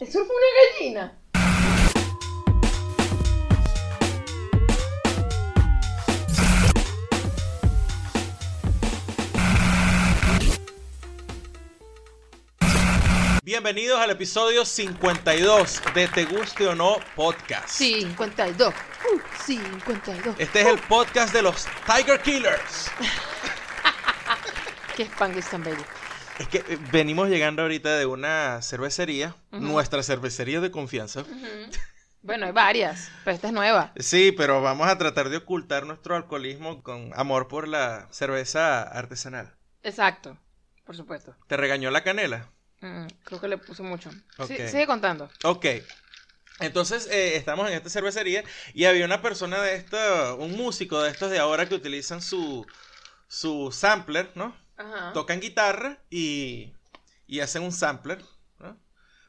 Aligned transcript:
Eso 0.00 0.24
fue 0.24 0.34
una 0.34 0.46
gallina. 0.78 1.12
Bienvenidos 13.44 14.00
al 14.00 14.08
episodio 14.08 14.64
52 14.64 15.82
de 15.92 16.08
Te 16.08 16.24
Guste 16.24 16.66
o 16.66 16.74
No 16.74 16.96
Podcast. 17.14 17.68
52. 17.68 18.72
Uh, 18.72 19.20
52. 19.44 20.36
Este 20.38 20.60
es 20.62 20.66
el 20.66 20.78
podcast 20.78 21.34
de 21.34 21.42
los 21.42 21.66
Tiger 21.84 22.22
Killers. 22.22 22.90
Qué 24.96 25.02
spanglish 25.02 25.44
tan 25.50 25.62
bello. 25.62 25.99
Es 26.40 26.48
que 26.48 26.58
eh, 26.58 26.78
venimos 26.90 27.28
llegando 27.28 27.60
ahorita 27.60 27.98
de 27.98 28.06
una 28.06 28.62
cervecería, 28.62 29.36
nuestra 29.50 30.02
cervecería 30.02 30.62
de 30.62 30.70
confianza. 30.70 31.22
Bueno, 32.22 32.46
hay 32.46 32.52
varias, 32.52 33.10
pero 33.24 33.34
esta 33.34 33.48
es 33.48 33.52
nueva. 33.52 33.92
Sí, 33.98 34.32
pero 34.32 34.62
vamos 34.62 34.88
a 34.88 34.96
tratar 34.96 35.28
de 35.28 35.36
ocultar 35.36 35.84
nuestro 35.84 36.16
alcoholismo 36.16 36.82
con 36.82 37.12
amor 37.14 37.46
por 37.46 37.68
la 37.68 38.08
cerveza 38.10 38.80
artesanal. 38.80 39.54
Exacto, 39.82 40.38
por 40.86 40.96
supuesto. 40.96 41.36
¿Te 41.46 41.58
regañó 41.58 41.90
la 41.90 42.02
canela? 42.02 42.48
Mm, 42.80 43.06
creo 43.22 43.38
que 43.38 43.48
le 43.48 43.58
puse 43.58 43.82
mucho. 43.82 44.10
Sí, 44.46 44.56
sigue 44.56 44.86
contando. 44.86 45.28
Ok. 45.44 45.66
Entonces, 46.58 47.06
eh, 47.10 47.36
estamos 47.36 47.68
en 47.68 47.74
esta 47.74 47.90
cervecería 47.90 48.44
y 48.72 48.86
había 48.86 49.04
una 49.04 49.20
persona 49.20 49.60
de 49.60 49.74
esto, 49.74 50.36
un 50.36 50.56
músico 50.56 51.02
de 51.02 51.10
estos 51.10 51.30
de 51.30 51.38
ahora 51.38 51.68
que 51.68 51.74
utilizan 51.74 52.22
su, 52.22 52.66
su 53.28 53.72
sampler, 53.72 54.30
¿no? 54.34 54.56
Ajá. 54.80 55.12
Tocan 55.12 55.40
guitarra 55.40 55.98
y, 56.10 56.72
y 57.26 57.40
hacen 57.40 57.62
un 57.62 57.72
sampler, 57.72 58.22
¿no? 58.58 58.76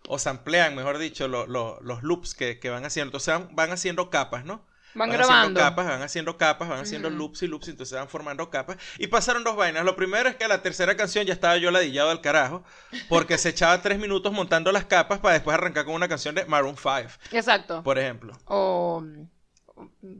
O 0.07 0.17
samplean, 0.19 0.75
mejor 0.75 0.97
dicho, 0.97 1.27
lo- 1.27 1.45
lo- 1.47 1.79
los 1.81 2.03
loops 2.03 2.33
que, 2.35 2.59
que 2.59 2.69
van 2.69 2.85
haciendo. 2.85 3.09
Entonces 3.09 3.33
van, 3.33 3.55
van 3.55 3.71
haciendo 3.71 4.09
capas, 4.09 4.45
¿no? 4.45 4.65
Van 4.93 5.09
haciendo 5.09 5.27
grabando. 5.27 5.59
capas, 5.61 5.85
van 5.87 6.01
haciendo 6.01 6.37
capas, 6.37 6.67
van 6.67 6.79
haciendo 6.81 7.09
loops 7.09 7.43
y 7.43 7.47
loops, 7.47 7.67
y 7.69 7.71
entonces 7.71 7.97
van 7.97 8.09
formando 8.09 8.49
capas. 8.49 8.75
Y 8.97 9.07
pasaron 9.07 9.43
dos 9.45 9.55
vainas. 9.55 9.85
Lo 9.85 9.95
primero 9.95 10.27
es 10.27 10.35
que 10.35 10.47
la 10.49 10.61
tercera 10.61 10.97
canción 10.97 11.25
ya 11.25 11.31
estaba 11.33 11.55
yo 11.57 11.71
ladillado 11.71 12.09
del 12.09 12.19
carajo, 12.19 12.63
porque 13.07 13.37
se 13.37 13.49
echaba 13.49 13.81
tres 13.81 13.99
minutos 13.99 14.33
montando 14.33 14.69
las 14.73 14.83
capas 14.85 15.19
para 15.19 15.33
después 15.35 15.53
arrancar 15.53 15.85
con 15.85 15.93
una 15.93 16.09
canción 16.09 16.35
de 16.35 16.45
Maroon 16.45 16.75
5, 16.75 17.09
Exacto. 17.31 17.83
por 17.83 17.97
ejemplo. 17.99 18.33
O 18.45 19.01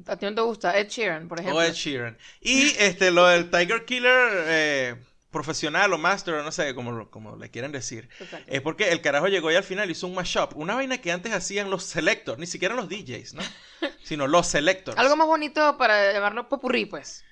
a 0.08 0.16
ti 0.16 0.26
no 0.26 0.36
te 0.36 0.42
gusta 0.42 0.78
Ed 0.78 0.88
Sheeran, 0.88 1.28
por 1.28 1.40
ejemplo. 1.40 1.60
O 1.60 1.62
Ed 1.62 1.74
Sheeran. 1.74 2.18
Y 2.40 2.70
este, 2.80 3.12
lo 3.12 3.28
del 3.28 3.50
Tiger 3.52 3.84
Killer 3.84 4.30
eh, 4.48 4.96
profesional 5.32 5.92
o 5.94 5.98
master, 5.98 6.36
o 6.36 6.44
no 6.44 6.52
sé, 6.52 6.76
como, 6.76 6.92
lo- 6.92 7.10
como 7.10 7.36
le 7.38 7.50
quieren 7.50 7.72
decir. 7.72 8.10
Es 8.48 8.62
porque 8.62 8.90
el 8.90 9.02
carajo 9.02 9.28
llegó 9.28 9.52
y 9.52 9.56
al 9.56 9.64
final 9.64 9.90
hizo 9.90 10.06
un 10.08 10.14
mashup. 10.16 10.56
Una 10.56 10.76
vaina 10.76 11.00
que 11.00 11.12
antes 11.12 11.34
hacían 11.34 11.70
los 11.70 11.84
selectors, 11.84 12.38
ni 12.38 12.46
siquiera 12.48 12.76
los 12.76 12.90
DJs, 12.90 13.34
¿no? 13.36 13.42
Sino 14.04 14.28
los 14.28 14.48
selectors. 14.48 14.98
Algo 14.98 15.16
más 15.16 15.28
bonito 15.28 15.78
para 15.78 16.12
llamarlo 16.14 16.48
popurrí, 16.50 16.86
pues. 16.86 17.24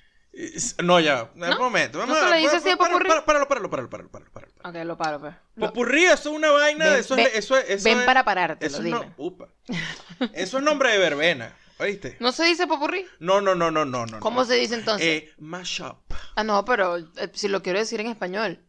No, 0.84 1.00
ya, 1.00 1.30
un 1.34 1.40
¿No? 1.42 1.58
momento. 1.58 2.06
¿No 2.06 2.16
se 2.16 2.30
le 2.30 2.38
dice 2.38 2.58
así 2.58 2.76
popurrí? 2.76 3.08
Páralo, 3.10 3.26
páralo, 3.26 3.48
páralo, 3.48 3.70
páralo, 3.90 4.10
páralo, 4.10 4.32
páralo. 4.32 4.54
Ok, 4.64 4.76
lo 4.86 4.98
paro, 4.98 5.20
pues. 5.20 5.34
Lo- 5.56 5.68
Popurrí, 5.68 6.06
eso 6.06 6.30
es 6.30 6.36
una 6.36 6.52
vaina, 6.52 6.86
Ven- 6.86 7.00
eso, 7.00 7.16
ven- 7.16 7.26
es, 7.28 7.36
eso, 7.36 7.58
es- 7.58 7.70
eso 7.70 7.84
ven 7.86 8.00
es- 8.00 8.06
para 8.06 8.24
parártelo, 8.24 8.68
eso 8.68 8.78
es 8.78 8.84
dime. 8.84 9.00
no- 9.00 9.14
upa. 9.18 9.48
Eso 10.34 10.58
es 10.60 10.64
nombre 10.64 10.92
de 10.92 10.98
verbena, 11.00 11.56
¿oíste? 11.80 12.18
¿No 12.20 12.32
se 12.32 12.44
dice 12.46 12.68
popurrí? 12.68 13.06
No, 13.20 13.42
no, 13.42 13.56
no, 13.56 13.72
no, 13.72 13.86
no, 13.86 14.06
no. 14.06 14.20
¿Cómo 14.20 14.42
no. 14.42 14.46
se 14.46 14.56
dice 14.56 14.76
entonces? 14.76 15.08
Eh, 15.08 15.34
mashup. 15.38 15.98
Ah, 16.36 16.44
no, 16.44 16.64
pero 16.66 16.98
eh, 16.98 17.32
si 17.34 17.48
lo 17.48 17.62
quiero 17.62 17.80
decir 17.80 18.00
en 18.02 18.08
español. 18.08 18.66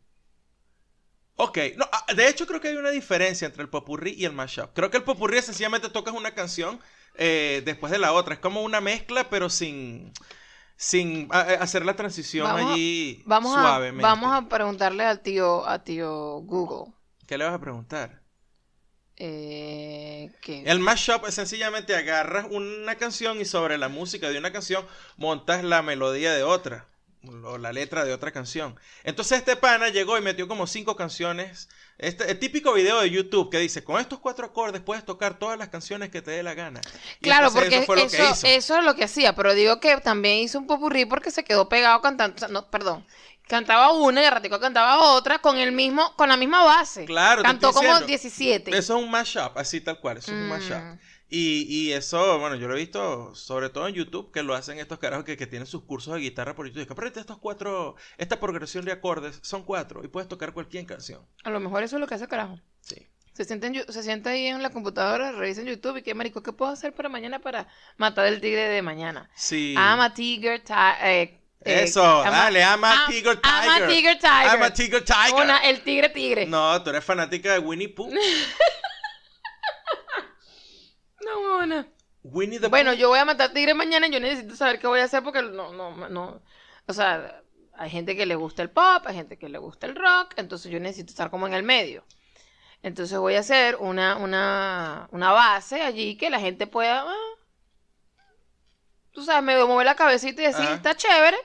Ok, 1.37 1.59
no, 1.77 1.87
ah, 1.91 2.13
de 2.15 2.29
hecho 2.29 2.47
creo 2.47 2.61
que 2.61 2.69
hay 2.69 2.77
una 2.77 2.91
diferencia 2.91 3.47
entre 3.47 3.63
el 3.63 3.71
popurrí 3.71 4.13
y 4.13 4.27
el 4.27 4.33
mashup. 4.33 4.71
Creo 4.75 4.91
que 4.91 4.99
el 4.99 5.05
popurrí 5.05 5.39
es 5.39 5.47
sencillamente 5.47 5.89
tocas 5.89 6.15
una 6.15 6.35
canción 6.35 6.79
eh, 7.15 7.63
después 7.65 7.91
de 7.91 7.99
la 7.99 8.13
otra. 8.13 8.35
Es 8.35 8.41
como 8.41 8.63
una 8.63 8.81
mezcla, 8.83 9.31
pero 9.31 9.49
sin, 9.49 10.13
sin 10.77 11.29
ah, 11.31 11.47
eh, 11.49 11.59
hacer 11.61 11.85
la 11.87 11.97
transición 11.97 12.47
Vamos 12.47 12.71
a- 12.71 12.75
allí 12.75 13.25
a, 13.27 13.41
suavemente. 13.43 14.03
vamos 14.03 14.33
a 14.35 14.49
preguntarle 14.49 15.05
al 15.05 15.21
tío, 15.21 15.67
a 15.67 15.83
tío 15.83 16.41
Google. 16.43 16.93
¿Qué 17.27 17.39
le 17.39 17.45
vas 17.45 17.55
a 17.55 17.61
preguntar? 17.61 18.20
Eh. 19.23 20.31
El 20.47 20.79
mashup 20.79 21.27
es 21.27 21.35
sencillamente 21.35 21.95
agarras 21.95 22.47
una 22.51 22.95
canción 22.95 23.39
y 23.39 23.45
sobre 23.45 23.77
la 23.77 23.91
música 23.91 24.31
de 24.31 24.39
una 24.39 24.51
canción 24.51 24.87
montas 25.19 25.63
la 25.63 25.83
melodía 25.83 26.33
de 26.33 26.43
otra. 26.43 26.87
O 27.45 27.59
la 27.59 27.71
letra 27.71 28.07
de 28.07 28.15
otra 28.15 28.33
canción. 28.33 28.81
Entonces 29.05 29.41
este 29.41 29.55
pana 29.55 29.91
llegó 29.91 30.17
y 30.17 30.23
metió 30.23 30.49
como 30.49 30.67
cinco 30.67 30.97
canciones. 30.97 31.69
Este, 31.99 32.31
el 32.31 32.39
típico 32.39 32.73
video 32.73 32.99
de 32.99 33.11
YouTube 33.11 33.51
que 33.51 33.59
dice, 33.59 33.85
con 33.85 34.01
estos 34.01 34.21
cuatro 34.21 34.47
acordes 34.47 34.81
puedes 34.81 35.05
tocar 35.05 35.39
todas 35.39 35.59
las 35.59 35.69
canciones 35.69 36.09
que 36.09 36.23
te 36.23 36.31
dé 36.31 36.43
la 36.43 36.55
gana. 36.55 36.81
Y 37.21 37.25
Claro, 37.25 37.53
porque 37.53 37.77
eso 37.77 37.85
fue 37.85 37.97
lo 37.97 38.09
que 38.09 38.17
hizo. 38.17 38.47
eso 38.47 38.79
es 38.79 38.85
lo 38.85 38.95
que 38.95 39.05
hacía, 39.05 39.35
pero 39.35 39.53
digo 39.53 39.81
que 39.81 39.99
también 39.99 40.39
hizo 40.39 40.59
un 40.59 40.67
popurrí 40.67 41.05
porque 41.05 41.31
se 41.31 41.45
quedó 41.45 41.69
pegado 41.69 42.01
cantando, 42.01 42.37
o 42.37 42.39
sea, 42.39 42.49
no, 42.49 42.71
perdón, 42.71 43.05
cantaba 43.51 43.93
una 43.93 44.23
y 44.23 44.25
al 44.25 44.33
ratico 44.33 44.59
cantaba 44.61 45.01
otra 45.13 45.41
con 45.41 45.59
el 45.59 45.73
mismo, 45.73 46.15
con 46.17 46.29
la 46.29 46.37
misma 46.39 46.65
base. 46.65 47.05
Claro, 47.05 47.43
Cantó 47.43 47.73
como 47.73 47.83
diciendo. 47.89 48.07
17. 48.07 48.71
Eso 48.79 48.97
es 48.97 49.05
un 49.05 49.11
mashup, 49.11 49.59
así 49.59 49.81
tal 49.81 49.99
cual, 50.01 50.19
eso 50.19 50.31
es 50.33 50.39
un 50.39 50.47
Mm. 50.47 50.49
mashup. 50.49 51.01
Y, 51.33 51.63
y 51.69 51.93
eso, 51.93 52.39
bueno, 52.41 52.57
yo 52.57 52.67
lo 52.67 52.75
he 52.75 52.79
visto 52.79 53.35
sobre 53.35 53.69
todo 53.69 53.87
en 53.87 53.95
YouTube, 53.95 54.33
que 54.33 54.43
lo 54.43 54.55
hacen 54.55 54.79
estos 54.79 54.99
carajos 54.99 55.25
que, 55.25 55.37
que 55.37 55.47
tienen 55.47 55.67
sus 55.67 55.83
cursos 55.85 56.15
de 56.15 56.21
guitarra 56.21 56.55
por 56.57 56.67
YouTube. 56.67 56.91
Aprende 56.91 57.21
estos 57.21 57.39
cuatro, 57.39 57.95
esta 58.19 58.41
progresión 58.41 58.85
de 58.85 58.93
acordes, 58.93 59.39
son 59.43 59.63
cuatro, 59.65 60.03
y 60.05 60.09
puedes 60.09 60.29
tocar 60.29 60.53
cualquier 60.53 60.87
canción. 60.87 61.25
A 61.45 61.51
lo 61.51 61.61
mejor 61.61 61.83
eso 61.85 61.97
es 61.97 62.01
lo 62.01 62.07
que 62.09 62.15
hace 62.15 62.27
carajo. 62.27 62.59
Sí. 62.81 63.07
Se 63.33 63.45
sienta, 63.45 63.69
en 63.69 63.75
se 63.93 64.03
sienta 64.03 64.31
ahí 64.31 64.47
en 64.47 64.61
la 64.61 64.71
computadora, 64.71 65.31
revisa 65.33 65.61
en 65.61 65.69
YouTube 65.69 65.99
y 65.99 66.03
qué 66.03 66.15
marico, 66.15 66.43
¿qué 66.43 66.53
puedo 66.53 66.73
hacer 66.73 66.93
para 66.95 67.09
mañana 67.09 67.39
para 67.39 67.69
matar 67.97 68.27
el 68.27 68.41
tigre 68.41 68.69
de 68.69 68.83
mañana? 68.83 69.31
Sí. 69.37 69.75
I'm 69.77 70.01
a 70.01 70.13
tiger 70.13 70.61
ti- 70.65 70.73
eh, 71.05 71.40
eh, 71.65 71.83
Eso, 71.85 72.01
dale, 72.25 72.61
I'm 72.63 72.83
a 72.85 72.93
I'm- 72.95 73.11
tiger 73.11 73.41
tiger. 73.41 73.89
tiger 73.89 74.19
tiger. 74.19 74.47
I'm 74.55 74.63
a 74.63 74.71
tiger 74.73 75.05
tiger. 75.05 75.35
Una- 75.35 75.59
el 75.69 75.83
tigre 75.83 76.09
tigre. 76.09 76.47
No, 76.47 76.73
No, 76.73 76.83
tú 76.83 76.91
eres 76.91 77.05
fanática 77.05 77.53
de 77.53 77.59
Winnie 77.59 77.89
Pooh. 77.89 78.11
huevona. 81.21 81.87
Winnie 82.23 82.59
the 82.59 82.69
Bueno, 82.69 82.91
Pooh. 82.93 82.99
yo 82.99 83.09
voy 83.09 83.19
a 83.19 83.25
matar 83.25 83.53
tigre 83.53 83.75
mañana 83.75 84.07
y 84.07 84.11
yo 84.11 84.21
necesito 84.21 84.55
saber 84.57 84.79
qué 84.79 84.87
voy 84.87 85.01
a 85.01 85.05
hacer 85.05 85.23
porque 85.23 85.43
no, 85.43 85.73
no, 85.73 86.09
no. 86.09 86.43
O 86.87 86.93
sea, 86.93 87.43
hay 87.75 87.91
gente 87.91 88.17
que 88.17 88.27
le 88.27 88.35
gusta 88.35 88.63
el 88.63 88.71
pop, 88.71 89.05
hay 89.07 89.15
gente 89.15 89.39
que 89.39 89.49
le 89.49 89.59
gusta 89.59 89.87
el 89.87 89.95
rock, 89.97 90.35
entonces 90.37 90.71
yo 90.71 90.81
necesito 90.81 91.11
estar 91.11 91.31
como 91.31 91.47
en 91.47 91.55
el 91.55 91.63
medio. 91.63 92.05
Entonces 92.83 93.19
voy 93.19 93.37
a 93.37 93.41
hacer 93.41 93.77
una, 93.77 94.17
una, 94.17 95.09
una 95.13 95.33
base 95.33 95.83
allí 95.83 96.17
que 96.17 96.31
la 96.31 96.41
gente 96.41 96.67
pueda, 96.67 97.05
ah, 97.07 97.37
tú 99.13 99.23
sabes, 99.25 99.43
medio 99.43 99.67
mover 99.67 99.87
la 99.87 99.95
cabecita 99.97 100.43
y 100.43 100.47
decir, 100.47 100.65
Ajá. 100.65 100.75
está 100.75 100.95
chévere. 100.95 101.37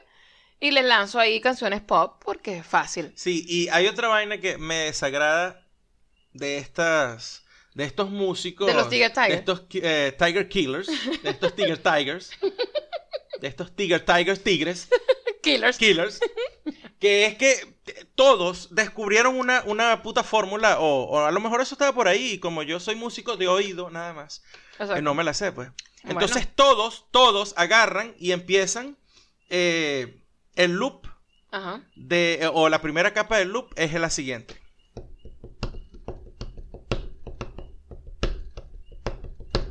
Y 0.60 0.72
les 0.72 0.86
lanzo 0.86 1.20
ahí 1.20 1.42
canciones 1.42 1.82
pop 1.82 2.22
porque 2.24 2.58
es 2.58 2.66
fácil. 2.66 3.12
Sí, 3.16 3.46
y 3.48 3.68
hay 3.70 3.88
otra 3.88 4.08
vaina 4.08 4.40
que 4.40 4.58
me 4.58 4.76
desagrada 4.86 5.66
de 6.34 6.58
estas 6.58 7.46
de 7.74 7.84
estos 7.84 8.10
músicos 8.10 8.68
De 8.68 8.74
los 8.74 8.90
Tiger 8.90 9.12
Tigers. 9.12 9.30
de 9.30 9.36
estos 9.36 9.64
eh, 9.74 10.16
Tiger 10.18 10.48
Killers, 10.48 10.88
de 11.22 11.30
estos 11.30 11.56
Tiger 11.56 11.78
Tigers, 11.78 12.32
de 13.42 13.48
estos 13.48 13.76
Tiger 13.76 14.04
Tigers 14.04 14.42
Tigres, 14.42 14.88
Killers. 15.44 15.78
Killers, 15.78 16.20
que 17.00 17.26
es 17.26 17.36
que 17.36 17.76
todos 18.16 18.74
descubrieron 18.74 19.36
una, 19.36 19.62
una 19.66 20.02
puta 20.02 20.24
fórmula, 20.24 20.80
o, 20.80 21.04
o 21.04 21.20
a 21.20 21.32
lo 21.32 21.40
mejor 21.42 21.60
eso 21.62 21.76
estaba 21.76 21.94
por 21.94 22.08
ahí, 22.08 22.34
y 22.34 22.40
como 22.40 22.64
yo 22.64 22.80
soy 22.80 22.96
músico 22.96 23.36
de 23.36 23.50
oído 23.50 23.90
nada 23.90 24.14
más, 24.14 24.42
que 24.78 25.02
no 25.02 25.14
me 25.14 25.26
la 25.26 25.34
sé, 25.34 25.52
pues. 25.52 25.70
Bueno. 26.04 26.22
Entonces 26.22 26.48
todos, 26.56 27.08
todos 27.12 27.54
agarran 27.58 28.16
y 28.18 28.32
empiezan 28.32 28.98
eh, 29.50 30.22
el 30.56 30.74
loop 30.74 31.08
Ajá. 31.52 31.84
de, 31.96 32.40
eh, 32.42 32.50
o 32.52 32.70
la 32.70 32.82
primera 32.82 33.14
capa 33.14 33.38
del 33.38 33.50
loop 33.50 33.72
es 33.76 33.94
la 33.94 34.10
siguiente. 34.10 34.62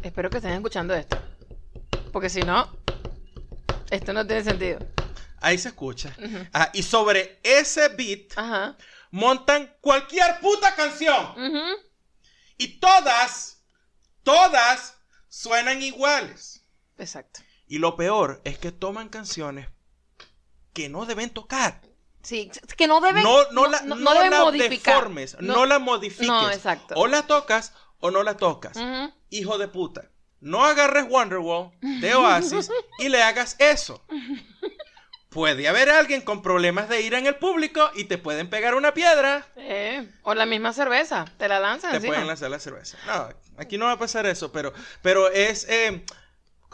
Espero 0.03 0.31
que 0.31 0.37
estén 0.37 0.53
escuchando 0.53 0.95
esto. 0.95 1.17
Porque 2.13 2.29
si 2.29 2.43
no, 2.43 2.77
esto 3.91 4.13
no 4.13 4.27
tiene 4.27 4.45
sentido. 4.45 4.79
Ahí 5.41 5.59
se 5.59 5.69
escucha. 5.69 6.15
Ajá, 6.53 6.71
y 6.73 6.83
sobre 6.83 7.41
ese 7.43 7.89
beat 7.89 8.33
Ajá. 8.37 8.77
montan 9.11 9.75
cualquier 9.81 10.39
puta 10.41 10.75
canción. 10.75 11.35
Y 12.57 12.79
todas, 12.79 13.65
todas 14.23 14.97
suenan 15.29 15.83
iguales. 15.83 16.65
Exacto. 16.99 17.41
Y 17.67 17.79
lo 17.79 17.97
peor 17.97 18.41
es 18.45 18.59
que 18.59 18.73
toman 18.73 19.09
canciones 19.09 19.69
que 20.75 20.91
no 20.91 21.07
deben 21.07 21.31
tocar. 21.31 21.81
Sí, 22.23 22.51
que 22.77 22.87
no 22.87 23.01
deben. 23.01 23.23
no, 23.23 23.51
no, 23.53 23.67
la, 23.67 23.81
no, 23.83 23.95
no 23.97 24.01
no 24.03 24.15
deben 24.15 24.31
la 24.31 24.41
modificar. 24.41 24.95
deformes, 24.97 25.37
no, 25.41 25.65
la 25.67 25.79
modifiques. 25.79 26.27
No, 26.27 26.51
exacto. 26.51 26.95
O 26.97 27.07
la 27.07 27.27
tocas 27.27 27.73
o 28.01 28.11
no 28.11 28.23
la 28.23 28.37
tocas. 28.37 28.77
Hijo 29.31 29.57
de 29.59 29.69
puta. 29.69 30.11
No 30.41 30.65
agarres 30.65 31.07
Wonderwall 31.09 31.71
de 31.81 32.15
Oasis 32.15 32.71
y 32.99 33.09
le 33.09 33.23
hagas 33.23 33.57
eso. 33.59 34.05
puede 35.31 35.67
haber 35.69 35.91
alguien 35.91 36.21
con 36.23 36.43
problemas 36.43 36.89
de 36.89 37.01
ira 37.03 37.19
en 37.19 37.27
el 37.27 37.35
público 37.37 37.91
y 37.95 38.05
te 38.05 38.19
pueden 38.19 38.49
pegar 38.49 38.75
una 38.75 38.95
piedra. 38.95 39.47
Eh, 39.57 40.09
o 40.23 40.35
la 40.35 40.47
misma 40.47 40.73
cerveza, 40.73 41.25
te 41.39 41.49
la 41.49 41.59
lanzan 41.61 41.91
Te 41.91 41.97
encima. 41.97 42.13
pueden 42.15 42.29
lanzar 42.29 42.51
la 42.51 42.59
cerveza. 42.61 42.99
No, 43.07 43.29
aquí 43.59 43.77
no 43.79 43.87
va 43.87 43.93
a 43.93 43.99
pasar 43.99 44.27
eso, 44.27 44.53
pero, 44.53 44.73
pero 45.03 45.29
es, 45.31 45.67
eh, 45.69 46.05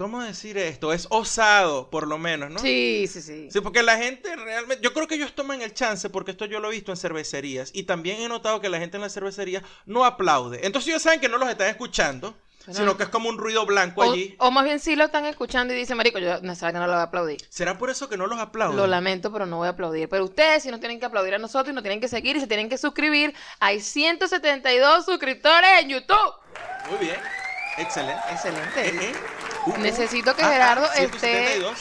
¿cómo 0.01 0.23
decir 0.23 0.57
esto? 0.57 0.95
Es 0.95 1.07
osado, 1.11 1.91
por 1.91 2.09
lo 2.09 2.17
menos, 2.17 2.51
¿no? 2.51 2.59
Sí, 2.59 3.07
sí, 3.07 3.21
sí. 3.21 3.51
Sí, 3.51 3.61
porque 3.61 3.83
la 3.83 3.99
gente 3.99 4.35
realmente, 4.35 4.83
yo 4.83 4.95
creo 4.95 5.07
que 5.07 5.17
ellos 5.17 5.35
toman 5.35 5.61
el 5.61 5.75
chance, 5.75 6.09
porque 6.09 6.31
esto 6.31 6.47
yo 6.47 6.59
lo 6.59 6.69
he 6.69 6.71
visto 6.71 6.91
en 6.91 6.97
cervecerías, 6.97 7.71
y 7.75 7.83
también 7.83 8.19
he 8.23 8.27
notado 8.27 8.63
que 8.63 8.71
la 8.71 8.79
gente 8.79 8.97
en 8.97 9.03
la 9.03 9.11
cervecería 9.11 9.63
no 9.85 10.07
aplaude. 10.07 10.61
Entonces 10.65 10.89
ellos 10.89 11.03
saben 11.03 11.21
que 11.21 11.29
no 11.29 11.37
los 11.37 11.51
están 11.51 11.69
escuchando, 11.69 12.35
sino 12.71 12.97
que 12.97 13.03
es 13.03 13.09
como 13.11 13.29
un 13.29 13.37
ruido 13.37 13.67
blanco 13.67 14.01
O, 14.01 14.11
allí. 14.11 14.35
o 14.39 14.51
más 14.51 14.65
bien 14.65 14.81
sí 14.81 14.97
lo 14.97 15.05
están 15.05 15.27
escuchando 15.27 15.75
y 15.75 15.77
dicen, 15.77 15.99
marico, 15.99 16.19
yo 16.19 16.41
no 16.41 16.55
sabe 16.55 16.73
que 16.73 16.79
no 16.79 16.87
lo 16.87 16.93
voy 16.93 17.01
a 17.01 17.05
aplaudir. 17.05 17.39
¿Será 17.51 17.77
por 17.77 17.91
eso 17.91 18.09
que 18.09 18.17
no 18.17 18.27
los 18.27 18.39
aplauden? 18.39 18.79
Lo 18.79 18.87
lamento, 18.87 19.31
pero 19.31 19.45
no 19.45 19.59
voy 19.59 19.67
a 19.67 19.73
aplaudir. 19.73 20.09
Pero 20.09 20.25
ustedes 20.25 20.63
sí 20.63 20.71
nos 20.71 20.81
tienen 20.81 20.99
que 20.99 21.05
aplaudir 21.05 21.35
a 21.35 21.39
nosotros 21.39 21.73
y 21.73 21.75
nos 21.75 21.83
tienen 21.83 22.01
que 22.01 22.09
seguir 22.09 22.37
y 22.37 22.41
se 22.41 22.47
tienen 22.47 22.71
que 22.71 22.79
suscribir. 22.79 23.35
Hay 23.59 23.83
172 23.83 25.05
suscriptores 25.05 25.71
en 25.81 25.91
YouTube. 25.91 26.33
Muy 26.89 26.99
bien, 27.01 27.17
excelente. 27.77 28.23
Excelente. 28.31 29.13
Necesito 29.79 30.35
que 30.35 30.43
Ah, 30.43 30.49
ah, 30.49 30.53
Gerardo 30.53 30.85
esté... 30.93 31.09
172. 31.59 31.79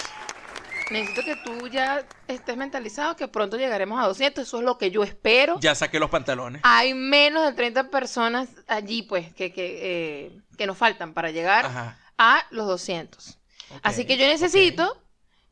Necesito 0.92 1.24
que 1.24 1.36
tú 1.36 1.68
ya 1.68 2.04
estés 2.28 2.58
mentalizado 2.58 3.16
que 3.16 3.28
pronto 3.28 3.58
llegaremos 3.58 4.02
a 4.04 4.08
200. 4.08 4.48
Eso 4.48 4.58
es 4.58 4.64
lo 4.64 4.78
que 4.80 4.90
yo 4.90 5.04
espero. 5.04 5.60
Ya 5.60 5.76
saqué 5.76 6.00
los 6.00 6.10
pantalones. 6.10 6.62
Hay 6.64 6.94
menos 6.96 7.46
de 7.46 7.54
30 7.54 7.90
personas 7.92 8.50
allí, 8.68 9.04
pues, 9.04 9.32
que, 9.36 9.54
que, 9.54 10.26
eh, 10.28 10.42
que 10.58 10.66
nos 10.66 10.78
faltan 10.78 11.14
para 11.14 11.30
llegar 11.30 11.68
Ajá. 11.68 11.98
a 12.18 12.44
los 12.50 12.66
200. 12.66 13.38
ok, 13.70 13.80
Así 13.84 14.06
que 14.06 14.18
yo 14.18 14.26
necesito 14.26 15.00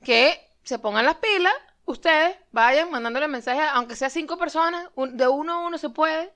que 0.03 0.39
se 0.63 0.79
pongan 0.79 1.05
las 1.05 1.15
pilas, 1.17 1.53
ustedes 1.85 2.35
vayan 2.51 2.89
mandándole 2.89 3.27
mensajes, 3.27 3.63
aunque 3.73 3.95
sea 3.95 4.09
cinco 4.09 4.37
personas, 4.39 4.87
un- 4.95 5.17
de 5.17 5.27
uno 5.27 5.53
a 5.53 5.59
uno 5.67 5.77
se 5.77 5.89
puede, 5.89 6.33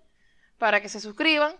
para 0.59 0.79
que 0.79 0.89
se 0.89 0.99
suscriban. 0.99 1.55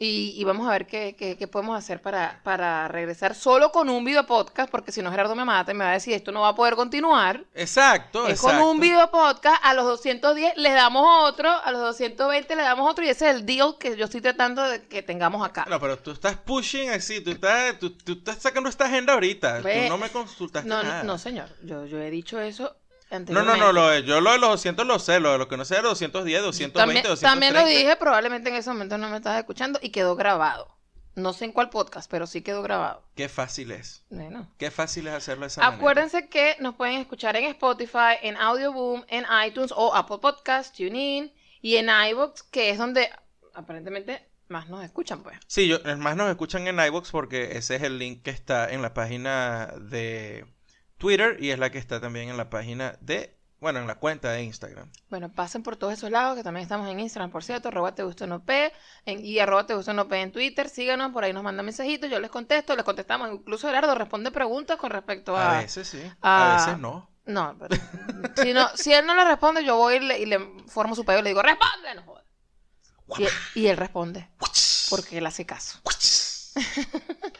Y, 0.00 0.34
y 0.36 0.44
vamos 0.44 0.68
a 0.68 0.70
ver 0.70 0.86
qué, 0.86 1.16
qué- 1.18 1.36
qué 1.36 1.48
podemos 1.48 1.76
hacer 1.76 2.00
para, 2.00 2.40
para 2.44 2.86
regresar 2.86 3.34
solo 3.34 3.72
con 3.72 3.88
un 3.90 4.04
video 4.04 4.24
podcast, 4.26 4.70
porque 4.70 4.92
si 4.92 5.02
no 5.02 5.10
Gerardo 5.10 5.34
me 5.34 5.44
mata 5.44 5.72
y 5.72 5.74
me 5.74 5.82
va 5.84 5.90
a 5.90 5.94
decir 5.94 6.14
esto 6.14 6.30
no 6.30 6.42
va 6.42 6.50
a 6.50 6.54
poder 6.54 6.76
continuar. 6.76 7.44
Exacto, 7.52 8.28
Es 8.28 8.40
con 8.40 8.50
exacto. 8.52 8.70
un 8.70 8.78
video 8.78 9.10
podcast, 9.10 9.60
a 9.64 9.74
los 9.74 9.84
210 9.86 10.56
les 10.56 10.72
damos 10.74 11.04
otro, 11.28 11.50
a 11.50 11.72
los 11.72 11.80
220 11.80 12.54
le 12.54 12.62
damos 12.62 12.88
otro, 12.88 13.04
y 13.04 13.08
ese 13.08 13.28
es 13.28 13.34
el 13.36 13.44
deal 13.44 13.74
que 13.80 13.96
yo 13.96 14.04
estoy 14.04 14.20
tratando 14.20 14.62
de 14.62 14.86
que 14.86 15.02
tengamos 15.02 15.44
acá. 15.44 15.66
No, 15.68 15.80
pero 15.80 15.98
tú 15.98 16.12
estás 16.12 16.36
pushing 16.36 16.90
así, 16.90 17.20
tú 17.20 17.32
estás, 17.32 17.76
tú, 17.80 17.90
tú 17.90 18.12
estás 18.12 18.36
sacando 18.38 18.68
esta 18.68 18.84
agenda 18.84 19.14
ahorita. 19.14 19.62
Tú 19.62 19.68
no 19.88 19.98
me 19.98 20.10
consultaste 20.10 20.68
No, 20.68 20.80
nada. 20.80 21.02
no, 21.02 21.14
no, 21.14 21.18
señor. 21.18 21.48
Yo, 21.64 21.86
yo 21.86 21.98
he 22.00 22.10
dicho 22.10 22.40
eso 22.40 22.76
No, 23.10 23.42
no, 23.42 23.56
no, 23.56 23.72
lo, 23.72 23.98
yo 24.00 24.20
lo 24.20 24.32
de 24.32 24.38
los 24.38 24.50
200 24.50 24.86
lo 24.86 24.98
sé, 24.98 25.18
lo 25.18 25.32
de 25.32 25.38
lo 25.38 25.48
que 25.48 25.56
no 25.56 25.64
sé 25.64 25.76
los 25.76 25.98
210, 25.98 26.42
220, 26.42 26.78
También, 26.78 27.02
230. 27.02 27.30
también 27.30 27.54
lo 27.54 27.64
dije, 27.64 27.96
probablemente 27.96 28.50
en 28.50 28.56
ese 28.56 28.70
momento 28.70 28.98
no 28.98 29.08
me 29.08 29.16
estabas 29.16 29.38
escuchando 29.38 29.78
y 29.82 29.90
quedó 29.90 30.14
grabado. 30.14 30.76
No 31.14 31.32
sé 31.32 31.46
en 31.46 31.52
cuál 31.52 31.70
podcast, 31.70 32.08
pero 32.10 32.26
sí 32.26 32.42
quedó 32.42 32.62
grabado. 32.62 33.02
Qué 33.16 33.28
fácil 33.28 33.72
es. 33.72 34.04
Bueno. 34.10 34.48
Qué 34.56 34.70
fácil 34.70 35.06
es 35.08 35.14
hacerlo 35.14 35.42
de 35.42 35.48
esa 35.48 35.62
manera. 35.62 35.76
Acuérdense 35.76 36.28
que 36.28 36.56
nos 36.60 36.76
pueden 36.76 37.00
escuchar 37.00 37.34
en 37.36 37.44
Spotify, 37.44 38.18
en 38.22 38.36
Audioboom, 38.36 39.04
en 39.08 39.24
iTunes 39.46 39.72
o 39.74 39.94
Apple 39.94 40.18
Podcast, 40.18 40.76
TuneIn 40.76 41.32
y 41.60 41.76
en 41.76 41.88
iVoox, 41.88 42.42
que 42.50 42.70
es 42.70 42.78
donde 42.78 43.10
aparentemente 43.54 44.28
más 44.48 44.68
nos 44.68 44.84
escuchan, 44.84 45.22
pues. 45.22 45.38
Sí, 45.46 45.66
yo, 45.66 45.78
más 45.98 46.16
nos 46.16 46.30
escuchan 46.30 46.68
en 46.68 46.78
iVoox 46.78 47.10
porque 47.10 47.56
ese 47.56 47.76
es 47.76 47.82
el 47.82 47.98
link 47.98 48.22
que 48.22 48.30
está 48.30 48.70
en 48.70 48.82
la 48.82 48.94
página 48.94 49.74
de 49.80 50.46
Twitter 50.98 51.36
y 51.42 51.50
es 51.50 51.58
la 51.58 51.70
que 51.70 51.78
está 51.78 52.00
también 52.00 52.28
en 52.28 52.36
la 52.36 52.50
página 52.50 52.96
de, 53.00 53.34
bueno, 53.60 53.78
en 53.78 53.86
la 53.86 53.94
cuenta 53.96 54.30
de 54.32 54.42
Instagram. 54.42 54.90
Bueno, 55.10 55.30
pasen 55.32 55.62
por 55.62 55.76
todos 55.76 55.92
esos 55.94 56.10
lados, 56.10 56.36
que 56.36 56.42
también 56.42 56.62
estamos 56.64 56.88
en 56.88 57.00
Instagram, 57.00 57.30
por 57.30 57.42
cierto, 57.44 57.68
arroba 57.68 57.94
te 57.94 58.02
gusta 58.02 58.26
no 58.26 58.44
P, 58.44 58.72
en, 59.06 59.24
y 59.24 59.38
arroba 59.38 59.64
te 59.66 59.74
gusta 59.74 59.92
no 59.92 60.08
P 60.08 60.20
en 60.20 60.32
Twitter, 60.32 60.68
síganos, 60.68 61.12
por 61.12 61.24
ahí 61.24 61.32
nos 61.32 61.42
mandan 61.42 61.64
mensajitos, 61.66 62.10
yo 62.10 62.20
les 62.20 62.30
contesto, 62.30 62.74
les 62.76 62.84
contestamos, 62.84 63.30
incluso 63.32 63.66
Gerardo 63.68 63.94
responde 63.94 64.30
preguntas 64.30 64.76
con 64.76 64.90
respecto 64.90 65.36
a... 65.36 65.58
A 65.58 65.62
veces 65.62 65.88
sí, 65.88 66.02
a- 66.20 66.52
a 66.52 66.56
veces 66.66 66.78
no. 66.80 67.08
No, 67.26 67.56
pero 67.58 67.76
si, 68.42 68.52
no, 68.52 68.68
si 68.74 68.92
él 68.92 69.04
no 69.06 69.14
le 69.14 69.24
responde, 69.24 69.64
yo 69.64 69.76
voy 69.76 69.96
y 69.96 70.00
le, 70.00 70.18
y 70.18 70.26
le 70.26 70.40
formo 70.66 70.94
su 70.94 71.04
pedido 71.04 71.20
y 71.20 71.24
le 71.24 71.30
digo, 71.30 71.42
responde, 71.42 71.94
no 71.94 72.02
jodas. 72.02 72.24
Y, 73.54 73.60
y 73.60 73.66
él 73.68 73.76
responde, 73.76 74.28
porque 74.90 75.18
él 75.18 75.26
hace 75.26 75.44
caso. 75.46 75.78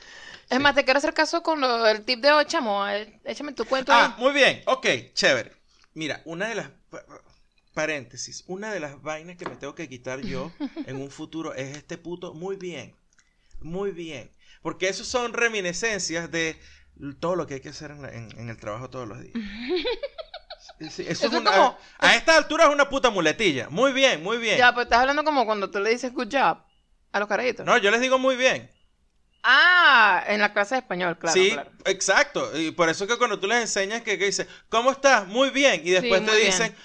Es 0.51 0.61
más, 0.61 0.75
te 0.75 0.85
quiero 0.85 0.99
hacer 0.99 1.13
caso 1.15 1.43
con 1.43 1.61
lo- 1.61 1.87
el 1.87 2.05
tip 2.05 2.21
de 2.21 2.33
hoy, 2.33 2.45
chamo. 2.47 2.87
eh, 2.89 3.21
Échame 3.25 3.53
tu 3.53 3.65
cuento. 3.67 3.93
Ah, 3.93 4.15
ahí. 4.17 4.23
muy 4.23 4.33
bien, 4.33 4.63
ok, 4.67 4.87
chévere. 5.13 5.53
Mira, 5.95 6.23
una 6.25 6.49
de 6.49 6.55
las, 6.55 6.71
pa- 6.91 7.05
paréntesis, 7.75 8.45
una 8.47 8.73
de 8.73 8.81
las 8.81 9.01
vainas 9.03 9.37
que 9.37 9.47
me 9.49 9.57
tengo 9.57 9.75
que 9.75 9.89
quitar 9.89 10.21
yo 10.21 10.51
en 10.87 10.97
un 11.03 11.11
futuro 11.11 11.55
es 11.55 11.77
este 11.77 11.99
puto 11.99 12.35
muy 12.35 12.57
bien, 12.57 12.97
muy 13.61 13.91
bien. 13.93 14.31
Porque 14.63 14.89
eso 14.89 15.05
son 15.05 15.33
reminiscencias 15.33 16.31
de 16.31 16.59
todo 17.21 17.37
lo 17.37 17.47
que 17.47 17.55
hay 17.55 17.61
que 17.61 17.69
hacer 17.69 17.91
en, 17.93 18.03
la- 18.03 18.13
en- 18.13 18.37
en 18.39 18.49
el 18.49 18.57
trabajo 18.57 18.89
todos 18.91 19.07
los 19.09 19.21
días. 19.21 19.35
Sí, 20.81 21.03
eso 21.03 21.11
Eso 21.11 21.27
es 21.27 21.33
una- 21.33 21.51
como- 21.51 21.79
a 21.99 22.15
esta 22.15 22.37
altura 22.37 22.67
es 22.67 22.71
una 22.71 22.89
puta 22.89 23.11
muletilla. 23.11 23.69
Muy 23.69 23.91
bien, 23.93 24.23
muy 24.23 24.39
bien. 24.39 24.59
Ya, 24.59 24.73
pues 24.73 24.85
estás 24.87 25.01
hablando 25.01 25.25
como 25.25 25.45
cuando 25.45 25.71
tú 25.71 25.81
le 25.81 25.91
dices 25.91 26.13
good 26.13 26.29
job 26.31 26.59
a 27.11 27.19
los 27.19 27.27
carajitos. 27.29 27.67
No, 27.67 27.77
yo 27.79 27.91
les 27.91 28.01
digo 28.01 28.17
muy 28.19 28.37
bien. 28.37 28.71
Ah, 29.43 30.25
en 30.27 30.41
la 30.41 30.53
clase 30.53 30.75
de 30.75 30.81
español, 30.81 31.17
claro. 31.19 31.33
sí, 31.35 31.53
claro. 31.53 31.71
exacto. 31.85 32.59
Y 32.59 32.71
por 32.73 32.89
eso 32.89 33.07
que 33.07 33.17
cuando 33.17 33.39
tú 33.39 33.47
les 33.47 33.61
enseñas 33.61 34.03
que, 34.03 34.19
que 34.19 34.47
¿cómo 34.69 34.91
estás? 34.91 35.27
Muy 35.27 35.51
bien. 35.51 35.81
Y 35.85 35.91
después 35.91 36.21
Sí, 36.21 36.27
te 36.27 36.37
dicen, 36.37 36.77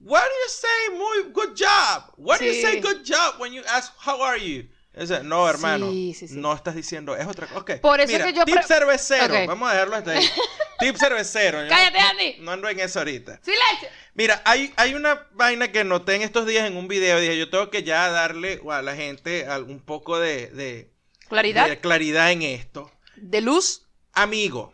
What 0.00 0.22
do 0.22 0.28
you 0.28 0.48
say? 0.48 0.96
Muy 0.96 1.32
good 1.32 1.56
job. 1.58 2.12
What 2.16 2.38
do 2.38 2.44
you 2.46 2.52
Sí. 2.52 2.62
say 2.62 2.80
good 2.80 3.02
job 3.04 3.40
when 3.40 3.52
you 3.52 3.62
ask 3.68 3.92
how 4.06 4.22
are 4.22 4.38
you? 4.38 4.68
Ese, 4.94 5.22
no, 5.22 5.48
hermano. 5.48 5.90
Sí, 5.90 6.14
sí, 6.14 6.28
sí. 6.28 6.34
No 6.36 6.52
estás 6.54 6.74
diciendo, 6.74 7.16
es 7.16 7.26
otra 7.26 7.46
cosa. 7.46 7.60
Ok. 7.60 7.70
Por 7.80 8.00
eso 8.00 8.12
mira, 8.12 8.24
que 8.26 8.32
yo 8.32 8.44
Tip 8.44 8.62
cervecero. 8.66 9.34
Ok. 9.34 9.46
Vamos 9.46 9.68
a 9.70 9.72
dejarlo 9.74 9.96
hasta 9.96 10.10
ahí. 10.12 10.28
tip 10.80 10.96
cervecero. 10.96 11.62
Yo 11.62 11.68
¡Cállate, 11.68 11.98
no- 12.00 12.08
Andy! 12.08 12.36
No 12.40 12.50
ando 12.52 12.68
en 12.68 12.80
eso 12.80 12.98
ahorita. 13.00 13.40
¡Silencio! 13.42 13.88
Mira, 14.14 14.40
hay, 14.44 14.72
hay 14.76 14.94
una 14.94 15.26
vaina 15.32 15.70
que 15.70 15.84
noté 15.84 16.14
en 16.16 16.22
estos 16.22 16.46
días 16.46 16.66
en 16.66 16.76
un 16.76 16.88
video. 16.88 17.20
Dije, 17.20 17.36
yo 17.38 17.48
tengo 17.50 17.70
que 17.70 17.82
ya 17.84 18.08
darle 18.10 18.60
a 18.70 18.82
la 18.82 18.96
gente 18.96 19.46
un 19.66 19.80
poco 19.80 20.18
de, 20.18 20.48
de- 20.48 20.90
Claridad, 21.28 21.68
de 21.68 21.80
claridad 21.80 22.32
en 22.32 22.42
esto. 22.42 22.90
de 23.16 23.40
luz, 23.40 23.86
Amigo, 24.12 24.72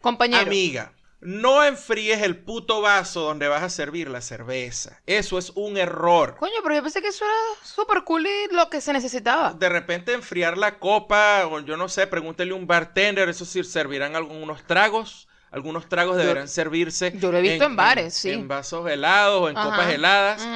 compañero. 0.00 0.42
amiga, 0.42 0.92
no 1.20 1.64
enfríes 1.64 2.22
el 2.22 2.36
puto 2.38 2.80
vaso 2.80 3.22
donde 3.22 3.48
vas 3.48 3.62
a 3.62 3.70
servir 3.70 4.08
la 4.08 4.20
cerveza. 4.20 5.00
Eso 5.06 5.36
es 5.38 5.50
un 5.56 5.76
error. 5.76 6.36
Coño, 6.38 6.52
pero 6.62 6.76
yo 6.76 6.82
pensé 6.82 7.02
que 7.02 7.08
eso 7.08 7.24
era 7.24 7.34
súper 7.64 8.04
cool 8.04 8.26
y 8.26 8.54
lo 8.54 8.70
que 8.70 8.80
se 8.80 8.92
necesitaba. 8.92 9.52
De 9.54 9.68
repente 9.68 10.12
enfriar 10.12 10.56
la 10.56 10.78
copa, 10.78 11.46
o 11.50 11.58
yo 11.60 11.76
no 11.76 11.88
sé, 11.88 12.06
pregúntele 12.06 12.52
a 12.52 12.54
un 12.54 12.68
bartender, 12.68 13.28
eso 13.28 13.44
sí, 13.44 13.64
servirán 13.64 14.14
algunos 14.14 14.64
tragos. 14.64 15.26
Algunos 15.50 15.88
tragos 15.88 16.16
deberán 16.18 16.46
servirse. 16.46 17.14
yo 17.18 17.32
lo 17.32 17.38
he 17.38 17.42
visto 17.42 17.64
en 17.64 17.74
bares, 17.74 18.12
sí. 18.14 18.30
En 18.30 18.46
vasos 18.48 18.88
helados 18.88 19.40
o 19.42 19.48
en 19.48 19.56
Ajá. 19.56 19.70
copas 19.70 19.88
heladas. 19.92 20.46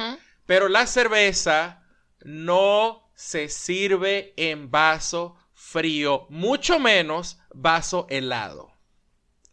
Pero 0.45 0.69
la 0.69 0.85
cerveza 0.87 1.81
no 2.23 3.02
se 3.23 3.47
sirve 3.47 4.33
en 4.35 4.69
vaso 4.69 5.37
frío, 5.53 6.27
mucho 6.29 6.77
menos 6.77 7.39
vaso 7.53 8.05
helado. 8.09 8.73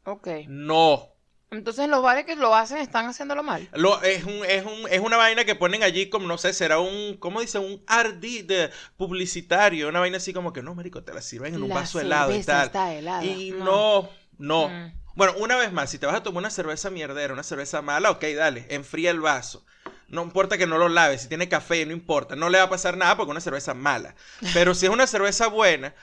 Ok. 0.05 0.27
No. 0.49 1.15
Entonces 1.53 1.89
los 1.89 2.03
bares 2.03 2.27
que 2.27 2.35
lo 2.35 2.55
hacen 2.55 2.79
están 2.79 3.07
haciéndolo 3.07 3.45
mal. 3.45 3.69
Lo, 3.73 4.03
es, 4.03 4.25
un, 4.25 4.45
es, 4.45 4.65
un, 4.65 4.89
es 4.91 4.99
una 4.99 5.17
vaina 5.17 5.45
que 5.45 5.55
ponen 5.55 5.85
allí 5.85 6.11
como, 6.11 6.27
no 6.27 6.37
sé, 6.37 6.53
será 6.53 6.81
un, 6.81 7.17
¿cómo 7.19 7.41
dice? 7.41 7.59
Un 7.61 7.83
ardid 7.87 8.45
de 8.45 8.71
publicitario, 8.97 9.89
una 9.89 10.01
vaina 10.01 10.17
así 10.17 10.33
como 10.33 10.53
que, 10.53 10.63
no, 10.63 10.75
marico, 10.75 11.05
te 11.05 11.15
la 11.15 11.23
sirven 11.23 11.55
en 11.55 11.63
un 11.63 11.69
La 11.69 11.77
vaso 11.77 12.01
helado 12.01 12.35
y 12.35 12.43
tal. 12.43 12.67
está 12.67 12.93
helada. 12.93 13.25
Y 13.25 13.53
no, 13.53 14.11
no. 14.37 14.69
Mm. 14.69 14.93
Bueno, 15.15 15.35
una 15.39 15.57
vez 15.57 15.73
más, 15.73 15.91
si 15.91 15.99
te 15.99 16.07
vas 16.07 16.17
a 16.17 16.23
tomar 16.25 16.41
una 16.41 16.51
cerveza 16.51 16.91
mierdera, 16.91 17.33
una 17.33 17.45
cerveza 17.45 17.83
mala, 17.83 18.11
ok, 18.11 18.25
dale, 18.37 18.67
enfría 18.69 19.13
el 19.13 19.21
vaso. 19.21 19.65
No 20.11 20.23
importa 20.23 20.59
que 20.59 20.67
no 20.67 20.77
lo 20.77 20.89
laves, 20.89 21.23
si 21.23 21.29
tiene 21.29 21.49
café, 21.49 21.87
no 21.87 21.93
importa, 21.93 22.37
no 22.37 22.51
le 22.51 22.59
va 22.59 22.65
a 22.65 22.71
pasar 22.71 22.97
nada 22.97 23.17
porque 23.17 23.31
es 23.31 23.35
una 23.35 23.41
cerveza 23.41 23.75
mala. 23.75 24.17
Pero 24.53 24.75
si 24.75 24.87
es 24.87 24.93
una 24.93 25.07
cerveza 25.07 25.47
buena, 25.47 25.95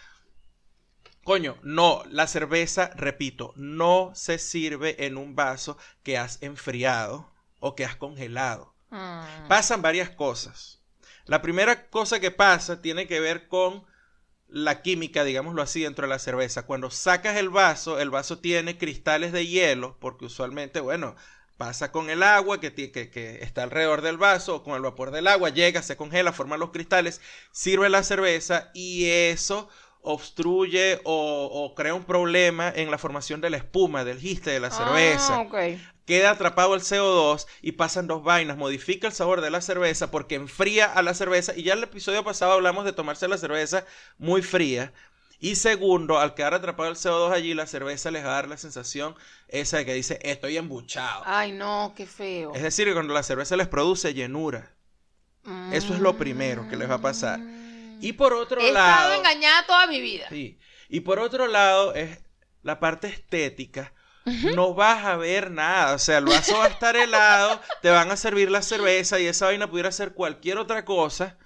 coño, 1.26 1.58
no, 1.62 2.04
la 2.10 2.26
cerveza, 2.26 2.92
repito, 2.96 3.54
no 3.58 4.12
se 4.16 4.40
sirve 4.40 5.06
en 5.06 5.18
un 5.18 5.36
vaso 5.36 5.78
que 6.04 6.18
has 6.18 6.42
enfriado 6.42 7.30
o 7.60 7.76
que 7.76 7.84
has 7.84 7.98
congelado. 7.98 8.74
Mm. 8.92 9.50
Pasan 9.50 9.82
varias 9.82 10.10
cosas. 10.10 10.82
La 11.26 11.42
primera 11.42 11.90
cosa 11.90 12.22
que 12.22 12.32
pasa 12.32 12.82
tiene 12.82 13.08
que 13.08 13.20
ver 13.20 13.50
con 13.50 13.86
la 14.48 14.82
química, 14.82 15.26
digámoslo 15.26 15.62
así, 15.62 15.82
dentro 15.82 16.08
de 16.08 16.10
la 16.10 16.20
cerveza. 16.20 16.66
Cuando 16.66 16.90
sacas 16.90 17.36
el 17.36 17.50
vaso, 17.50 18.00
el 18.00 18.10
vaso 18.10 18.40
tiene 18.40 18.78
cristales 18.78 19.34
de 19.34 19.46
hielo, 19.46 19.98
porque 20.00 20.24
usualmente, 20.24 20.80
bueno, 20.80 21.18
pasa 21.58 21.92
con 21.92 22.10
el 22.10 22.24
agua 22.24 22.60
que, 22.60 22.74
que, 22.74 23.10
que 23.10 23.44
está 23.44 23.64
alrededor 23.64 24.02
del 24.02 24.18
vaso, 24.18 24.56
o 24.58 24.64
con 24.64 24.76
el 24.76 24.82
vapor 24.82 25.12
del 25.12 25.28
agua, 25.28 25.50
llega, 25.50 25.82
se 25.82 25.98
congela, 25.98 26.34
forma 26.34 26.58
los 26.58 26.72
cristales, 26.72 27.22
sirve 27.52 27.90
la 27.90 28.04
cerveza 28.04 28.72
y 28.74 29.10
eso 29.10 29.70
obstruye 30.02 31.02
o, 31.04 31.50
o 31.52 31.76
crea 31.76 31.94
un 31.94 32.06
problema 32.06 32.72
en 32.74 32.92
la 32.92 32.98
formación 32.98 33.42
de 33.42 33.50
la 33.50 33.58
espuma, 33.58 34.06
del 34.06 34.20
giste 34.20 34.52
de 34.52 34.60
la 34.60 34.72
cerveza. 34.72 35.36
Ah, 35.36 35.42
ok. 35.42 35.56
Queda 36.06 36.32
atrapado 36.32 36.74
el 36.76 36.82
CO2 36.82 37.48
y 37.62 37.74
pasan 37.74 38.08
dos 38.08 38.24
vainas. 38.24 38.56
Modifica 38.56 39.08
el 39.08 39.14
sabor 39.14 39.42
de 39.42 39.50
la 39.50 39.60
cerveza 39.62 40.10
porque 40.10 40.36
enfría 40.36 40.86
a 40.86 41.02
la 41.02 41.14
cerveza. 41.14 41.54
Y 41.56 41.64
ya 41.64 41.74
el 41.74 41.84
episodio 41.84 42.24
pasado 42.24 42.54
hablamos 42.54 42.86
de 42.86 42.94
tomarse 42.94 43.28
la 43.28 43.38
cerveza 43.38 43.86
muy 44.18 44.42
fría. 44.42 44.94
Y 45.40 45.56
segundo, 45.56 46.20
al 46.20 46.34
quedar 46.34 46.56
atrapado 46.56 46.90
el 46.90 46.96
CO2 46.96 47.32
allí, 47.32 47.54
la 47.54 47.68
cerveza 47.68 48.10
les 48.10 48.26
va 48.26 48.30
a 48.30 48.34
dar 48.34 48.48
la 48.48 48.58
sensación 48.58 49.16
esa 49.48 49.78
de 49.78 49.86
que 49.86 49.94
dice, 49.94 50.20
estoy 50.24 50.58
embuchado. 50.58 51.22
Ay, 51.26 51.52
no, 51.52 51.94
qué 51.96 52.08
feo. 52.08 52.54
Es 52.56 52.64
decir, 52.64 52.88
que 52.88 52.94
cuando 52.94 53.14
la 53.14 53.24
cerveza 53.24 53.56
les 53.56 53.68
produce 53.68 54.14
llenura. 54.14 54.74
Eso 55.72 55.94
es 55.94 56.02
lo 56.02 56.18
primero 56.18 56.68
que 56.68 56.76
les 56.76 56.90
va 56.90 56.96
a 56.96 57.02
pasar. 57.02 57.40
Mm. 57.40 58.00
Y 58.02 58.14
por 58.14 58.34
otro 58.34 58.60
He 58.60 58.72
lado... 58.72 59.14
estado 59.14 59.14
engañada 59.14 59.66
toda 59.66 59.88
mi 59.88 60.02
vida. 60.02 60.26
Sí. 60.30 60.60
Y 60.90 61.02
por 61.02 61.20
otro 61.20 61.48
lado, 61.48 61.94
es 61.94 62.20
la 62.64 62.80
parte 62.80 63.08
estética. 63.08 63.94
No 64.56 64.74
vas 64.74 65.06
a 65.06 65.16
ver 65.16 65.52
nada. 65.52 65.96
O 65.96 66.00
sea, 66.00 66.18
el 66.18 66.26
vaso 66.26 66.58
va 66.58 66.66
a 66.66 66.68
estar 66.68 66.98
helado, 66.98 67.62
te 67.82 67.90
van 67.90 68.12
a 68.12 68.18
servir 68.18 68.52
la 68.52 68.62
cerveza 68.62 69.22
y 69.22 69.26
esa 69.26 69.46
vaina 69.46 69.70
pudiera 69.70 69.90
ser 69.92 70.14
cualquier 70.14 70.58
otra 70.58 70.84
cosa. 70.84 71.38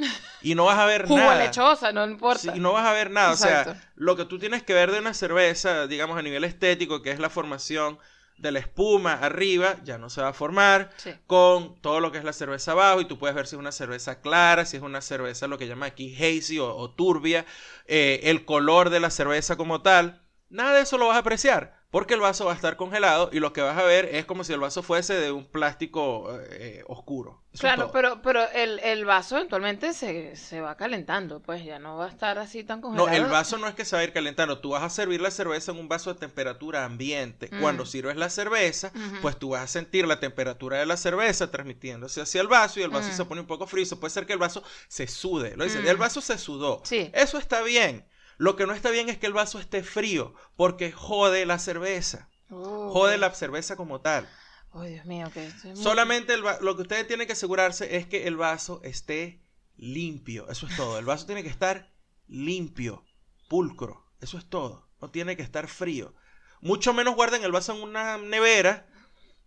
Y 0.42 0.54
no 0.54 0.64
vas 0.64 0.78
a 0.78 0.86
ver 0.86 1.08
nada. 1.10 1.44
lechosa, 1.44 1.92
no 1.92 2.06
importa. 2.06 2.40
Sí, 2.40 2.50
y 2.54 2.60
no 2.60 2.72
vas 2.72 2.86
a 2.86 2.92
ver 2.92 3.10
nada. 3.10 3.32
O 3.32 3.36
sea, 3.36 3.78
lo 3.94 4.16
que 4.16 4.24
tú 4.24 4.38
tienes 4.38 4.62
que 4.62 4.72
ver 4.72 4.90
de 4.90 4.98
una 4.98 5.12
cerveza, 5.12 5.86
digamos 5.86 6.16
a 6.18 6.22
nivel 6.22 6.44
estético, 6.44 7.02
que 7.02 7.10
es 7.10 7.18
la 7.18 7.28
formación 7.28 7.98
de 8.38 8.52
la 8.52 8.58
espuma 8.58 9.12
arriba, 9.12 9.76
ya 9.84 9.98
no 9.98 10.08
se 10.08 10.22
va 10.22 10.28
a 10.28 10.32
formar. 10.32 10.90
Sí. 10.96 11.12
Con 11.26 11.78
todo 11.82 12.00
lo 12.00 12.10
que 12.10 12.16
es 12.16 12.24
la 12.24 12.32
cerveza 12.32 12.72
abajo, 12.72 13.02
y 13.02 13.04
tú 13.04 13.18
puedes 13.18 13.36
ver 13.36 13.46
si 13.46 13.56
es 13.56 13.60
una 13.60 13.70
cerveza 13.72 14.22
clara, 14.22 14.64
si 14.64 14.78
es 14.78 14.82
una 14.82 15.02
cerveza 15.02 15.46
lo 15.46 15.58
que 15.58 15.68
llama 15.68 15.86
aquí 15.86 16.14
hazy 16.16 16.58
o, 16.58 16.74
o 16.74 16.90
turbia, 16.90 17.44
eh, 17.86 18.20
el 18.24 18.46
color 18.46 18.88
de 18.88 19.00
la 19.00 19.10
cerveza 19.10 19.56
como 19.56 19.82
tal. 19.82 20.22
Nada 20.50 20.74
de 20.74 20.82
eso 20.82 20.98
lo 20.98 21.06
vas 21.06 21.16
a 21.16 21.20
apreciar, 21.20 21.78
porque 21.92 22.14
el 22.14 22.20
vaso 22.20 22.44
va 22.44 22.52
a 22.52 22.56
estar 22.56 22.76
congelado 22.76 23.30
y 23.32 23.38
lo 23.38 23.52
que 23.52 23.60
vas 23.62 23.78
a 23.78 23.84
ver 23.84 24.06
es 24.14 24.24
como 24.26 24.42
si 24.44 24.52
el 24.52 24.58
vaso 24.60 24.82
fuese 24.82 25.14
de 25.14 25.30
un 25.30 25.44
plástico 25.46 26.28
eh, 26.50 26.82
oscuro. 26.88 27.40
Eso 27.52 27.62
Claro, 27.62 27.90
pero, 27.92 28.20
pero 28.22 28.48
el, 28.50 28.78
el 28.80 29.04
vaso 29.04 29.36
eventualmente 29.36 29.92
se, 29.92 30.34
se 30.36 30.60
va 30.60 30.76
calentando, 30.76 31.40
pues 31.40 31.64
ya 31.64 31.78
no 31.78 31.96
va 31.96 32.06
a 32.06 32.08
estar 32.08 32.38
así 32.38 32.62
tan 32.64 32.80
No, 32.80 32.88
congelado. 32.88 33.16
el 33.16 33.30
vaso 33.30 33.58
no 33.58 33.66
es 33.68 33.74
que 33.74 33.84
se 33.84 33.94
va 33.96 34.02
a 34.02 34.04
ir 34.04 34.12
calentando. 34.12 34.58
Tú 34.60 34.70
vas 34.70 34.82
a 34.82 34.90
servir 34.90 35.20
la 35.20 35.30
cerveza 35.32 35.72
en 35.72 35.78
un 35.78 35.88
vaso 35.88 36.12
de 36.14 36.18
temperatura 36.20 36.84
ambiente. 36.84 37.48
Mm. 37.52 37.60
Cuando 37.60 37.86
sirves 37.86 38.16
la 38.16 38.30
cerveza, 38.30 38.92
pues 39.22 39.36
tú 39.36 39.50
vas 39.50 39.62
a 39.62 39.66
sentir 39.66 40.06
la 40.06 40.20
temperatura 40.20 40.78
de 40.78 40.86
la 40.86 40.96
cerveza 40.96 41.50
transmitiéndose 41.50 42.20
hacia 42.20 42.40
el 42.40 42.48
vaso 42.48 42.78
y 42.80 42.82
el 42.84 42.90
vaso 42.90 43.08
Mm. 43.08 43.16
se 43.16 43.24
pone 43.24 43.40
un 43.40 43.46
poco 43.46 43.66
frío. 43.66 43.84
Puede 43.98 44.10
ser 44.12 44.26
que 44.26 44.32
el 44.32 44.38
vaso 44.40 44.62
se 44.88 45.06
sude. 45.08 45.56
Lo 45.56 45.64
dicen, 45.64 45.84
Mm. 45.84 45.88
el 45.88 45.96
vaso 45.96 46.20
se 46.20 46.38
sudó. 46.38 46.80
Sí. 46.84 47.10
Eso 47.14 47.38
está 47.38 47.62
bien. 47.62 48.04
Lo 48.40 48.56
que 48.56 48.66
no 48.66 48.72
está 48.72 48.88
bien 48.88 49.10
es 49.10 49.18
que 49.18 49.26
el 49.26 49.34
vaso 49.34 49.58
esté 49.58 49.82
frío 49.82 50.34
porque 50.56 50.92
jode 50.92 51.44
la 51.44 51.58
cerveza. 51.58 52.30
Oh, 52.48 52.90
Jode 52.90 53.18
la 53.18 53.34
cerveza 53.34 53.76
como 53.76 54.00
tal. 54.00 54.26
Oh, 54.72 54.82
Dios 54.82 55.04
mío, 55.04 55.28
que 55.34 55.46
estoy 55.46 55.72
muy- 55.74 55.82
Solamente 55.82 56.32
el 56.32 56.40
lo 56.62 56.74
que 56.74 56.80
ustedes 56.82 57.06
tienen 57.06 57.26
que 57.26 57.34
asegurarse 57.34 57.96
es 57.96 58.06
que 58.06 58.26
el 58.26 58.38
vaso 58.38 58.80
esté 58.82 59.42
limpio. 59.76 60.48
Eso 60.48 60.66
es 60.66 60.74
todo. 60.74 60.98
El 60.98 61.04
vaso 61.04 61.26
tiene 61.26 61.42
que 61.42 61.50
estar 61.50 61.92
limpio, 62.28 63.04
pulcro. 63.46 64.06
Eso 64.22 64.38
es 64.38 64.48
todo. 64.48 64.88
No 65.02 65.10
tiene 65.10 65.36
que 65.36 65.42
estar 65.42 65.68
frío. 65.68 66.14
Mucho 66.62 66.94
menos 66.94 67.16
guarden 67.16 67.44
el 67.44 67.52
vaso 67.52 67.74
en 67.76 67.82
una 67.82 68.16
nevera 68.16 68.86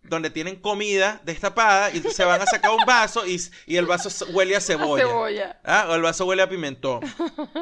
donde 0.04 0.30
tienen 0.30 0.56
comida 0.56 1.20
destapada 1.24 1.90
y 1.90 2.00
se 2.00 2.24
van 2.24 2.40
a 2.40 2.46
sacar 2.46 2.70
un 2.70 2.84
vaso 2.86 3.26
y, 3.26 3.40
y 3.66 3.76
el 3.76 3.86
vaso 3.86 4.08
huele 4.32 4.54
a 4.54 4.58
A 4.58 4.60
cebolla. 4.60 5.60
Ah, 5.64 5.86
o 5.90 5.94
el 5.94 6.02
vaso 6.02 6.26
huele 6.26 6.42
a 6.42 6.48
pimentón. 6.48 7.00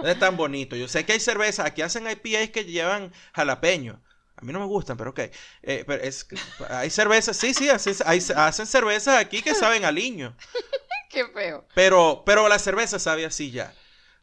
Es 0.05 0.19
tan 0.19 0.37
bonito. 0.37 0.77
Yo 0.77 0.89
sé 0.89 1.05
que 1.07 1.13
hay 1.13 1.21
cerveza. 1.21 1.65
Aquí 1.65 1.83
hacen 1.83 2.07
IPAs 2.11 2.51
que 2.51 2.65
llevan 2.65 3.13
jalapeño. 3.33 4.01
A 4.37 4.45
mí 4.45 4.53
no 4.53 4.59
me 4.59 4.67
gustan, 4.67 4.97
pero 4.97 5.11
ok. 5.11 5.21
Eh, 5.63 5.85
pero 5.87 6.03
es, 6.03 6.27
hay 6.69 6.91
cervezas, 6.91 7.37
sí, 7.37 7.55
sí, 7.55 7.69
hacen, 7.69 7.95
hay- 8.07 8.23
hacen 8.35 8.67
cervezas 8.67 9.19
aquí 9.21 9.41
que 9.41 9.55
saben 9.55 9.85
a 9.85 9.93
liño. 9.93 10.37
Qué 11.11 11.27
feo. 11.29 11.65
Pero, 11.75 12.23
pero 12.27 12.49
la 12.49 12.59
cerveza 12.59 12.99
sabe 12.99 13.25
así 13.25 13.51
ya. 13.53 13.73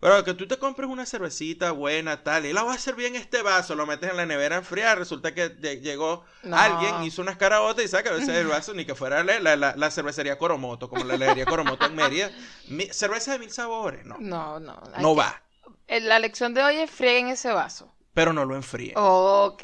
Pero 0.02 0.24
que 0.24 0.34
tú 0.34 0.48
te 0.48 0.58
compres 0.58 0.90
una 0.90 1.06
cervecita 1.06 1.72
buena, 1.72 2.24
tal, 2.24 2.46
y 2.46 2.54
la 2.54 2.64
vas 2.64 2.78
a 2.78 2.80
servir 2.80 3.08
en 3.08 3.18
este 3.18 3.42
vaso, 3.42 3.76
lo 3.76 3.86
metes 3.86 4.10
en 4.10 4.16
la 4.16 4.26
nevera 4.26 4.56
a 4.56 4.60
enfriar, 4.60 4.98
resulta 4.98 5.34
que 5.36 5.58
lle- 5.60 5.82
llegó 5.82 6.24
No. 6.44 6.56
alguien, 6.58 7.04
hizo 7.04 7.22
unas 7.22 7.36
carabotas 7.36 7.84
y 7.84 7.90
saca 7.90 8.16
ese 8.16 8.40
el 8.40 8.48
vaso, 8.64 8.74
ni 8.74 8.86
que 8.86 8.96
fuera 8.96 9.24
la, 9.26 9.40
la- 9.42 9.58
la- 9.58 9.76
la 9.76 9.92
cervecería 9.92 10.38
Coromoto, 10.38 10.90
como 10.90 11.04
la 11.04 11.16
heladería 11.16 11.46
Coromoto 11.46 11.86
en 11.86 11.96
Mérida. 11.96 12.32
Mi- 12.70 12.88
cerveza 12.94 13.34
de 13.34 13.40
mil 13.40 13.52
sabores, 13.52 14.06
no. 14.06 14.16
No, 14.20 14.60
no. 14.62 14.82
No 15.00 15.14
que- 15.16 15.20
va, 15.20 15.42
Eh, 15.88 16.00
La 16.00 16.20
lección 16.20 16.54
de 16.54 16.64
hoy 16.64 16.78
es 16.78 16.90
frieguen 16.90 17.28
ese 17.28 17.52
vaso. 17.52 17.94
pero 18.14 18.32
no 18.32 18.46
lo 18.46 18.56
enfríe. 18.56 18.94
Ok. 18.96 19.64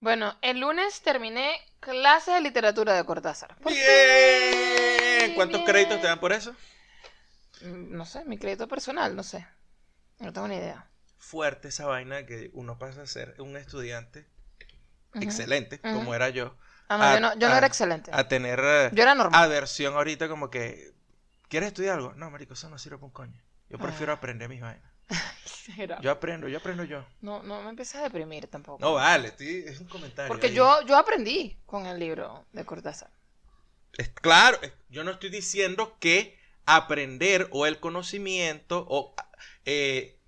Bueno, 0.00 0.36
el 0.42 0.60
lunes 0.60 1.00
terminé 1.00 1.60
clases 1.80 2.34
de 2.34 2.40
literatura 2.40 2.94
de 2.94 3.04
Cortázar. 3.04 3.56
Bien. 3.66 5.34
¿Cuántos 5.34 5.60
bien. 5.62 5.72
créditos 5.72 6.00
te 6.00 6.06
dan 6.06 6.20
por 6.20 6.32
eso? 6.32 6.54
No 7.66 8.04
sé, 8.06 8.24
mi 8.24 8.38
crédito 8.38 8.68
personal, 8.68 9.14
no 9.16 9.22
sé. 9.22 9.46
No 10.18 10.32
tengo 10.32 10.48
ni 10.48 10.56
idea. 10.56 10.88
Fuerte 11.18 11.68
esa 11.68 11.86
vaina 11.86 12.24
que 12.26 12.50
uno 12.54 12.78
pasa 12.78 13.02
a 13.02 13.06
ser 13.06 13.34
un 13.40 13.56
estudiante 13.56 14.26
excelente, 15.14 15.80
como 15.80 16.14
era 16.14 16.28
yo, 16.28 16.56
Ah, 16.88 16.98
no, 16.98 17.04
a- 17.04 17.14
yo 17.14 17.20
no, 17.20 17.34
yo 17.38 17.48
no 17.48 17.56
era 17.56 17.66
excelente. 17.66 18.10
a 18.14 18.28
tener 18.28 18.60
Yo 18.92 19.02
era 19.02 19.14
normal. 19.14 19.42
aversión 19.42 19.94
ahorita 19.94 20.28
como 20.28 20.50
que 20.50 20.92
¿quieres 21.48 21.68
estudiar 21.68 21.96
algo? 21.96 22.12
No, 22.14 22.30
marico, 22.30 22.52
eso 22.54 22.68
no 22.68 22.78
sirve 22.78 22.96
para 22.98 23.06
un 23.06 23.12
coño. 23.12 23.42
Yo 23.68 23.78
prefiero 23.78 24.12
Ah. 24.12 24.16
aprender 24.16 24.48
mis 24.48 24.60
vainas. 24.60 24.88
Yo 26.00 26.10
aprendo, 26.12 26.46
yo 26.48 26.58
aprendo 26.58 26.84
yo. 26.84 27.04
No, 27.20 27.42
no 27.42 27.60
me 27.62 27.70
empecé 27.70 27.98
a 27.98 28.02
deprimir 28.02 28.46
tampoco. 28.46 28.78
No 28.80 28.94
vale, 28.94 29.28
estoy- 29.28 29.64
es 29.66 29.80
un 29.80 29.88
comentario. 29.88 30.28
Porque 30.28 30.46
ahí. 30.46 30.54
yo, 30.54 30.82
yo 30.86 30.96
aprendí 30.96 31.58
con 31.66 31.86
el 31.86 31.98
libro 31.98 32.46
de 32.52 32.64
Cortázar. 32.64 33.10
Es- 33.98 34.10
claro, 34.10 34.58
yo 34.88 35.02
no 35.02 35.10
estoy 35.12 35.30
diciendo 35.30 35.96
que 35.98 36.38
aprender 36.66 37.48
o 37.52 37.64
el 37.66 37.78
conocimiento 37.80 38.84
o 38.88 39.14
eh, 39.64 40.18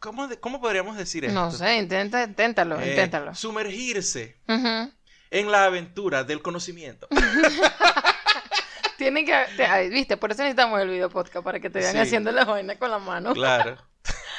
¿cómo, 0.00 0.28
de- 0.28 0.38
¿cómo 0.40 0.60
podríamos 0.60 0.96
decir 0.96 1.24
esto? 1.24 1.34
No 1.38 1.50
sé, 1.50 1.76
intenta, 1.76 2.22
inténtalo, 2.22 2.80
Eh, 2.80 2.90
inténtalo. 2.90 3.34
Sumergirse 3.34 4.40
en 5.30 5.50
la 5.50 5.64
aventura 5.64 6.24
del 6.24 6.42
conocimiento. 6.42 7.08
Tienen 8.98 9.24
que, 9.26 9.46
te- 9.56 9.64
ay, 9.64 9.88
viste, 9.90 10.16
por 10.16 10.32
eso 10.32 10.42
necesitamos 10.42 10.80
el 10.80 10.88
video 10.88 11.08
podcast 11.08 11.44
para 11.44 11.60
que 11.60 11.70
te 11.70 11.78
vean 11.78 11.92
Sí. 11.92 11.98
haciendo 11.98 12.32
la 12.32 12.44
vaina 12.44 12.76
con 12.78 12.90
la 12.90 12.98
mano. 12.98 13.32
Claro. 13.32 13.76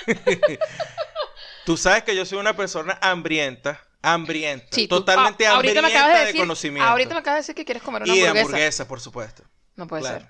Tú 1.66 1.78
sabes 1.78 2.04
que 2.04 2.16
yo 2.16 2.26
soy 2.26 2.40
una 2.40 2.56
persona 2.56 2.98
hambrienta, 3.02 3.80
hambrienta, 4.02 4.66
Sí, 4.72 4.88
tú- 4.88 4.96
totalmente 4.98 5.46
ah, 5.48 5.54
hambrienta 5.54 5.82
me 5.82 5.88
acabas 5.96 6.26
de, 6.34 6.38
conocimiento. 6.40 6.90
Ahorita 6.90 7.14
me 7.14 7.20
acabas 7.20 7.36
de 7.38 7.42
decir 7.42 7.56
que 7.56 7.64
quieres 7.66 7.84
comer 7.84 8.04
una 8.04 8.14
y 8.14 8.18
de 8.20 8.28
hamburguesa. 8.28 8.48
hamburguesa, 8.48 8.88
por 8.88 9.00
supuesto. 9.00 9.44
No 9.76 9.88
puede 9.88 10.02
Claro. 10.02 10.20
ser. 10.22 10.30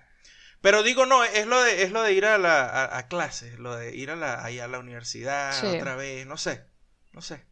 Pero 0.61 0.83
digo, 0.83 1.05
no, 1.05 1.23
es 1.23 1.47
lo 1.47 1.61
de, 1.63 1.83
es 1.83 1.91
lo 1.91 2.01
de 2.03 2.13
ir 2.13 2.25
a 2.25 2.37
la 2.37 2.65
a, 2.67 2.97
a 2.97 3.07
clases, 3.07 3.59
lo 3.59 3.75
de 3.75 3.95
ir 3.95 4.11
a 4.11 4.15
la, 4.15 4.43
ahí 4.43 4.59
a 4.59 4.67
la 4.67 4.79
universidad 4.79 5.67
Sí. 5.67 5.67
otra 5.69 5.95
vez, 5.95 6.25
no 6.27 6.37
sé, 6.37 6.65
no 7.13 7.21
sé. 7.21 7.45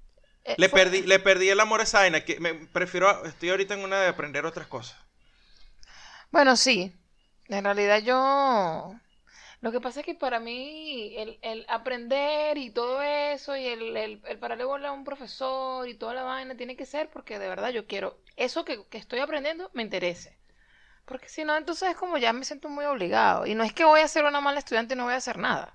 Eh, 0.46 0.58
Le 0.58 0.70
fue- 0.70 0.80
perdí, 0.80 1.04
le 1.04 1.20
perdí 1.20 1.50
el 1.50 1.60
amor 1.62 1.82
a 1.82 1.84
esa 1.84 2.00
vaina, 2.00 2.26
que 2.26 2.40
me 2.40 2.54
prefiero, 2.56 3.26
estoy 3.26 3.50
ahorita 3.52 3.76
en 3.76 3.82
una 3.82 4.02
de 4.02 4.08
aprender 4.10 4.46
otras 4.46 4.68
cosas. 4.68 4.98
Bueno, 6.32 6.56
sí. 6.56 6.94
En 7.50 7.64
realidad 7.66 8.02
yo... 8.04 8.96
Lo 9.62 9.72
que 9.72 9.82
pasa 9.82 10.02
es 10.02 10.06
que 10.06 10.16
para 10.16 10.40
mí 10.40 11.16
el, 11.18 11.40
el 11.44 11.66
aprender 11.70 12.58
y 12.60 12.72
todo 12.72 13.02
eso 13.02 13.58
y 13.58 13.66
el, 13.68 13.98
el, 13.98 14.22
el 14.26 14.40
pararle 14.40 14.66
bola 14.66 14.90
a 14.90 14.94
un 14.94 15.04
profesor 15.06 15.88
y 15.90 15.96
toda 15.96 16.14
la 16.16 16.24
vaina 16.24 16.58
tiene 16.58 16.78
que 16.78 16.86
ser 16.86 17.10
porque 17.12 17.40
de 17.40 17.50
verdad 17.50 17.70
yo 17.72 17.88
quiero 17.88 18.20
eso 18.38 18.66
que, 18.66 18.86
que 18.90 18.98
estoy 19.00 19.20
aprendiendo 19.20 19.72
me 19.74 19.84
interese. 19.84 20.38
Porque 21.08 21.30
si 21.30 21.44
no, 21.46 21.56
entonces 21.56 21.90
es 21.90 21.96
como 21.96 22.18
ya 22.18 22.34
me 22.34 22.44
siento 22.44 22.68
muy 22.70 22.84
obligado. 22.86 23.46
Y 23.46 23.56
no 23.56 23.64
es 23.64 23.72
que 23.74 23.86
voy 23.86 24.02
a 24.02 24.08
ser 24.08 24.26
una 24.26 24.42
mala 24.42 24.60
estudiante 24.60 24.94
y 24.94 24.98
no 24.98 25.06
voy 25.06 25.14
a 25.14 25.18
hacer 25.18 25.38
nada. 25.38 25.74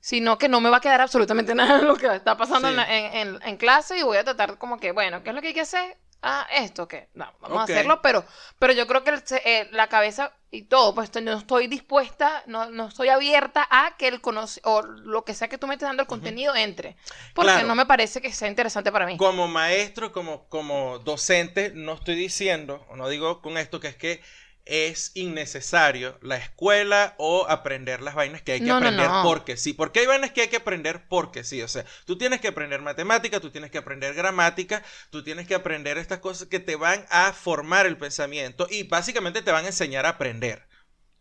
Sino 0.00 0.36
que 0.36 0.48
no 0.48 0.60
me 0.60 0.68
va 0.68 0.78
a 0.78 0.80
quedar 0.80 1.00
absolutamente 1.00 1.54
nada 1.54 1.78
de 1.78 1.84
lo 1.84 1.94
que 1.96 2.12
está 2.14 2.36
pasando 2.36 2.68
Sí. 2.68 2.74
en- 2.88 3.14
en- 3.16 3.38
en 3.42 3.56
clase 3.56 3.96
y 3.98 4.02
voy 4.02 4.16
a 4.16 4.24
tratar 4.24 4.58
como 4.58 4.78
que, 4.80 4.90
bueno, 4.92 5.22
¿qué 5.22 5.30
es 5.30 5.34
lo 5.36 5.40
que 5.40 5.48
hay 5.48 5.54
que 5.54 5.60
hacer? 5.60 5.96
Ah, 6.22 6.46
esto, 6.52 6.86
¿qué? 6.86 7.08
No, 7.14 7.32
vamos 7.40 7.58
a 7.58 7.64
hacerlo, 7.64 8.00
pero, 8.00 8.24
pero 8.58 8.72
yo 8.72 8.86
creo 8.86 9.02
que 9.02 9.10
el 9.10 9.22
eh, 9.44 9.68
la 9.72 9.88
cabeza 9.88 10.32
y 10.52 10.62
todo, 10.62 10.94
pues 10.94 11.10
no 11.20 11.32
estoy 11.32 11.66
dispuesta, 11.66 12.44
no, 12.46 12.70
no 12.70 12.86
estoy 12.88 13.08
abierta 13.08 13.66
a 13.70 13.96
que 13.96 14.06
el 14.08 14.20
conoce 14.20 14.60
o 14.64 14.82
lo 14.82 15.24
que 15.24 15.34
sea 15.34 15.48
que 15.48 15.58
tú 15.58 15.66
me 15.66 15.74
estés 15.74 15.88
dando 15.88 16.02
el 16.02 16.06
contenido 16.06 16.54
entre, 16.54 16.94
porque 17.34 17.50
Claro. 17.52 17.68
no 17.68 17.74
me 17.74 17.86
parece 17.86 18.20
que 18.20 18.32
sea 18.32 18.48
interesante 18.48 18.92
para 18.92 19.06
mí. 19.06 19.16
Como 19.16 19.48
maestro, 19.48 20.12
como, 20.12 20.44
como 20.48 20.98
docente, 21.00 21.72
no 21.74 21.94
estoy 21.94 22.14
diciendo, 22.14 22.86
o 22.90 22.96
no 22.96 23.08
digo 23.08 23.40
con 23.40 23.56
esto, 23.58 23.80
que 23.80 23.88
es 23.88 23.96
que 23.96 24.20
es 24.64 25.10
innecesario 25.14 26.18
la 26.22 26.36
escuela 26.36 27.14
o 27.18 27.46
aprender 27.48 28.00
las 28.02 28.14
vainas 28.14 28.42
que 28.42 28.52
hay 28.52 28.60
que 28.60 28.66
No, 28.66 28.78
no, 28.80 28.86
aprender 28.86 29.10
no. 29.10 29.22
porque 29.24 29.56
sí. 29.56 29.72
Porque 29.72 30.00
hay 30.00 30.06
vainas 30.06 30.32
que 30.32 30.42
hay 30.42 30.48
que 30.48 30.56
aprender 30.56 31.06
porque 31.08 31.44
sí. 31.44 31.62
O 31.62 31.68
sea, 31.68 31.84
tú 32.06 32.16
tienes 32.18 32.40
que 32.40 32.48
aprender 32.48 32.80
matemática, 32.80 33.40
tú 33.40 33.50
tienes 33.50 33.70
que 33.70 33.78
aprender 33.78 34.14
gramática, 34.14 34.82
tú 35.10 35.22
tienes 35.24 35.46
que 35.46 35.54
aprender 35.54 35.98
estas 35.98 36.20
cosas 36.20 36.48
que 36.48 36.60
te 36.60 36.76
van 36.76 37.04
a 37.10 37.32
formar 37.32 37.86
el 37.86 37.96
pensamiento 37.98 38.66
y 38.70 38.84
básicamente 38.84 39.42
te 39.42 39.50
van 39.52 39.64
a 39.64 39.68
enseñar 39.68 40.06
a 40.06 40.10
aprender. 40.10 40.66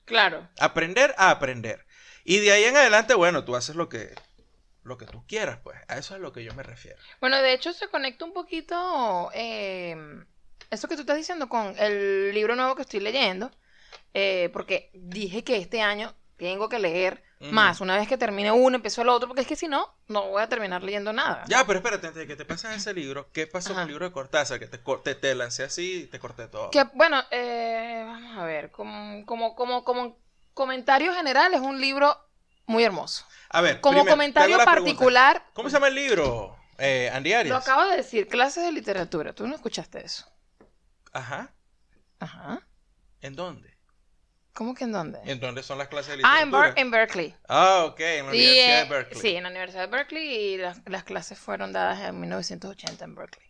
Claro. 0.06 0.48
Aprender 0.60 1.14
a 1.18 1.30
aprender. 1.32 1.86
Y 2.24 2.40
de 2.40 2.52
ahí 2.52 2.64
en 2.66 2.78
adelante, 2.78 3.14
bueno, 3.16 3.44
tú 3.46 3.56
haces 3.56 3.76
lo 3.76 3.90
que, 3.90 4.14
lo 4.84 4.98
que 4.98 5.06
tú 5.06 5.26
quieras, 5.28 5.60
pues. 5.64 5.78
A 5.88 5.98
eso 5.98 6.14
es 6.14 6.20
a 6.20 6.24
lo 6.24 6.32
que 6.34 6.44
yo 6.44 6.54
me 6.54 6.64
refiero. 6.64 7.00
Bueno, 7.20 7.42
de 7.42 7.54
hecho 7.54 7.74
se 7.74 7.88
conecta 7.90 8.26
un 8.26 8.34
poquito 8.34 9.30
eh, 9.34 9.96
eso 10.70 10.88
que 10.88 10.96
tú 10.96 11.02
estás 11.02 11.18
diciendo 11.18 11.50
con 11.50 11.76
el 11.78 12.34
libro 12.34 12.56
nuevo 12.56 12.76
que 12.76 12.84
estoy 12.84 13.00
leyendo, 13.00 13.52
eh, 14.14 14.50
porque 14.54 14.90
dije 14.94 15.44
que 15.44 15.58
este 15.58 15.82
año 15.82 16.14
tengo 16.38 16.70
que 16.70 16.80
leer 16.80 17.24
más. 17.40 17.82
Una 17.82 17.98
vez 17.98 18.08
que 18.08 18.18
termine 18.18 18.52
uno, 18.52 18.76
empiezo 18.76 19.02
el 19.02 19.10
otro, 19.10 19.28
porque 19.28 19.42
es 19.42 19.48
que 19.48 19.56
si 19.56 19.68
no, 19.68 19.96
no 20.08 20.30
voy 20.30 20.42
a 20.42 20.50
terminar 20.50 20.84
leyendo 20.84 21.12
nada. 21.12 21.44
Ya, 21.48 21.66
pero 21.66 21.80
espérate, 21.80 22.08
antes 22.08 22.20
de 22.20 22.28
que 22.28 22.36
te 22.36 22.46
pases 22.46 22.76
ese 22.76 22.94
libro, 22.94 23.32
¿qué 23.32 23.48
pasó 23.48 23.74
con 23.74 23.82
el 23.82 23.88
libro 23.88 24.06
de 24.06 24.12
Cortázar? 24.12 24.60
Que 24.60 24.68
te, 24.68 24.78
te, 24.78 25.16
te 25.16 25.36
lancé 25.36 25.64
así 25.64 26.04
y 26.04 26.06
te 26.06 26.20
corté 26.20 26.48
todo. 26.48 26.70
Que, 26.70 26.84
bueno, 26.94 27.22
eh, 27.32 28.04
vamos 28.06 28.38
a 28.38 28.46
ver, 28.46 28.72
como, 28.72 29.26
como, 29.26 29.56
como, 29.56 29.84
como 29.84 30.18
comentario 30.54 31.14
general, 31.14 31.54
es 31.54 31.62
un 31.62 31.82
libro 31.82 32.16
muy 32.66 32.84
hermoso. 32.84 33.26
A 33.50 33.62
ver, 33.62 33.82
Como 33.82 33.98
primero, 33.98 34.12
comentario 34.14 34.58
pregunta. 34.58 34.72
particular, 34.72 35.46
¿Cómo 35.54 35.70
se 35.70 35.74
llama 35.74 35.88
el 35.88 35.96
libro? 35.96 36.56
Eh, 36.78 37.10
Andy 37.14 37.34
Arias. 37.34 37.50
lo 37.54 37.58
acabo 37.58 37.90
de 37.90 37.98
decir, 37.98 38.28
clases 38.28 38.64
de 38.64 38.72
literatura. 38.72 39.34
¿Tú 39.34 39.46
no 39.48 39.56
escuchaste 39.56 40.04
eso? 40.04 40.26
Ajá. 41.12 41.54
Ajá. 42.20 42.68
¿En 43.22 43.36
dónde? 43.36 43.76
¿Cómo 44.54 44.74
que 44.76 44.84
en 44.84 44.92
dónde? 44.92 45.20
¿En 45.26 45.40
dónde 45.40 45.64
son 45.64 45.78
las 45.78 45.88
clases 45.88 46.18
de 46.18 46.24
ah, 46.26 46.44
literatura? 46.44 46.68
en, 46.68 46.74
Ber- 46.74 46.80
en 46.80 46.92
Berkeley. 46.92 47.36
Ah, 47.48 47.86
ok, 47.86 48.00
en 48.02 48.26
la 48.26 48.32
Universidad 48.32 48.80
eh, 48.82 48.84
de 48.84 48.90
Berkeley. 48.90 49.22
Sí, 49.22 49.36
en 49.36 49.44
la 49.44 49.50
Universidad 49.50 49.82
de 49.82 49.88
Berkeley 49.88 50.30
y 50.30 50.58
las, 50.58 50.82
las 50.86 51.04
clases 51.06 51.40
fueron 51.40 51.72
dadas 51.72 52.02
en 52.02 52.20
1980 52.20 53.06
en 53.06 53.16
Berkeley. 53.16 53.48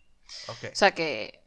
Ok. 0.48 0.64
O 0.72 0.76
sea 0.76 0.92
que 0.92 1.40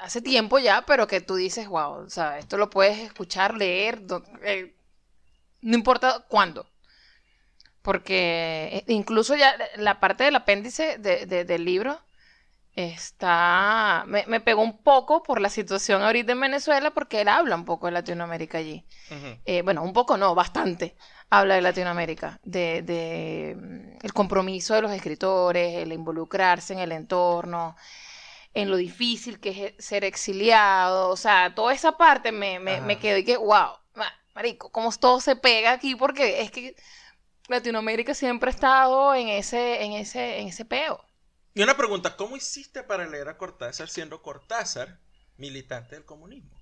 hace 0.00 0.20
tiempo 0.20 0.58
ya, 0.58 0.84
pero 0.86 1.06
que 1.06 1.20
tú 1.20 1.36
dices, 1.36 1.68
wow, 1.68 2.04
o 2.04 2.10
sea, 2.10 2.38
esto 2.38 2.56
lo 2.58 2.68
puedes 2.68 2.98
escuchar, 2.98 3.54
leer, 3.54 4.02
eh, 4.42 4.74
no 5.62 5.74
importa 5.76 6.24
cuándo. 6.28 6.68
Porque 7.82 8.70
eh, 8.72 8.84
incluso 8.88 9.36
ya 9.36 9.54
la 9.76 10.00
parte 10.00 10.24
del 10.24 10.36
apéndice 10.36 10.98
de- 10.98 11.26
de- 11.26 11.44
del 11.44 11.64
libro 11.64 12.00
está, 12.76 14.04
me, 14.06 14.24
me 14.26 14.40
pegó 14.40 14.62
un 14.62 14.78
poco 14.82 15.22
por 15.22 15.40
la 15.40 15.48
situación 15.50 16.02
ahorita 16.02 16.32
en 16.32 16.40
Venezuela, 16.40 16.92
porque 16.92 17.20
él 17.22 17.28
habla 17.28 17.56
un 17.56 17.64
poco 17.64 17.86
de 17.86 17.92
Latinoamérica 17.92 18.58
allí. 18.58 18.84
Eh, 19.46 19.62
bueno, 19.62 19.82
un 19.82 19.92
poco 19.92 20.16
no, 20.16 20.34
bastante 20.34 20.96
habla 21.30 21.56
de 21.56 21.62
Latinoamérica, 21.62 22.40
de, 22.44 22.82
de, 22.82 23.56
mm, 23.56 23.98
el 24.06 24.12
compromiso 24.14 24.74
de 24.74 24.82
los 24.82 24.92
escritores, 24.92 25.76
el 25.82 25.92
involucrarse 25.92 26.72
en 26.74 26.80
el 26.80 26.92
entorno, 26.92 27.76
en 28.54 28.70
lo 28.70 28.76
difícil 28.76 29.40
que 29.40 29.74
es 29.78 29.84
ser 29.84 30.04
exiliado, 30.04 31.10
o 31.10 31.16
sea, 31.16 31.54
toda 31.54 31.72
esa 31.74 31.96
parte 31.96 32.32
me, 32.32 32.58
me, 32.60 32.80
me 32.80 32.98
quedó 32.98 33.18
y 33.18 33.24
que, 33.24 33.36
wow, 33.36 33.70
ma- 33.94 34.12
marico, 34.34 34.70
cómo 34.70 34.90
todo 34.92 35.20
se 35.20 35.36
pega 35.36 35.72
aquí, 35.72 35.96
porque 35.96 36.42
es 36.42 36.50
que 36.50 36.76
Latinoamérica 37.48 38.14
siempre 38.14 38.50
ha 38.50 38.54
estado 38.54 39.14
en 39.14 39.28
ese, 39.28 39.84
en 39.84 39.92
ese, 39.92 40.40
en 40.40 40.48
ese 40.48 40.64
peo. 40.64 41.00
Y 41.54 41.62
una 41.62 41.76
pregunta, 41.76 42.16
¿cómo 42.16 42.36
hiciste 42.36 42.82
para 42.82 43.06
leer 43.06 43.28
a 43.28 43.38
Cortázar 43.38 43.88
siendo 43.88 44.20
Cortázar 44.22 45.00
militante 45.38 45.94
del 45.94 46.04
comunismo? 46.04 46.60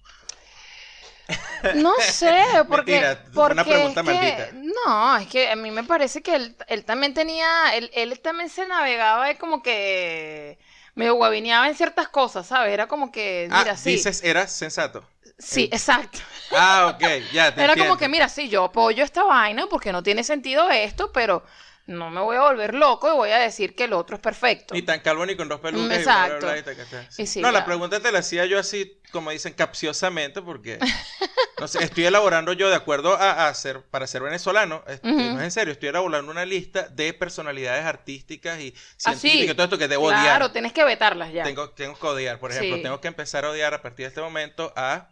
No 1.70 1.92
sé, 2.00 2.42
porque, 2.68 3.06
Mentira, 3.06 3.24
fue 3.32 3.46
porque 3.46 3.52
una 3.52 3.66
pregunta 3.68 4.02
es 4.04 4.04
que- 4.04 4.12
maldita. 4.12 4.52
no, 4.52 5.16
es 5.16 5.26
que 5.28 5.50
a 5.50 5.56
mí 5.56 5.70
me 5.70 5.84
parece 5.84 6.22
que 6.22 6.34
él, 6.36 6.56
él 6.68 6.84
también 6.84 7.14
tenía, 7.14 7.74
él, 7.76 7.90
él 7.94 8.20
también 8.20 8.50
se 8.50 8.66
navegaba 8.66 9.26
de 9.28 9.38
como 9.38 9.62
que 9.62 10.58
medio 10.94 11.14
guabineaba 11.14 11.68
en 11.68 11.74
ciertas 11.76 12.08
cosas, 12.08 12.46
¿sabes? 12.46 12.72
Era 12.72 12.88
como 12.88 13.10
que, 13.12 13.48
Ah, 13.48 13.54
mira, 13.54 13.76
sí, 13.76 14.06
dices, 14.06 14.20
era 14.24 14.48
sensato. 14.48 15.08
sí, 15.38 15.68
exacto. 15.72 16.18
Ah, 16.50 16.92
ok, 16.94 17.02
ya 17.32 17.54
te 17.54 17.62
Era 17.64 17.76
como 17.76 17.96
que, 17.96 18.08
mira, 18.08 18.28
sí, 18.28 18.48
yo 18.48 18.64
apoyo 18.64 19.04
esta 19.04 19.24
vaina 19.24 19.66
porque 19.68 19.92
no 19.92 20.02
tiene 20.02 20.24
sentido 20.24 20.70
esto, 20.70 21.12
pero 21.12 21.44
no 21.86 22.10
me 22.10 22.20
voy 22.20 22.36
a 22.36 22.42
volver 22.42 22.74
loco 22.74 23.08
y 23.12 23.16
voy 23.16 23.30
a 23.30 23.38
decir 23.38 23.74
que 23.74 23.84
el 23.84 23.92
otro 23.92 24.16
es 24.16 24.22
perfecto. 24.22 24.74
Ni 24.74 24.82
tan 24.82 25.00
calvo 25.00 25.26
ni 25.26 25.36
con 25.36 25.48
dos 25.48 25.60
pelucas. 25.60 26.00
Y 26.00 26.04
bla, 26.04 26.26
exacto. 26.26 26.46
bla, 26.46 26.52
bla, 26.54 27.08
y 27.18 27.26
sí, 27.26 27.40
no, 27.40 27.50
la 27.50 27.64
pregunta 27.64 28.00
te 28.00 28.12
la 28.12 28.20
hacía 28.20 28.46
yo 28.46 28.58
así, 28.58 29.00
como 29.10 29.30
dicen, 29.30 29.52
capciosamente, 29.54 30.42
porque 30.42 30.78
no 31.60 31.68
sé, 31.68 31.82
estoy 31.82 32.04
elaborando 32.04 32.52
yo 32.52 32.68
de 32.70 32.76
acuerdo 32.76 33.14
a, 33.16 33.48
a 33.48 33.54
ser, 33.54 33.82
para 33.82 34.06
ser 34.06 34.22
venezolano, 34.22 34.84
este, 34.86 35.08
Ujú. 35.08 35.20
no 35.20 35.38
es 35.38 35.44
en 35.44 35.50
serio, 35.50 35.72
estoy 35.72 35.88
elaborando 35.88 36.30
una 36.30 36.44
lista 36.44 36.88
de 36.88 37.12
personalidades 37.14 37.84
artísticas 37.84 38.60
y 38.60 38.74
Ah, 39.04 39.12
sí. 39.14 39.20
científicas, 39.20 39.56
todo 39.56 39.64
esto 39.64 39.78
que 39.78 39.88
debo 39.88 40.08
Claro, 40.08 40.46
odiar. 40.46 40.52
tienes 40.52 40.72
que 40.72 40.84
vetarlas 40.84 41.32
ya. 41.32 41.42
Tengo, 41.42 41.70
tengo 41.70 41.98
que 41.98 42.06
odiar, 42.06 42.38
por 42.38 42.52
ejemplo, 42.52 42.76
Sí. 42.76 42.82
tengo 42.82 43.00
que 43.00 43.08
empezar 43.08 43.44
a 43.44 43.50
odiar 43.50 43.74
a 43.74 43.82
partir 43.82 44.04
de 44.04 44.08
este 44.08 44.20
momento 44.20 44.72
a 44.76 45.08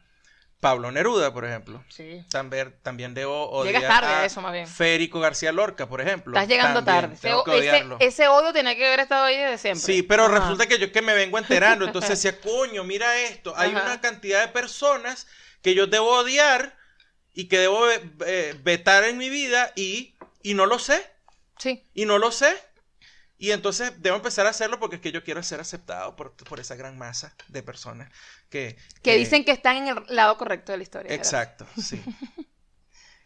Pablo 0.60 0.92
Neruda, 0.92 1.32
por 1.32 1.46
ejemplo. 1.46 1.82
Sí. 1.88 2.22
También, 2.30 2.74
también 2.82 3.14
debo 3.14 3.50
odiar 3.50 3.76
Llegas 3.80 4.00
tarde 4.00 4.14
a 4.14 4.24
eso, 4.26 4.42
más 4.42 4.52
bien. 4.52 4.66
Férico 4.68 5.18
García 5.18 5.52
Lorca, 5.52 5.88
por 5.88 6.02
ejemplo. 6.02 6.34
Estás 6.34 6.48
llegando 6.48 6.84
También 6.84 7.16
tarde. 7.16 7.18
Tengo 7.20 7.44
que 7.44 8.06
ese, 8.06 8.28
odio 8.28 8.52
tenía 8.52 8.76
que 8.76 8.86
haber 8.86 9.00
estado 9.00 9.24
ahí 9.24 9.38
desde 9.38 9.56
siempre. 9.56 9.80
Sí, 9.82 10.02
pero 10.02 10.26
Ajá. 10.26 10.38
resulta 10.38 10.66
que 10.66 10.78
yo 10.78 10.92
que 10.92 11.00
me 11.00 11.14
vengo 11.14 11.38
enterando, 11.38 11.86
entonces 11.86 12.10
decía, 12.22 12.38
coño, 12.44 12.84
mira 12.84 13.18
esto, 13.22 13.54
hay 13.56 13.70
Ajá. 13.70 13.84
una 13.84 14.00
cantidad 14.02 14.42
de 14.42 14.48
personas 14.48 15.26
que 15.62 15.74
yo 15.74 15.86
debo 15.86 16.10
odiar 16.18 16.76
y 17.32 17.48
que 17.48 17.58
debo 17.58 17.88
eh, 17.90 18.54
vetar 18.62 19.04
en 19.04 19.16
mi 19.16 19.30
vida 19.30 19.72
y, 19.76 20.14
y 20.42 20.52
no 20.52 20.66
lo 20.66 20.78
sé, 20.78 21.02
Sí. 21.58 21.84
y 21.94 22.04
no 22.04 22.18
lo 22.18 22.32
sé. 22.32 22.54
Y 23.42 23.52
entonces 23.52 23.94
debo 24.02 24.16
empezar 24.16 24.46
a 24.46 24.50
hacerlo 24.50 24.78
porque 24.78 24.96
es 24.96 25.02
que 25.02 25.12
yo 25.12 25.24
quiero 25.24 25.42
ser 25.42 25.60
aceptado 25.60 26.14
por, 26.14 26.34
por 26.36 26.60
esa 26.60 26.74
gran 26.76 26.98
masa 26.98 27.34
de 27.48 27.62
personas 27.62 28.12
que... 28.50 28.76
Que 29.02 29.14
eh, 29.14 29.16
dicen 29.16 29.46
que 29.46 29.52
están 29.52 29.78
en 29.78 29.88
el 29.88 30.04
lado 30.08 30.36
correcto 30.36 30.72
de 30.72 30.76
la 30.78 30.82
historia. 30.82 31.08
¿verdad? 31.08 31.24
Exacto, 31.24 31.66
sí. 31.80 32.04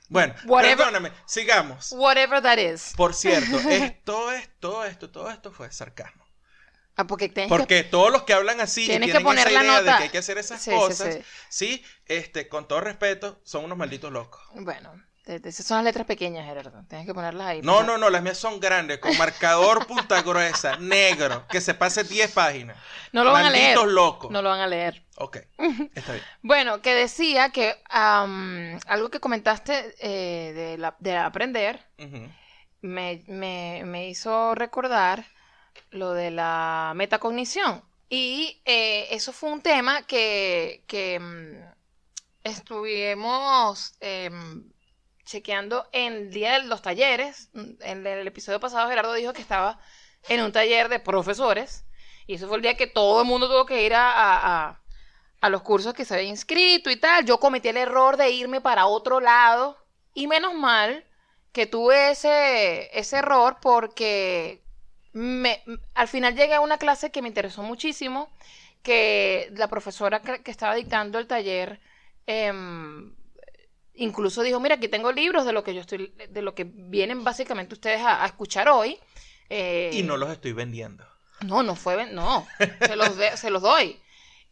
Bueno, 0.09 0.33
Whatever- 0.45 0.77
perdóname, 0.77 1.11
sigamos. 1.27 1.91
Whatever 1.91 2.41
that 2.43 2.59
is. 2.59 2.93
Por 2.97 3.13
cierto, 3.13 3.59
esto 3.69 4.31
es, 4.31 4.49
todo 4.61 4.85
esto, 4.85 5.11
todo 5.11 5.31
esto 5.31 5.51
fue 5.51 5.71
sarcasmo. 5.73 6.25
Ah, 6.97 7.09
porque 7.09 7.29
tienes 7.29 7.51
que- 7.51 7.59
Porque 7.59 7.83
todos 7.83 8.13
los 8.13 8.23
que 8.23 8.35
hablan 8.35 8.61
así 8.61 8.85
y 8.85 8.87
Tienes 8.87 9.09
que 9.09 9.13
tienen 9.15 9.25
poner 9.25 9.49
esa 9.49 9.51
la 9.59 9.65
idea 9.65 9.79
de 9.81 9.85
nota. 9.87 9.97
que 9.99 10.03
hay 10.05 10.11
que 10.11 10.19
hacer 10.19 10.39
esas 10.39 10.63
Sí, 10.63 10.71
cosas, 10.71 11.15
sí. 11.17 11.25
sí, 11.49 11.85
este, 12.07 12.49
con 12.49 12.69
todo 12.69 12.81
respeto, 12.83 13.41
son 13.43 13.65
unos 13.65 13.77
malditos 13.77 14.13
locos. 14.13 14.41
Bueno, 14.55 14.93
de- 14.93 14.99
de- 15.01 15.05
esas 15.27 15.67
son 15.67 15.79
las 15.79 15.85
letras 15.85 16.07
pequeñas, 16.07 16.45
Gerardo. 16.47 16.85
Tienes 16.89 17.07
que 17.07 17.15
ponerlas 17.15 17.47
ahí. 17.47 17.63
No, 17.63 17.77
pues. 17.77 17.87
no, 17.87 17.99
no, 17.99 18.11
las 18.11 18.23
mías 18.23 18.37
son 18.39 18.61
grandes, 18.61 18.99
con 18.99 19.17
marcador 19.17 19.87
punta 19.89 20.23
gruesa, 20.23 20.77
negro, 20.77 21.47
que 21.49 21.61
se 21.61 21.75
pase 21.75 22.05
10 22.05 22.31
páginas. 22.33 22.77
No 23.13 23.25
lo 23.25 23.33
van 23.33 23.47
a 23.47 23.51
leer. 23.51 23.77
Malditos 23.77 23.93
locos. 23.95 24.31
No 24.31 24.43
lo 24.43 24.51
van 24.51 24.61
a 24.61 24.67
leer. 24.67 25.03
Ok, 25.17 25.39
está 25.95 26.13
bien. 26.13 26.25
Bueno, 26.43 26.83
que 26.83 26.95
decía 26.95 27.51
que 27.51 27.75
algo 27.89 29.11
que 29.11 29.21
comentaste 29.21 29.95
eh, 30.01 30.53
de, 30.53 30.79
la- 30.79 30.97
de 30.99 31.17
aprender 31.17 31.81
me, 32.83 33.23
me- 33.27 33.83
me 33.87 34.09
hizo 34.09 34.55
recordar 34.55 35.25
lo 35.91 36.13
de 36.13 36.31
la 36.31 36.93
metacognición. 36.95 37.83
Y 38.11 38.61
eh, 38.67 39.07
eso 39.11 39.33
fue 39.33 39.51
un 39.51 39.63
tema 39.63 40.03
que, 40.03 40.85
que, 40.87 41.19
mm, 41.19 41.75
estuvimos 42.45 43.95
em, 44.01 44.65
chequeando 45.25 45.89
en 45.93 46.13
el 46.15 46.31
día 46.33 46.53
de 46.61 46.65
los 46.67 46.83
talleres. 46.83 47.51
En 47.81 48.07
el 48.07 48.27
episodio 48.27 48.61
pasado 48.61 48.89
Gerardo 48.89 49.15
dijo 49.15 49.33
que 49.33 49.43
estaba 49.43 49.79
en 50.29 50.43
un 50.43 50.53
taller 50.53 50.89
de 50.89 51.01
profesores. 51.01 51.85
Y 52.27 52.35
eso 52.35 52.49
fue 52.49 52.57
el 52.57 52.63
día 52.63 52.77
que 52.77 52.87
todo 52.87 53.21
el 53.23 53.27
mundo 53.29 53.49
tuvo 53.49 53.67
que 53.67 53.85
ir 53.85 53.95
a, 53.95 54.69
a- 55.41 55.49
los 55.51 55.63
cursos 55.63 55.95
que 55.95 56.05
se 56.05 56.15
había 56.15 56.29
inscrito 56.29 56.91
y 56.91 56.97
tal. 56.97 57.25
Yo 57.27 57.39
cometí 57.39 57.69
el 57.69 57.77
error 57.77 58.17
de 58.17 58.31
irme 58.31 58.61
para 58.61 58.87
otro 58.87 59.21
lado. 59.21 59.77
Y 60.15 60.27
menos 60.27 60.55
mal 60.55 61.05
que 61.53 61.67
tuve 61.67 62.11
ese, 62.13 62.97
ese 62.99 63.19
error 63.19 63.59
porque 63.61 64.63
me, 65.13 65.63
al 65.95 66.09
final 66.09 66.35
llegué 66.37 66.55
a 66.55 66.61
una 66.61 66.79
clase 66.79 67.11
que 67.11 67.23
me 67.23 67.29
interesó 67.29 67.63
muchísimo, 67.63 68.31
que 68.83 69.51
la 69.57 69.69
profesora 69.69 70.21
que, 70.23 70.43
que 70.43 70.51
estaba 70.51 70.75
dictando 70.75 71.19
el 71.19 71.27
taller 71.27 71.81
em, 72.27 73.15
incluso 73.97 74.43
dijo, 74.43 74.61
mira, 74.61 74.77
aquí 74.77 74.89
tengo 74.89 75.13
libros 75.13 75.45
de 75.47 75.53
lo 75.53 75.63
que 75.65 75.75
yo 75.75 75.81
estoy, 75.81 76.15
de 76.29 76.43
lo 76.43 76.55
que 76.55 76.65
vienen 76.65 77.25
básicamente 77.25 77.75
ustedes 77.75 78.01
a, 78.01 78.23
a 78.23 78.27
escuchar 78.27 78.69
hoy. 78.69 78.99
Eh, 79.51 79.91
Y 79.95 80.03
no 80.03 80.17
los 80.17 80.31
estoy 80.31 80.53
vendiendo. 80.53 81.05
no, 81.47 81.63
no 81.63 81.75
fue, 81.77 82.07
no, 82.13 82.47
se 82.87 82.97
los, 82.97 83.17
de- 83.17 83.37
se 83.37 83.51
los 83.51 83.63
doy. 83.63 84.01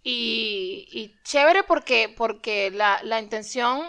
Y, 0.05 0.89
y 0.91 1.15
chévere 1.23 1.63
porque, 1.63 2.13
porque 2.17 2.71
la, 2.71 3.01
la 3.05 3.21
intención, 3.21 3.83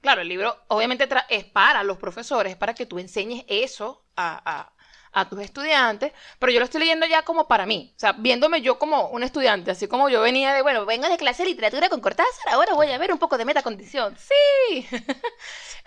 claro, 0.00 0.22
el 0.22 0.28
libro 0.28 0.56
obviamente 0.68 1.08
es 1.28 1.44
para 1.44 1.82
los 1.82 1.98
profesores, 1.98 2.52
es 2.52 2.58
para 2.58 2.74
que 2.74 2.86
tú 2.86 2.98
enseñes 2.98 3.44
eso 3.48 4.04
a, 4.14 4.40
a- 4.44 4.72
a 5.16 5.28
tus 5.30 5.40
estudiantes, 5.40 6.12
pero 6.38 6.52
yo 6.52 6.58
lo 6.58 6.66
estoy 6.66 6.80
leyendo 6.80 7.06
ya 7.06 7.22
como 7.22 7.48
para 7.48 7.64
mí, 7.64 7.90
o 7.96 7.98
sea, 7.98 8.12
viéndome 8.12 8.60
yo 8.60 8.78
como 8.78 9.08
un 9.08 9.22
estudiante, 9.22 9.70
así 9.70 9.88
como 9.88 10.10
yo 10.10 10.20
venía 10.20 10.52
de, 10.52 10.60
bueno, 10.60 10.84
vengo 10.84 11.08
de 11.08 11.16
clase 11.16 11.42
de 11.42 11.48
literatura 11.48 11.88
con 11.88 12.02
Cortázar, 12.02 12.52
ahora 12.52 12.74
voy 12.74 12.92
a 12.92 12.98
ver 12.98 13.10
un 13.10 13.18
poco 13.18 13.38
de 13.38 13.46
metacondición. 13.46 14.14
Sí. 14.18 14.86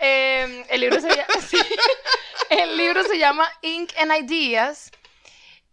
Eh, 0.02 0.64
el, 0.70 0.80
libro 0.80 0.98
se 0.98 1.10
llama, 1.10 1.26
sí. 3.62 3.68
Ink 3.68 3.92
and 3.98 4.12
Ideas. 4.24 4.90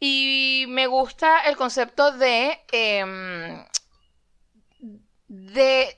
Y 0.02 0.66
me 0.68 0.86
gusta 0.88 1.46
el 1.46 1.56
concepto 1.56 2.12
de. 2.12 2.60
em, 2.74 3.66
de 5.30 5.98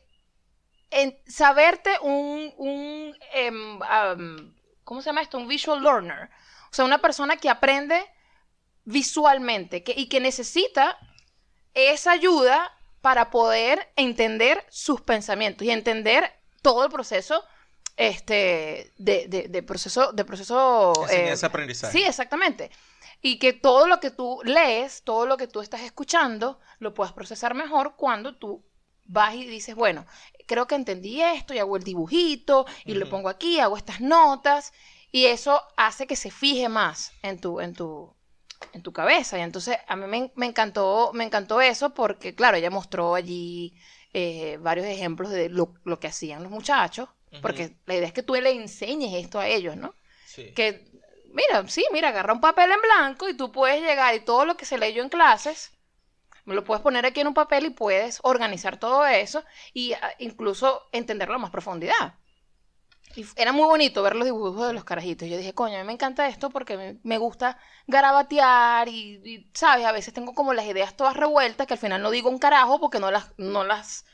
saberte 1.26 1.98
un. 2.04 2.54
un 2.58 3.18
em, 3.34 3.82
am, 3.82 4.56
¿cómo 4.84 5.02
se 5.02 5.10
llama 5.10 5.24
esto? 5.24 5.40
Un 5.40 5.48
visual 5.48 5.82
learner. 5.82 6.30
O 6.72 6.74
sea, 6.74 6.86
una 6.86 7.00
persona 7.00 7.38
que 7.38 7.50
aprende 7.50 8.06
visualmente 8.86 9.84
que, 9.84 9.94
y 9.96 10.08
que 10.08 10.20
necesita 10.20 10.98
esa 11.74 12.12
ayuda 12.12 12.72
para 13.02 13.30
poder 13.30 13.92
entender 13.96 14.66
sus 14.70 15.02
pensamientos 15.02 15.66
y 15.66 15.72
entender 15.72 16.32
todo 16.62 16.84
el 16.86 16.92
proceso 16.92 17.44
este 17.96 18.94
de, 18.98 19.28
de, 19.28 19.48
de 19.50 19.64
proceso 19.64 20.14
de 20.14 20.24
proceso 20.24 20.94
eh, 21.10 21.36
aprendizaje. 21.42 21.98
sí 21.98 22.04
exactamente 22.04 22.72
y 23.22 23.38
que 23.40 23.52
todo 23.52 23.88
lo 23.88 24.00
que 24.00 24.10
tú 24.10 24.40
lees 24.46 25.04
todo 25.04 25.26
lo 25.26 25.36
que 25.36 25.48
tú 25.48 25.60
estás 25.60 25.82
escuchando 25.82 26.60
lo 26.80 26.94
puedas 26.94 27.12
procesar 27.14 27.56
mejor 27.56 27.96
cuando 27.98 28.38
tú 28.38 28.66
vas 29.04 29.36
y 29.36 29.46
dices 29.46 29.76
bueno 29.76 30.06
creo 30.48 30.66
que 30.66 30.76
entendí 30.76 31.22
esto 31.22 31.54
y 31.54 31.60
hago 31.60 31.76
el 31.76 31.84
dibujito 31.84 32.66
y 32.86 32.94
lo 32.94 33.10
pongo 33.10 33.28
aquí 33.28 33.60
hago 33.60 33.76
estas 33.76 34.00
notas 34.00 34.72
y 35.12 35.26
eso 35.26 35.62
hace 35.78 36.08
que 36.08 36.16
se 36.16 36.32
fije 36.32 36.70
más 36.70 37.14
en 37.22 37.40
tu 37.40 37.60
en 37.60 37.74
tu 37.74 38.14
en 38.74 38.84
tu 38.84 38.94
cabeza. 38.94 39.38
Y 39.38 39.42
entonces 39.42 39.78
a 39.88 39.96
mí 39.96 40.08
me, 40.08 40.32
me 40.36 40.46
encantó, 40.46 41.12
me 41.14 41.24
encantó 41.24 41.62
eso 41.62 41.94
porque, 41.94 42.36
claro, 42.36 42.58
ella 42.58 42.70
mostró 42.70 43.16
allí 43.16 43.74
eh, 44.14 44.58
varios 44.62 44.86
ejemplos 44.86 45.32
de 45.32 45.50
lo, 45.50 45.74
lo 45.84 46.00
que 46.00 46.08
hacían 46.08 46.44
los 46.44 46.52
muchachos, 46.52 47.10
porque 47.42 47.78
la 47.86 47.96
idea 47.96 48.08
es 48.08 48.14
que 48.14 48.24
tú 48.24 48.34
le 48.36 48.52
enseñes 48.52 49.14
esto 49.14 49.40
a 49.40 49.48
ellos, 49.48 49.76
¿no? 49.76 49.94
Sí. 50.26 50.52
Que, 50.54 50.90
mira, 51.32 51.68
sí, 51.68 51.86
mira, 51.92 52.10
agarra 52.10 52.34
un 52.34 52.42
papel 52.42 52.72
en 52.72 52.82
blanco 52.82 53.30
y 53.30 53.38
tú 53.38 53.52
puedes 53.52 53.82
llegar 53.82 54.16
y 54.16 54.22
todo 54.22 54.46
lo 54.46 54.58
que 54.58 54.66
se 54.66 54.80
leyó 54.80 55.04
en 55.04 55.10
clases, 55.10 55.72
me 56.46 56.56
lo 56.56 56.64
puedes 56.64 56.82
poner 56.82 57.06
aquí 57.06 57.20
en 57.20 57.28
un 57.28 57.36
papel 57.36 57.66
y 57.66 57.70
puedes 57.70 58.20
organizar 58.24 58.80
todo 58.80 59.06
eso 59.06 59.44
y 59.74 59.94
ah, 59.94 60.16
incluso 60.18 60.90
entenderlo 60.92 61.36
a 61.36 61.40
más 61.40 61.52
profundidad. 61.52 62.16
Y 63.16 63.26
era 63.36 63.52
muy 63.52 63.66
bonito 63.66 64.04
ver 64.04 64.16
los 64.16 64.26
dibujos 64.26 64.68
de 64.68 64.74
los 64.74 64.84
carajitos. 64.84 65.28
Yo 65.28 65.38
dije, 65.38 65.54
coño, 65.54 65.76
a 65.76 65.80
mí 65.80 65.88
me 65.88 65.94
encanta 65.94 66.28
esto 66.28 66.50
porque 66.50 67.00
me, 67.04 67.18
gusta 67.18 67.58
garabatear 67.88 68.88
y, 68.88 69.22
y, 69.24 69.52
¿sabes? 69.54 69.86
A 69.86 69.92
veces 69.92 70.14
tengo 70.14 70.34
como 70.34 70.54
las 70.54 70.66
ideas 70.66 70.96
todas 70.96 71.18
revueltas 71.18 71.66
que 71.66 71.74
al 71.74 71.80
final 71.80 72.02
no 72.02 72.12
digo 72.12 72.30
un 72.30 72.40
carajo 72.40 72.80
porque 72.80 73.00
no 73.00 73.10
las, 73.10 73.34
no 73.38 73.64
las, 73.64 74.06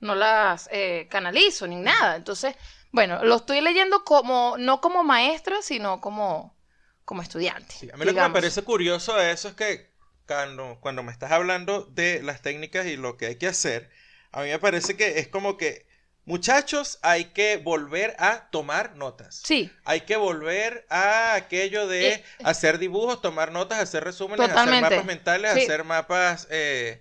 no 0.00 0.14
las 0.14 0.68
eh, 0.72 1.08
canalizo 1.10 1.66
ni 1.66 1.76
nada. 1.76 2.16
Entonces, 2.16 2.54
bueno, 2.92 3.24
lo 3.24 3.36
estoy 3.36 3.60
leyendo 3.60 4.04
como, 4.04 4.56
no 4.58 4.80
como 4.80 5.02
maestra, 5.02 5.60
sino 5.62 6.00
como, 6.00 6.56
como 7.04 7.22
estudiante. 7.22 7.74
Sí, 7.74 7.90
a 7.92 7.96
mí 7.96 8.04
lo 8.04 8.14
que 8.14 8.20
me 8.20 8.30
parece 8.30 8.62
curioso 8.62 9.14
de 9.16 9.32
eso 9.32 9.48
es 9.48 9.54
que 9.54 9.92
cuando, 10.26 10.78
cuando 10.80 11.02
me 11.02 11.12
estás 11.12 11.32
hablando 11.32 11.84
de 11.84 12.22
las 12.22 12.42
técnicas 12.42 12.86
y 12.86 12.96
lo 12.96 13.16
que 13.16 13.26
hay 13.26 13.36
que 13.36 13.46
hacer, 13.46 13.90
a 14.32 14.42
mí 14.42 14.48
me 14.48 14.58
parece 14.58 14.96
que 14.96 15.18
es 15.18 15.28
como 15.28 15.56
que, 15.56 15.86
muchachos, 16.26 16.98
hay 17.02 17.26
que 17.26 17.56
volver 17.56 18.14
a 18.18 18.48
tomar 18.50 18.94
notas. 18.96 19.40
Sí, 19.42 19.72
Hay 19.84 20.02
que 20.02 20.16
volver 20.16 20.86
a 20.90 21.34
aquello 21.34 21.86
de 21.86 22.08
Eh, 22.14 22.24
hacer 22.44 22.78
dibujos, 22.78 23.22
tomar 23.22 23.50
notas, 23.52 23.78
hacer 23.78 24.04
resúmenes, 24.04 24.48
Totalmente. 24.48 24.84
hacer 24.86 24.90
mapas 24.98 25.06
mentales, 25.06 25.52
Sí. 25.54 25.62
hacer 25.62 25.84
mapas 25.84 26.46
eh, 26.50 27.00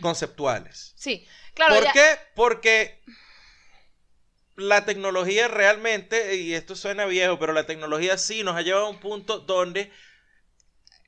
conceptuales. 0.00 0.92
sí. 0.96 1.26
Claro, 1.54 1.74
¿Por 1.74 1.84
ya- 1.84 1.92
qué? 1.92 2.18
Porque 2.36 3.02
la 4.56 4.84
tecnología 4.84 5.48
realmente, 5.48 6.36
y 6.36 6.54
esto 6.54 6.76
suena 6.76 7.06
viejo, 7.06 7.38
pero 7.38 7.52
la 7.52 7.64
tecnología 7.66 8.18
sí 8.18 8.44
nos 8.44 8.56
ha 8.56 8.62
llevado 8.62 8.86
a 8.86 8.90
un 8.90 9.00
punto 9.00 9.40
donde 9.40 9.90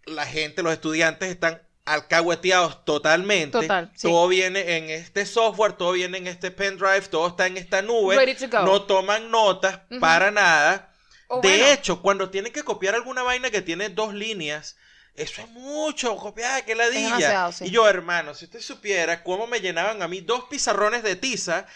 la 0.05 0.27
gente, 0.27 0.63
los 0.63 0.73
estudiantes 0.73 1.29
están 1.31 1.63
alcahueteados 1.85 2.85
totalmente. 2.85 3.61
Total, 3.61 3.91
sí. 3.95 4.09
Todo 4.09 4.29
viene 4.29 4.77
en 4.77 4.91
este 4.91 5.27
software, 5.27 5.73
todo 5.75 5.93
viene 5.93 6.19
en 6.19 6.27
este 6.27 6.51
pendrive, 6.51 7.03
todo 7.03 7.27
está 7.29 7.47
en 7.47 7.57
esta 7.57 7.83
nube. 7.83 8.17
Ready 8.17 8.35
to 8.35 8.49
go. 8.49 8.65
No 8.65 8.83
toman 8.83 9.31
notas 9.31 9.81
para 10.01 10.31
nada. 10.31 10.89
De 11.29 11.37
bueno, 11.39 11.67
hecho, 11.67 12.03
cuando 12.03 12.31
tienen 12.31 12.53
que 12.53 12.63
copiar 12.63 12.95
alguna 12.95 13.23
vaina 13.23 13.51
que 13.51 13.63
tiene 13.63 13.89
dos 13.89 14.13
líneas, 14.15 14.77
eso 15.15 15.41
es 15.43 15.49
mucho, 15.49 16.15
copiar, 16.17 16.65
que 16.65 16.75
ladilla. 16.75 17.51
sí. 17.53 17.65
Y 17.67 17.71
yo, 17.71 17.89
hermano, 17.89 18.35
si 18.35 18.45
usted 18.45 18.61
supiera 18.61 19.23
cómo 19.25 19.47
me 19.47 19.61
llenaban 19.61 20.03
a 20.03 20.09
mí 20.09 20.21
dos 20.21 20.45
pizarrones 20.51 21.03
de 21.03 21.17
tiza 21.17 21.67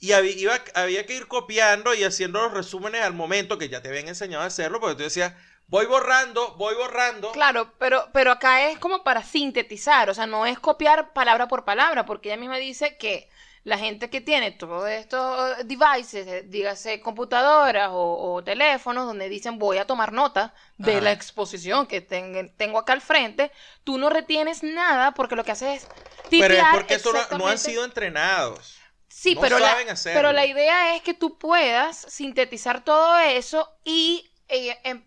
y 0.00 0.12
había, 0.12 0.32
iba- 0.32 0.64
había 0.74 1.06
que 1.06 1.14
ir 1.16 1.28
copiando 1.28 1.94
y 1.94 2.02
haciendo 2.04 2.42
los 2.42 2.52
resúmenes 2.52 3.02
al 3.02 3.12
momento 3.14 3.58
que 3.58 3.68
ya 3.68 3.82
te 3.82 3.88
habían 3.88 4.08
enseñado 4.08 4.42
a 4.42 4.46
hacerlo, 4.46 4.80
porque 4.80 4.96
tú 4.96 5.02
decías, 5.04 5.34
voy 5.68 5.86
borrando, 5.86 6.54
voy 6.56 6.74
borrando. 6.74 7.32
Claro, 7.32 7.72
pero, 7.78 8.10
pero 8.12 8.30
acá 8.30 8.68
es 8.70 8.78
como 8.78 9.02
para 9.02 9.22
sintetizar, 9.24 10.08
o 10.08 10.14
sea, 10.14 10.26
no 10.26 10.46
es 10.46 10.58
copiar 10.60 11.12
palabra 11.12 11.48
por 11.48 11.64
palabra, 11.64 12.06
porque 12.06 12.28
ella 12.28 12.38
misma 12.40 12.58
dice 12.58 12.96
que 12.96 13.28
la 13.64 13.76
gente 13.78 14.08
que 14.08 14.20
tiene 14.20 14.52
todos 14.52 14.88
estos 14.88 15.56
devices, 15.66 16.26
eh, 16.28 16.42
dígase 16.46 17.00
computadoras 17.00 17.90
o, 17.92 18.34
o 18.34 18.44
teléfonos, 18.44 19.06
donde 19.06 19.28
dicen 19.28 19.58
voy 19.58 19.78
a 19.78 19.86
tomar 19.86 20.12
nota 20.12 20.54
de 20.76 20.92
Ajá. 20.92 21.00
la 21.00 21.12
exposición 21.12 21.86
que 21.86 22.00
ten- 22.02 22.54
tengo 22.56 22.78
acá 22.78 22.92
al 22.92 23.00
frente, 23.00 23.50
tú 23.82 23.98
no 23.98 24.10
retienes 24.10 24.62
nada 24.62 25.12
porque 25.12 25.34
lo 25.34 25.44
que 25.44 25.52
haces 25.52 25.84
es 25.84 25.90
pero 26.36 26.54
es 26.54 26.64
porque 26.66 26.94
eso 26.94 27.12
no, 27.12 27.38
no 27.38 27.48
han 27.48 27.58
sido 27.58 27.84
entrenados. 27.84 28.76
Sí, 29.08 29.34
no 29.34 29.40
pero, 29.40 29.58
la, 29.58 29.74
pero 30.12 30.32
la 30.32 30.46
idea 30.46 30.96
es 30.96 31.02
que 31.02 31.14
tú 31.14 31.38
puedas 31.38 31.98
sintetizar 32.08 32.84
todo 32.84 33.18
eso 33.18 33.68
y 33.84 34.30
eh, 34.48 34.78
em- 34.84 35.04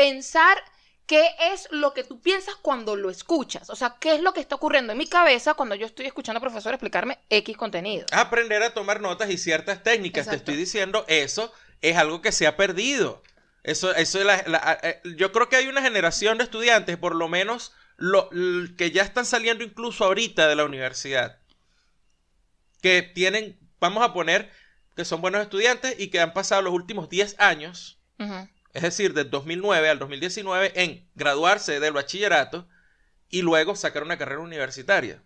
pensar 0.00 0.56
qué 1.06 1.28
es 1.52 1.68
lo 1.72 1.92
que 1.92 2.04
tú 2.04 2.20
piensas 2.20 2.54
cuando 2.56 2.96
lo 2.96 3.10
escuchas. 3.10 3.68
O 3.68 3.76
sea, 3.76 3.96
qué 4.00 4.14
es 4.14 4.20
lo 4.22 4.32
que 4.32 4.40
está 4.40 4.54
ocurriendo 4.54 4.92
en 4.92 4.98
mi 4.98 5.06
cabeza 5.08 5.54
cuando 5.54 5.74
yo 5.74 5.84
estoy 5.86 6.06
escuchando 6.06 6.38
al 6.38 6.42
profesor 6.42 6.72
explicarme 6.72 7.18
X 7.28 7.56
contenido. 7.56 8.06
Aprender 8.12 8.62
a 8.62 8.72
tomar 8.72 9.00
notas 9.00 9.28
y 9.30 9.36
ciertas 9.36 9.82
técnicas. 9.82 10.26
Te 10.26 10.36
estoy 10.36 10.56
diciendo, 10.56 11.04
eso 11.08 11.52
es 11.82 11.96
algo 11.96 12.22
que 12.22 12.32
se 12.32 12.46
ha 12.46 12.56
perdido. 12.56 13.22
Eso, 13.62 13.94
eso 13.94 14.20
es 14.20 14.24
la- 14.24 14.42
la- 14.46 14.78
eh, 14.82 15.00
yo 15.16 15.32
creo 15.32 15.48
que 15.50 15.56
hay 15.56 15.66
una 15.66 15.82
generación 15.82 16.38
de 16.38 16.44
estudiantes, 16.44 16.96
por 16.96 17.14
lo 17.14 17.28
menos, 17.28 17.72
lo, 17.96 18.30
que 18.78 18.90
ya 18.92 19.02
están 19.02 19.26
saliendo 19.26 19.64
incluso 19.64 20.04
ahorita 20.04 20.48
de 20.48 20.56
la 20.56 20.64
universidad. 20.64 21.38
Que 22.80 23.02
tienen, 23.02 23.58
vamos 23.80 24.02
a 24.02 24.14
poner, 24.14 24.50
que 24.96 25.04
son 25.04 25.20
buenos 25.20 25.42
estudiantes 25.42 25.96
y 25.98 26.08
que 26.08 26.20
han 26.20 26.32
pasado 26.32 26.62
los 26.62 26.72
últimos 26.72 27.08
10 27.10 27.34
años. 27.38 27.98
Es 28.72 28.82
decir, 28.82 29.14
del 29.14 29.30
2009 29.30 29.88
al 29.88 29.98
2019, 29.98 30.72
en 30.82 31.08
graduarse 31.14 31.80
del 31.80 31.92
bachillerato 31.92 32.68
y 33.28 33.42
luego 33.42 33.74
sacar 33.76 34.02
una 34.02 34.18
carrera 34.18 34.40
universitaria. 34.40 35.22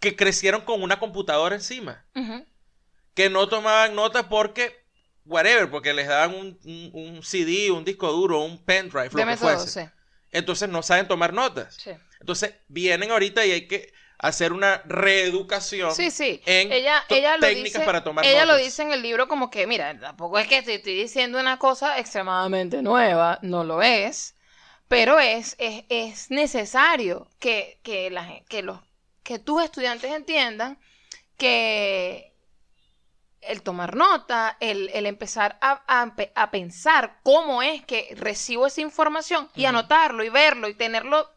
Que 0.00 0.14
crecieron 0.14 0.60
con 0.62 0.82
una 0.82 1.00
computadora 1.00 1.56
encima 1.56 2.04
que 3.14 3.28
no 3.30 3.48
tomaban 3.48 3.96
notas 3.96 4.24
porque, 4.30 4.84
whatever, 5.24 5.68
porque 5.70 5.92
les 5.92 6.06
daban 6.06 6.34
un, 6.36 6.58
un- 6.64 6.90
un 6.94 7.22
CD, 7.24 7.70
un 7.72 7.84
disco 7.84 8.12
duro, 8.12 8.40
un 8.42 8.64
pendrive, 8.64 9.08
lo 9.10 9.18
Deme 9.18 9.32
que 9.34 9.40
todo, 9.40 9.58
fuese. 9.58 9.84
sí, 9.84 9.90
Entonces 10.30 10.68
no 10.68 10.82
saben 10.82 11.08
tomar 11.08 11.32
notas. 11.32 11.74
sí. 11.74 11.90
Entonces 12.20 12.54
vienen 12.68 13.10
ahorita 13.10 13.44
y 13.46 13.50
hay 13.52 13.66
que 13.68 13.92
hacer 14.18 14.52
una 14.52 14.82
reeducación. 14.84 15.94
Sí, 15.94 16.10
sí. 16.10 16.42
en 16.44 16.72
ella, 16.72 17.04
ella 17.08 17.36
lo 17.36 17.46
técnicas 17.46 17.72
dice, 17.72 17.84
para 17.84 18.02
tomar 18.02 18.24
ella 18.24 18.44
lo 18.44 18.56
dice 18.56 18.82
en 18.82 18.92
el 18.92 19.02
libro 19.02 19.28
como 19.28 19.50
que, 19.50 19.66
mira, 19.66 19.98
tampoco 19.98 20.38
es 20.38 20.48
que 20.48 20.62
te 20.62 20.74
estoy 20.74 20.94
diciendo 20.94 21.38
una 21.38 21.58
cosa 21.58 21.98
extremadamente 21.98 22.82
nueva, 22.82 23.38
no 23.42 23.62
lo 23.62 23.80
es, 23.82 24.34
pero 24.88 25.20
es, 25.20 25.54
es, 25.58 25.84
es 25.88 26.30
necesario 26.30 27.28
que, 27.38 27.78
que, 27.82 28.10
la, 28.10 28.40
que, 28.48 28.62
los, 28.62 28.80
que 29.22 29.38
tus 29.38 29.62
estudiantes 29.62 30.12
entiendan 30.12 30.78
que 31.36 32.34
el 33.40 33.62
tomar 33.62 33.94
nota, 33.94 34.56
el, 34.58 34.90
el 34.92 35.06
empezar 35.06 35.58
a, 35.60 36.12
a 36.34 36.50
pensar 36.50 37.20
cómo 37.22 37.62
es 37.62 37.84
que 37.84 38.14
recibo 38.16 38.66
esa 38.66 38.80
información 38.80 39.48
y 39.54 39.64
anotarlo 39.64 40.24
y 40.24 40.28
verlo 40.28 40.68
y 40.68 40.74
tenerlo 40.74 41.30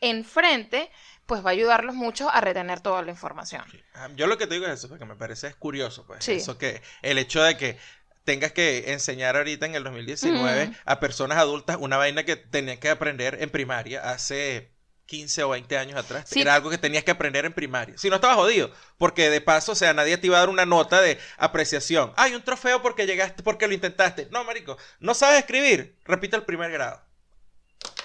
enfrente, 0.00 0.90
pues 1.32 1.42
va 1.42 1.48
a 1.48 1.52
ayudarlos 1.52 1.94
mucho 1.94 2.28
a 2.28 2.42
retener 2.42 2.80
toda 2.80 3.00
la 3.00 3.10
información. 3.10 3.64
Ah, 3.94 4.10
Yo 4.16 4.26
lo 4.26 4.36
que 4.36 4.46
te 4.46 4.52
digo 4.52 4.66
es 4.66 4.72
eso, 4.74 4.90
porque 4.90 5.06
me 5.06 5.16
parece 5.16 5.46
es 5.46 5.56
curioso, 5.56 6.04
pues. 6.06 6.22
Sí. 6.22 6.32
Eso 6.32 6.58
que, 6.58 6.82
el 7.00 7.16
hecho 7.16 7.42
de 7.42 7.56
que 7.56 7.78
tengas 8.24 8.52
que 8.52 8.92
enseñar 8.92 9.38
ahorita 9.38 9.64
en 9.64 9.74
el 9.74 9.82
2019 9.82 10.64
Ujú. 10.64 10.74
a 10.84 11.00
personas 11.00 11.38
adultas 11.38 11.78
una 11.80 11.96
vaina 11.96 12.24
que 12.24 12.36
tenías 12.36 12.76
que 12.80 12.90
aprender 12.90 13.38
en 13.40 13.48
primaria 13.48 14.10
hace 14.10 14.72
15 15.06 15.44
o 15.44 15.48
20 15.48 15.78
años 15.78 15.98
atrás. 15.98 16.26
Sí. 16.28 16.42
Era 16.42 16.54
algo 16.54 16.68
que 16.68 16.76
tenías 16.76 17.02
que 17.02 17.12
aprender 17.12 17.46
en 17.46 17.54
primaria. 17.54 17.96
Si 17.96 18.10
no 18.10 18.16
estabas 18.16 18.36
jodido, 18.36 18.70
porque 18.98 19.30
de 19.30 19.40
paso, 19.40 19.72
o 19.72 19.74
sea, 19.74 19.94
nadie 19.94 20.18
te 20.18 20.26
iba 20.26 20.36
a 20.36 20.40
dar 20.40 20.50
una 20.50 20.66
nota 20.66 21.00
de 21.00 21.18
apreciación. 21.38 22.12
Hay 22.18 22.34
un 22.34 22.42
trofeo 22.42 22.82
porque 22.82 23.06
llegaste, 23.06 23.42
porque 23.42 23.66
lo 23.66 23.72
intentaste. 23.72 24.28
No, 24.30 24.44
marico, 24.44 24.76
no 25.00 25.14
sabes 25.14 25.38
escribir, 25.38 25.96
repite 26.04 26.36
el 26.36 26.42
primer 26.42 26.70
grado. 26.70 27.00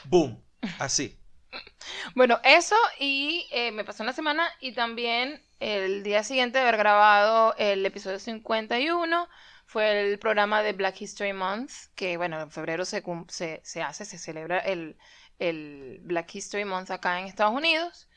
Boom, 0.05 0.41
así. 0.79 1.19
Bueno, 2.15 2.39
eso 2.43 2.75
y 2.99 3.47
eh, 3.51 3.71
me 3.71 3.83
pasó 3.85 4.03
en 4.03 4.07
la 4.07 4.13
semana 4.13 4.49
y 4.59 4.73
también 4.73 5.41
el 5.59 6.03
día 6.03 6.23
siguiente 6.23 6.57
de 6.57 6.63
haber 6.63 6.77
grabado 6.77 7.55
el 7.57 7.85
episodio 7.85 8.19
51 8.19 9.27
fue 9.65 10.11
el 10.11 10.19
programa 10.19 10.61
de 10.63 10.73
Black 10.73 11.01
History 11.01 11.33
Month, 11.33 11.71
que 11.95 12.17
bueno, 12.17 12.39
en 12.41 12.51
febrero 12.51 12.85
se, 12.85 13.03
cum- 13.03 13.25
se, 13.29 13.61
se 13.63 13.81
hace, 13.81 14.05
se 14.05 14.17
celebra 14.17 14.59
el, 14.59 14.97
el 15.39 15.99
Black 16.03 16.33
History 16.35 16.63
Month 16.65 16.91
acá 16.91 17.19
en 17.19 17.25
Estados 17.27 17.53
Unidos. 17.53 18.07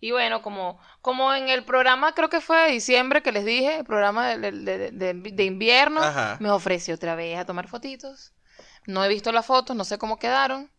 Y 0.00 0.12
bueno, 0.12 0.42
como, 0.42 0.78
como 1.00 1.34
en 1.34 1.48
el 1.48 1.64
programa, 1.64 2.14
creo 2.14 2.28
que 2.28 2.40
fue 2.40 2.58
de 2.58 2.72
diciembre 2.72 3.22
que 3.22 3.32
les 3.32 3.44
dije, 3.44 3.78
el 3.78 3.84
programa 3.84 4.28
de, 4.36 4.52
de- 4.52 4.90
de- 4.90 4.90
de- 4.92 5.14
de 5.32 5.44
invierno, 5.44 6.00
Ajá. 6.02 6.36
me 6.40 6.50
ofreció 6.50 6.94
otra 6.94 7.14
vez 7.16 7.36
a 7.38 7.44
tomar 7.46 7.68
fotitos. 7.68 8.32
No 8.86 9.04
he 9.04 9.08
visto 9.08 9.32
las 9.32 9.46
fotos, 9.46 9.74
no 9.76 9.84
sé 9.84 9.98
cómo 9.98 10.18
quedaron. 10.18 10.70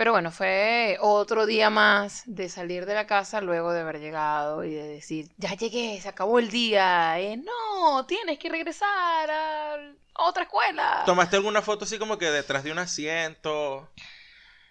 Pero 0.00 0.12
bueno, 0.12 0.32
fue 0.32 0.96
otro 1.02 1.44
día 1.44 1.68
más 1.68 2.22
de 2.24 2.48
salir 2.48 2.86
de 2.86 2.94
la 2.94 3.06
casa 3.06 3.42
luego 3.42 3.70
de 3.70 3.82
haber 3.82 4.00
llegado 4.00 4.64
y 4.64 4.72
de 4.72 4.88
decir, 4.88 5.28
ya 5.36 5.52
llegué, 5.52 6.00
se 6.00 6.08
acabó 6.08 6.38
el 6.38 6.48
día. 6.48 7.20
Eh, 7.20 7.36
no, 7.36 8.06
tienes 8.06 8.38
que 8.38 8.48
regresar 8.48 9.30
a 9.30 9.76
otra 10.14 10.44
escuela. 10.44 11.02
¿Tomaste 11.04 11.36
alguna 11.36 11.60
foto 11.60 11.84
así 11.84 11.98
como 11.98 12.16
que 12.16 12.30
detrás 12.30 12.64
de 12.64 12.72
un 12.72 12.78
asiento? 12.78 13.90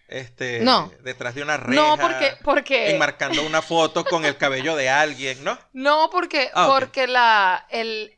Este, 0.08 0.62
No. 0.62 0.92
detrás 1.04 1.36
de 1.36 1.44
una 1.44 1.58
reja. 1.58 1.80
No, 1.80 1.96
porque, 2.02 2.34
porque, 2.44 2.90
Enmarcando 2.96 3.46
una 3.46 3.62
foto 3.62 4.04
con 4.06 4.26
el 4.26 4.36
cabello 4.36 4.76
de 4.76 4.90
alguien, 4.90 5.44
¿no? 5.44 5.60
no, 5.74 6.10
porque, 6.12 6.50
Ah, 6.56 6.66
porque 6.74 7.06
la, 7.06 7.68
el, 7.70 8.18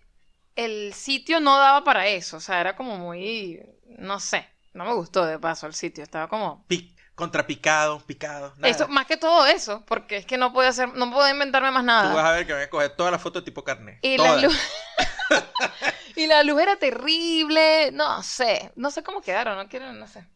el 0.55 0.93
sitio 0.93 1.41
no 1.41 1.57
daba 1.57 1.83
para 1.83 2.07
eso. 2.07 2.37
O 2.37 2.39
sea, 2.39 2.61
era 2.61 2.77
como 2.77 2.95
muy, 2.97 3.61
no 3.97 4.21
sé, 4.21 4.47
no 4.73 4.85
me 4.85 4.93
gustó 4.93 5.25
de 5.25 5.37
paso 5.37 5.67
el 5.67 5.73
sitio. 5.73 6.05
Estaba 6.05 6.29
como, 6.29 6.63
Pi- 6.69 6.95
contrapicado, 7.15 7.99
picado. 8.01 8.53
Nada. 8.57 8.67
eso, 8.69 8.87
más 8.87 9.05
que 9.05 9.17
todo 9.17 9.45
eso, 9.45 9.83
porque 9.85 10.17
es 10.17 10.25
que 10.25 10.37
no 10.37 10.53
podía 10.53 10.69
hacer, 10.69 10.93
no 10.93 11.11
podía 11.11 11.31
inventarme 11.31 11.71
más 11.71 11.83
Tú 11.83 11.87
nada. 11.87 12.13
vas 12.13 12.25
a 12.25 12.31
ver 12.31 12.47
que 12.47 12.53
voy 12.53 12.63
a 12.63 12.69
coger 12.69 12.95
todas 12.95 13.11
las 13.11 13.21
fotos 13.21 13.43
tipo 13.43 13.63
carnet. 13.63 13.99
Y 14.01 14.17
la 14.17 14.37
luz. 14.37 14.57
y 16.15 16.27
la 16.27 16.43
luz 16.43 16.61
era 16.61 16.75
terrible. 16.77 17.91
No 17.91 18.23
sé. 18.23 18.71
No 18.75 18.91
sé 18.91 19.03
cómo 19.03 19.21
quedaron, 19.21 19.57
no 19.57 19.67
quiero, 19.67 19.91
no 19.93 20.07
sé. 20.07 20.27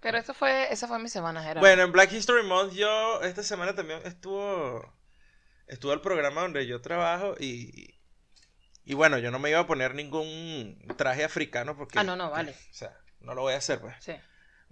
Pero 0.00 0.18
eso 0.18 0.34
fue, 0.34 0.70
esa 0.70 0.86
fue 0.86 0.98
mi 0.98 1.08
semana, 1.08 1.40
Gerardo. 1.40 1.60
Bueno, 1.60 1.82
en 1.82 1.92
Black 1.92 2.12
History 2.12 2.42
Month 2.42 2.74
yo 2.74 3.22
esta 3.22 3.42
semana 3.42 3.74
también 3.74 4.00
estuvo 4.04 4.92
estuvo 5.66 5.94
el 5.94 6.02
programa 6.02 6.42
donde 6.42 6.66
yo 6.66 6.82
trabajo 6.82 7.34
y 7.40 7.94
y 8.84 8.92
bueno, 8.92 9.16
yo 9.16 9.30
no 9.30 9.38
me 9.38 9.48
iba 9.48 9.60
a 9.60 9.66
poner 9.66 9.94
ningún 9.94 10.78
traje 10.98 11.24
africano 11.24 11.74
porque 11.74 11.98
Ah, 11.98 12.04
no, 12.04 12.16
no, 12.16 12.30
vale. 12.30 12.52
O 12.52 12.74
sea, 12.74 12.94
no 13.20 13.34
lo 13.34 13.40
voy 13.40 13.54
a 13.54 13.56
hacer, 13.56 13.80
pues. 13.80 13.94
Sí. 14.00 14.12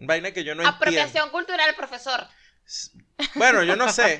Vaina 0.06 0.30
que 0.32 0.44
yo 0.44 0.54
no 0.54 0.62
entiendo. 0.62 0.76
Apropiación 0.76 1.30
cultural, 1.30 1.74
profesor. 1.76 2.26
Bueno, 3.34 3.62
yo 3.62 3.76
no 3.76 3.90
sé. 3.92 4.18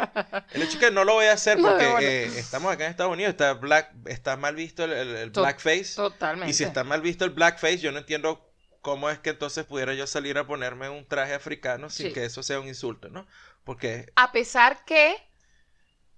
El 0.52 0.62
hecho 0.62 0.72
es 0.72 0.76
que 0.78 0.90
no 0.90 1.04
lo 1.04 1.14
voy 1.14 1.26
a 1.26 1.32
hacer 1.32 1.58
No, 1.60 1.68
porque 1.68 1.86
bueno. 1.86 2.00
eh, 2.06 2.24
estamos 2.38 2.72
acá 2.72 2.84
en 2.84 2.90
Estados 2.90 3.12
Unidos, 3.12 3.30
está 3.30 3.54
black, 3.54 3.92
está 4.06 4.36
mal 4.36 4.54
visto 4.56 4.84
el, 4.84 4.92
el- 4.92 5.16
el 5.16 5.32
To- 5.32 5.42
blackface. 5.42 5.94
Totalmente. 5.96 6.50
Y 6.50 6.54
si 6.54 6.64
está 6.64 6.84
mal 6.84 7.00
visto 7.00 7.24
el 7.24 7.30
blackface, 7.30 7.78
yo 7.78 7.92
no 7.92 7.98
entiendo 7.98 8.48
cómo 8.80 9.08
es 9.10 9.18
que 9.20 9.30
entonces 9.30 9.64
pudiera 9.64 9.94
yo 9.94 10.06
salir 10.06 10.38
a 10.38 10.46
ponerme 10.46 10.88
un 10.88 11.06
traje 11.06 11.34
africano 11.34 11.88
sin 11.88 12.08
Sí. 12.08 12.12
que 12.12 12.24
eso 12.24 12.42
sea 12.42 12.58
un 12.58 12.66
insulto, 12.66 13.08
¿no? 13.10 13.26
Porque 13.64 14.10
A 14.16 14.32
pesar 14.32 14.84
que, 14.84 15.16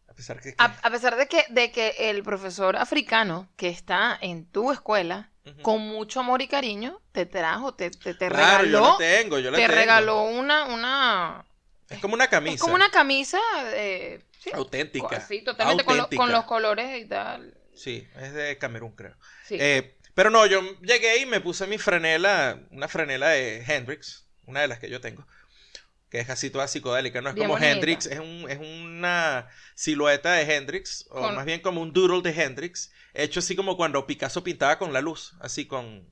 a 0.08 0.14
pesar 0.14 0.40
que... 0.40 0.54
a, 0.56 0.64
a 0.82 0.90
pesar 0.90 1.16
de 1.16 1.28
que, 1.28 1.44
de 1.50 1.70
que 1.72 1.94
el 2.10 2.22
profesor 2.22 2.76
africano 2.76 3.50
que 3.56 3.68
está 3.68 4.16
en 4.20 4.46
tu 4.50 4.72
escuela, 4.72 5.30
Con 5.62 5.80
mucho 5.82 6.20
amor 6.20 6.42
y 6.42 6.48
cariño, 6.48 7.00
te 7.12 7.26
trajo, 7.26 7.74
te, 7.74 7.90
te, 7.90 8.14
te 8.14 8.28
Claro, 8.28 8.64
yo 8.64 8.80
regaló, 8.80 8.80
la 8.80 8.96
tengo, 8.96 9.38
yo 9.38 9.50
la 9.50 9.56
te 9.58 9.66
tengo. 9.66 9.74
regaló 9.76 10.22
una, 10.24 10.64
una, 10.64 11.44
Es 11.88 11.98
como 12.00 12.14
una 12.14 12.28
camisa. 12.28 12.54
es 12.54 12.60
como 12.60 12.74
una 12.74 12.90
camisa, 12.90 13.38
eh, 13.74 14.20
sí, 14.38 14.50
auténtica. 14.52 15.20
Sí, 15.20 15.42
totalmente 15.42 15.84
con, 15.84 15.96
lo- 15.96 16.02
auténtica. 16.04 16.22
con 16.22 16.32
los 16.32 16.44
colores 16.44 17.00
y 17.00 17.06
tal. 17.08 17.54
Sí, 17.74 18.06
es 18.16 18.32
de 18.34 18.56
Camerún, 18.58 18.92
creo. 18.94 19.16
Sí. 19.42 19.56
Eh, 19.58 19.96
pero 20.14 20.30
no, 20.30 20.46
yo 20.46 20.60
llegué 20.80 21.18
y 21.18 21.26
me 21.26 21.40
puse 21.40 21.66
mi 21.66 21.78
franela, 21.78 22.60
una 22.70 22.88
franela 22.88 23.28
de 23.30 23.64
Hendrix, 23.66 24.28
una 24.46 24.60
de 24.60 24.68
las 24.68 24.78
que 24.78 24.88
yo 24.88 25.00
tengo, 25.00 25.26
que 26.14 26.20
es 26.20 26.30
así 26.30 26.48
toda 26.48 26.68
psicodélica, 26.68 27.20
no 27.20 27.28
es 27.28 27.34
Bien 27.34 27.48
como 27.48 27.54
bonita. 27.58 27.72
Hendrix, 27.72 28.06
es, 28.06 28.20
un, 28.20 28.46
es 28.48 28.58
una 28.60 29.48
silueta 29.74 30.32
de 30.34 30.42
Hendrix, 30.54 31.06
o 31.10 31.20
Con- 31.22 31.34
más 31.34 31.44
bien 31.44 31.60
como 31.60 31.82
un 31.82 31.92
doodle 31.92 32.22
de 32.22 32.40
Hendrix, 32.40 32.92
hecho 33.14 33.40
así 33.40 33.56
como 33.56 33.76
cuando 33.76 34.06
Picasso 34.06 34.44
pintaba 34.44 34.78
con 34.78 34.92
la 34.92 35.00
luz, 35.00 35.34
así 35.40 35.66
con... 35.66 36.08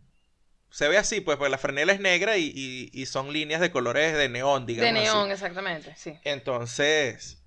Se 0.70 0.88
ve 0.88 0.98
así, 0.98 1.20
pues, 1.20 1.36
porque 1.36 1.50
la 1.50 1.58
franela 1.58 1.92
es 1.92 2.00
negra 2.00 2.36
y, 2.38 2.46
y- 2.54 2.90
y 2.92 3.06
son 3.06 3.32
líneas 3.32 3.60
de 3.60 3.70
colores 3.70 4.16
de 4.16 4.28
neón, 4.28 4.66
digamos. 4.66 4.92
de 4.94 4.98
así. 5.00 5.04
neón, 5.12 5.30
exactamente, 5.30 5.94
sí. 5.96 6.18
Entonces, 6.24 7.41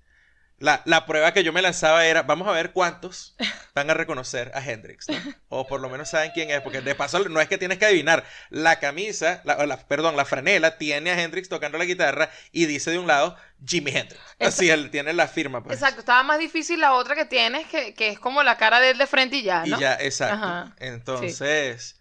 la, 0.58 0.82
la 0.84 1.06
prueba 1.06 1.32
que 1.32 1.44
yo 1.44 1.52
me 1.52 1.62
lanzaba 1.62 2.06
era, 2.06 2.22
vamos 2.22 2.48
a 2.48 2.52
ver 2.52 2.72
cuántos 2.72 3.36
van 3.74 3.90
a 3.90 3.94
reconocer 3.94 4.50
a 4.54 4.64
Hendrix, 4.64 5.10
¿no? 5.10 5.26
O 5.48 5.66
por 5.68 5.80
lo 5.80 5.90
menos 5.90 6.08
saben 6.10 6.32
quién 6.32 6.50
es, 6.50 6.60
porque 6.62 6.80
de 6.80 6.94
paso 6.94 7.28
no 7.28 7.40
es 7.40 7.48
que 7.48 7.58
tienes 7.58 7.78
que 7.78 7.86
adivinar. 7.86 8.24
La 8.50 8.80
camisa, 8.80 9.42
la, 9.44 9.64
la- 9.66 9.86
perdón, 9.86 10.16
la 10.16 10.24
franela 10.24 10.78
tiene 10.78 11.10
a 11.10 11.22
Hendrix 11.22 11.48
tocando 11.48 11.78
la 11.78 11.84
guitarra 11.84 12.30
y 12.52 12.66
dice 12.66 12.90
de 12.90 12.98
un 12.98 13.06
lado 13.06 13.36
Jimi 13.64 13.90
Hendrix. 13.92 14.36
Así 14.40 14.70
él 14.70 14.90
tiene 14.90 15.12
la 15.12 15.28
firma, 15.28 15.62
pues. 15.62 15.74
Exacto, 15.74 16.00
estaba 16.00 16.22
más 16.22 16.38
difícil 16.38 16.80
la 16.80 16.94
otra 16.94 17.14
que 17.16 17.24
tienes, 17.24 17.66
que, 17.68 17.94
que 17.94 18.08
es 18.08 18.18
como 18.20 18.42
la 18.42 18.56
cara 18.56 18.80
de 18.80 18.90
él 18.90 18.98
de 18.98 19.06
frente 19.06 19.36
y 19.36 19.42
ya, 19.42 19.64
Y 19.64 19.70
¿no? 19.70 19.78
ya, 19.78 19.94
exacto. 19.96 20.34
Ajá, 20.34 20.76
Entonces, 20.78 22.00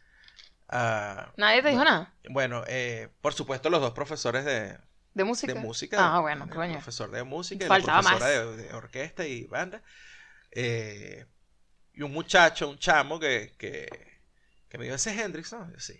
ah, 0.69 1.33
Nadie 1.37 1.61
te 1.61 1.69
dijo 1.69 1.83
nada 1.83 2.13
bueno, 2.29 2.63
eh, 2.67 3.09
por 3.21 3.33
supuesto 3.33 3.69
los 3.69 3.81
dos 3.81 3.93
profesores 3.93 4.45
de, 4.45 4.77
de 5.15 5.23
música. 5.23 5.53
de 5.53 5.59
música. 5.59 5.97
Ah, 6.15 6.19
bueno, 6.19 6.47
coño. 6.47 6.73
profesor 6.73 7.09
de 7.09 7.23
música 7.23 7.65
y 7.65 7.67
Faltaba 7.67 8.01
la 8.03 8.09
profesora 8.09 8.45
más. 8.45 8.57
de, 8.57 8.63
de 8.63 8.73
orquesta 8.73 9.25
y 9.25 9.45
banda. 9.45 9.81
Eh, 10.51 11.25
y 11.93 12.01
un 12.01 12.11
muchacho, 12.11 12.69
un 12.69 12.77
chamo 12.77 13.19
que, 13.19 13.53
que, 13.57 13.87
que 14.69 14.77
me 14.77 14.83
dijo, 14.85 14.95
ese 14.95 15.11
es 15.11 15.19
Hendrix, 15.19 15.51
¿no? 15.53 15.71
Yo, 15.71 15.79
sí. 15.79 15.99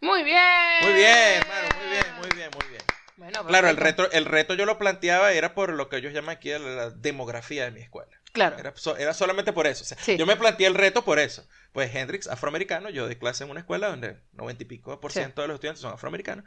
Muy 0.00 0.22
bien. 0.22 0.38
Muy 0.82 0.92
bien, 0.92 1.40
hermano, 1.40 1.68
muy 1.78 1.90
bien, 1.90 2.04
muy 2.20 2.28
bien, 2.36 2.50
muy 2.58 2.68
bien. 2.68 2.82
Bueno, 3.16 3.46
Claro, 3.46 3.68
el 3.68 3.76
reto, 3.76 4.10
el 4.10 4.24
reto 4.26 4.54
yo 4.54 4.66
lo 4.66 4.76
planteaba 4.78 5.32
era 5.32 5.54
por 5.54 5.72
lo 5.72 5.88
que 5.88 5.96
ellos 5.96 6.12
llaman 6.12 6.36
aquí 6.36 6.50
la, 6.50 6.58
la 6.58 6.90
demografía 6.90 7.64
de 7.64 7.70
mi 7.70 7.80
escuela. 7.80 8.10
Claro. 8.32 8.58
Era, 8.58 8.72
so- 8.76 8.96
era 8.96 9.14
solamente 9.14 9.52
por 9.52 9.66
eso. 9.68 9.84
O 9.84 9.86
sea, 9.86 9.96
Sí. 9.98 10.16
Yo 10.18 10.26
me 10.26 10.36
planteé 10.36 10.66
el 10.66 10.74
reto 10.74 11.04
por 11.04 11.18
eso. 11.20 11.46
Pues 11.72 11.94
Hendrix, 11.94 12.26
afroamericano, 12.26 12.90
yo 12.90 13.06
doy 13.06 13.16
clase 13.16 13.44
en 13.44 13.50
una 13.50 13.60
escuela 13.60 13.88
donde 13.88 14.18
noventa 14.32 14.64
y 14.64 14.66
pico 14.66 15.00
por 15.00 15.12
Sí. 15.12 15.20
ciento 15.20 15.40
de 15.42 15.48
los 15.48 15.54
estudiantes 15.54 15.80
son 15.80 15.94
afroamericanos. 15.94 16.44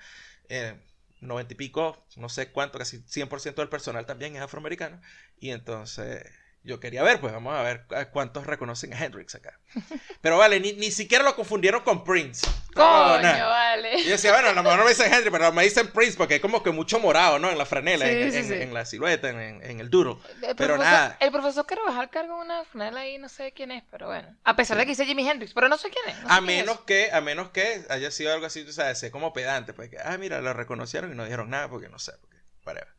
Eh, 0.49 0.75
noventa 1.21 1.53
y 1.53 1.57
pico, 1.57 2.05
no 2.15 2.29
sé 2.29 2.51
cuánto, 2.51 2.77
casi 2.79 2.99
100% 3.07 3.61
del 3.61 3.69
personal 3.69 4.05
también 4.05 4.35
es 4.35 4.41
afroamericano. 4.41 5.01
Y 5.39 5.51
entonces 5.51 6.23
yo 6.63 6.79
quería 6.81 7.01
ver, 7.03 7.21
pues 7.21 7.31
vamos 7.31 7.53
a 7.55 7.61
ver 7.61 7.85
cuántos 8.11 8.45
reconocen 8.45 8.93
a 8.93 9.03
Hendrix 9.05 9.35
acá. 9.35 9.57
Pero 10.21 10.37
vale, 10.37 10.59
ni, 10.59 10.73
ni 10.73 10.91
siquiera 10.91 11.23
lo 11.23 11.35
confundieron 11.35 11.81
con 11.83 12.03
Prince. 12.03 12.45
No, 12.75 12.83
Coño, 12.83 13.21
nada. 13.21 13.47
vale. 13.47 13.99
Y 13.99 14.03
yo 14.03 14.11
decía, 14.11 14.33
bueno, 14.33 14.49
a 14.49 14.53
lo 14.53 14.61
mejor 14.63 14.77
no 14.79 14.83
me 14.83 14.89
dicen 14.91 15.11
Hendrix, 15.11 15.31
pero 15.31 15.51
me 15.53 15.63
dicen 15.63 15.87
Prince 15.91 16.17
porque 16.17 16.35
hay 16.35 16.39
como 16.41 16.61
que 16.61 16.71
mucho 16.71 16.99
morado, 16.99 17.39
¿no? 17.39 17.49
En 17.49 17.57
la 17.57 17.65
franela, 17.65 18.05
Sí, 18.05 18.11
en, 18.11 18.31
sí, 18.31 18.37
en- 18.39 18.47
sí. 18.47 18.53
en 18.55 18.73
la 18.73 18.85
silueta, 18.85 19.29
en, 19.29 19.63
en- 19.63 19.79
el 19.79 19.89
duro. 19.89 20.19
El 20.41 20.55
Pero 20.55 20.75
profesor, 20.75 20.79
nada. 20.79 21.17
El 21.19 21.31
profesor 21.31 21.65
Carvajal 21.65 22.09
cargó 22.09 22.39
una 22.39 22.65
franela 22.65 22.99
ahí, 23.01 23.17
no 23.17 23.29
sé 23.29 23.51
quién 23.53 23.71
es, 23.71 23.83
pero 23.89 24.07
bueno. 24.07 24.35
A 24.43 24.55
pesar 24.55 24.77
de 24.77 24.83
que 24.83 24.91
dice 24.91 25.05
Jimi 25.05 25.27
Hendrix, 25.27 25.53
pero 25.53 25.69
no 25.69 25.77
sé 25.77 25.89
quién 25.89 26.15
es. 26.15 26.21
no 26.21 26.27
sé 26.27 26.33
A 26.33 26.37
quién 26.39 26.49
es. 26.49 26.57
menos 26.57 26.79
que, 26.81 27.09
a 27.11 27.21
menos 27.21 27.49
que 27.51 27.85
haya 27.89 28.11
sido 28.11 28.33
algo 28.33 28.45
así, 28.45 28.63
tú 28.65 28.73
sabes, 28.73 29.03
como 29.11 29.31
pedante, 29.33 29.73
pues 29.73 29.89
que, 29.89 29.97
ah, 30.03 30.17
mira, 30.17 30.41
lo 30.41 30.53
reconocieron 30.53 31.11
y 31.13 31.15
no 31.15 31.23
dijeron 31.23 31.49
nada 31.49 31.69
porque 31.69 31.87
no 31.89 31.97
sé, 31.97 32.11
porque, 32.21 32.37
whatever. 32.65 32.89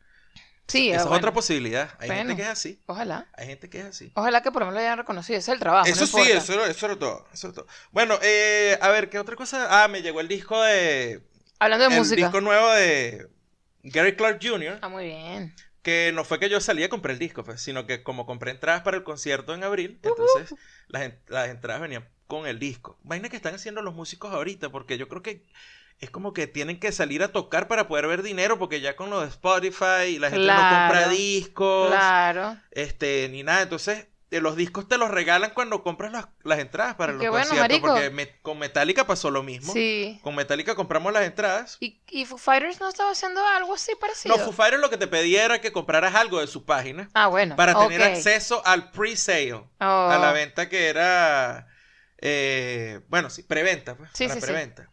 Sí, 0.69 0.91
Esa 0.91 1.05
es 1.05 1.11
otra 1.11 1.33
posibilidad. 1.33 1.91
Hay 1.99 2.09
Bueno. 2.09 2.23
gente 2.29 2.37
que 2.37 2.43
es 2.43 2.49
así, 2.49 2.83
Ojalá. 2.87 3.27
hay 3.33 3.47
gente 3.47 3.71
que 3.71 3.81
es 3.81 3.87
así. 3.87 4.13
Ojalá 4.15 4.43
que 4.43 4.53
por 4.53 4.61
lo 4.61 4.67
menos 4.67 4.75
lo 4.75 4.81
hayan 4.87 4.99
reconocido. 4.99 5.39
Ese 5.39 5.51
es 5.51 5.55
el 5.55 5.61
trabajo. 5.61 5.87
Eso 5.89 6.01
no 6.03 6.07
sí, 6.07 6.13
importa. 6.19 6.37
eso, 6.39 6.65
eso 6.67 6.87
era 6.87 6.97
todo, 6.99 7.27
eso 7.33 7.47
era 7.49 7.55
todo. 7.55 7.67
Bueno, 7.91 8.19
eh, 8.23 8.79
a 8.83 8.89
ver, 8.91 9.09
¿qué 9.09 9.19
otra 9.19 9.35
cosa? 9.35 9.83
Ah, 9.83 9.89
me 9.89 10.03
llegó 10.03 10.21
el 10.21 10.29
disco 10.29 10.61
de, 10.63 11.23
Hablando 11.59 11.89
de 11.89 11.95
el 11.95 11.99
música. 12.01 12.17
disco 12.23 12.41
nuevo 12.43 12.71
de 12.73 13.29
Gary 13.83 14.15
Clark 14.15 14.41
Jr., 14.43 14.79
Ah, 14.83 14.89
muy 14.91 15.07
bien. 15.07 15.55
que 15.81 16.13
no 16.13 16.23
fue 16.25 16.39
que 16.39 16.51
yo 16.51 16.61
salí 16.61 16.83
a 16.85 16.91
comprar 16.91 17.13
el 17.15 17.19
disco, 17.19 17.43
pues, 17.45 17.63
sino 17.63 17.87
que 17.87 18.03
como 18.03 18.27
compré 18.27 18.51
entradas 18.51 18.83
para 18.83 18.99
el 18.99 19.05
concierto 19.05 19.55
en 19.55 19.65
abril, 19.65 19.99
entonces 20.03 20.55
las, 20.89 21.03
en- 21.03 21.19
las 21.29 21.49
entradas 21.49 21.81
venían 21.81 22.07
con 22.27 22.47
el 22.47 22.59
disco. 22.59 22.99
Vaina 23.05 23.31
que 23.31 23.37
están 23.37 23.55
haciendo 23.55 23.81
los 23.81 23.95
músicos 23.95 24.35
ahorita, 24.35 24.69
porque 24.69 24.99
yo 24.99 25.09
creo 25.09 25.23
que 25.23 25.47
es 26.01 26.11
como 26.11 26.33
que 26.33 26.47
tienen 26.47 26.79
que 26.79 26.93
salir 26.93 27.23
a 27.23 27.33
tocar 27.33 27.67
para 27.69 27.89
poder 27.89 28.07
ver 28.07 28.23
dinero, 28.23 28.59
porque 28.59 28.81
ya 28.81 28.95
con 28.97 29.11
lo 29.11 29.21
de 29.21 29.29
Spotify 29.29 30.19
la 30.19 30.31
gente 30.31 30.47
no 30.47 30.55
compra 30.55 31.09
discos, 31.09 31.89
Claro. 31.89 32.57
este, 32.71 33.29
ni 33.31 33.43
nada. 33.43 33.63
Entonces, 33.63 34.07
los 34.31 34.57
discos 34.57 34.87
te 34.87 34.99
los 34.99 35.11
regalan 35.11 35.53
cuando 35.55 35.83
compras 35.83 36.13
las, 36.13 36.27
las 36.45 36.59
entradas 36.59 36.95
para 36.97 37.13
los 37.15 37.21
bueno, 37.21 37.33
conciertos, 37.47 37.63
marico. 37.65 37.87
porque 37.89 38.11
me- 38.11 38.39
con 38.43 38.59
Metallica 38.59 39.07
pasó 39.07 39.31
lo 39.31 39.43
mismo. 39.43 39.73
Sí. 39.73 40.21
Con 40.23 40.35
Metallica 40.35 40.75
compramos 40.75 41.13
las 41.15 41.23
entradas. 41.25 41.79
¿Y, 41.81 42.03
y 42.11 42.27
Foo 42.27 42.37
Fighters 42.37 42.79
no 42.79 42.91
estaba 42.91 43.11
haciendo 43.11 43.45
algo 43.45 43.75
así 43.75 43.93
parecido? 43.99 44.37
No, 44.37 44.45
Foo 44.45 44.53
Fighters 44.53 44.83
lo 44.83 44.91
que 44.91 44.99
te 44.99 45.07
pedía 45.07 45.47
era 45.47 45.61
que 45.63 45.73
compraras 45.73 46.15
algo 46.15 46.41
de 46.41 46.47
su 46.47 46.65
página 46.67 47.09
Ah, 47.15 47.29
bueno. 47.29 47.57
para 47.57 47.75
tener 47.79 48.03
acceso 48.03 48.61
al 48.67 48.91
pre-sale, 48.91 49.55
Oh. 49.55 49.65
a 49.81 50.19
la 50.19 50.31
venta 50.33 50.69
que 50.69 50.89
era, 50.89 51.67
eh, 52.19 53.01
bueno, 53.09 53.31
sí, 53.31 53.43
preventa, 53.45 53.97
pues, 53.97 54.11
Sí, 54.13 54.29
sí, 54.29 54.35
sí. 54.35 54.41
preventa. 54.41 54.91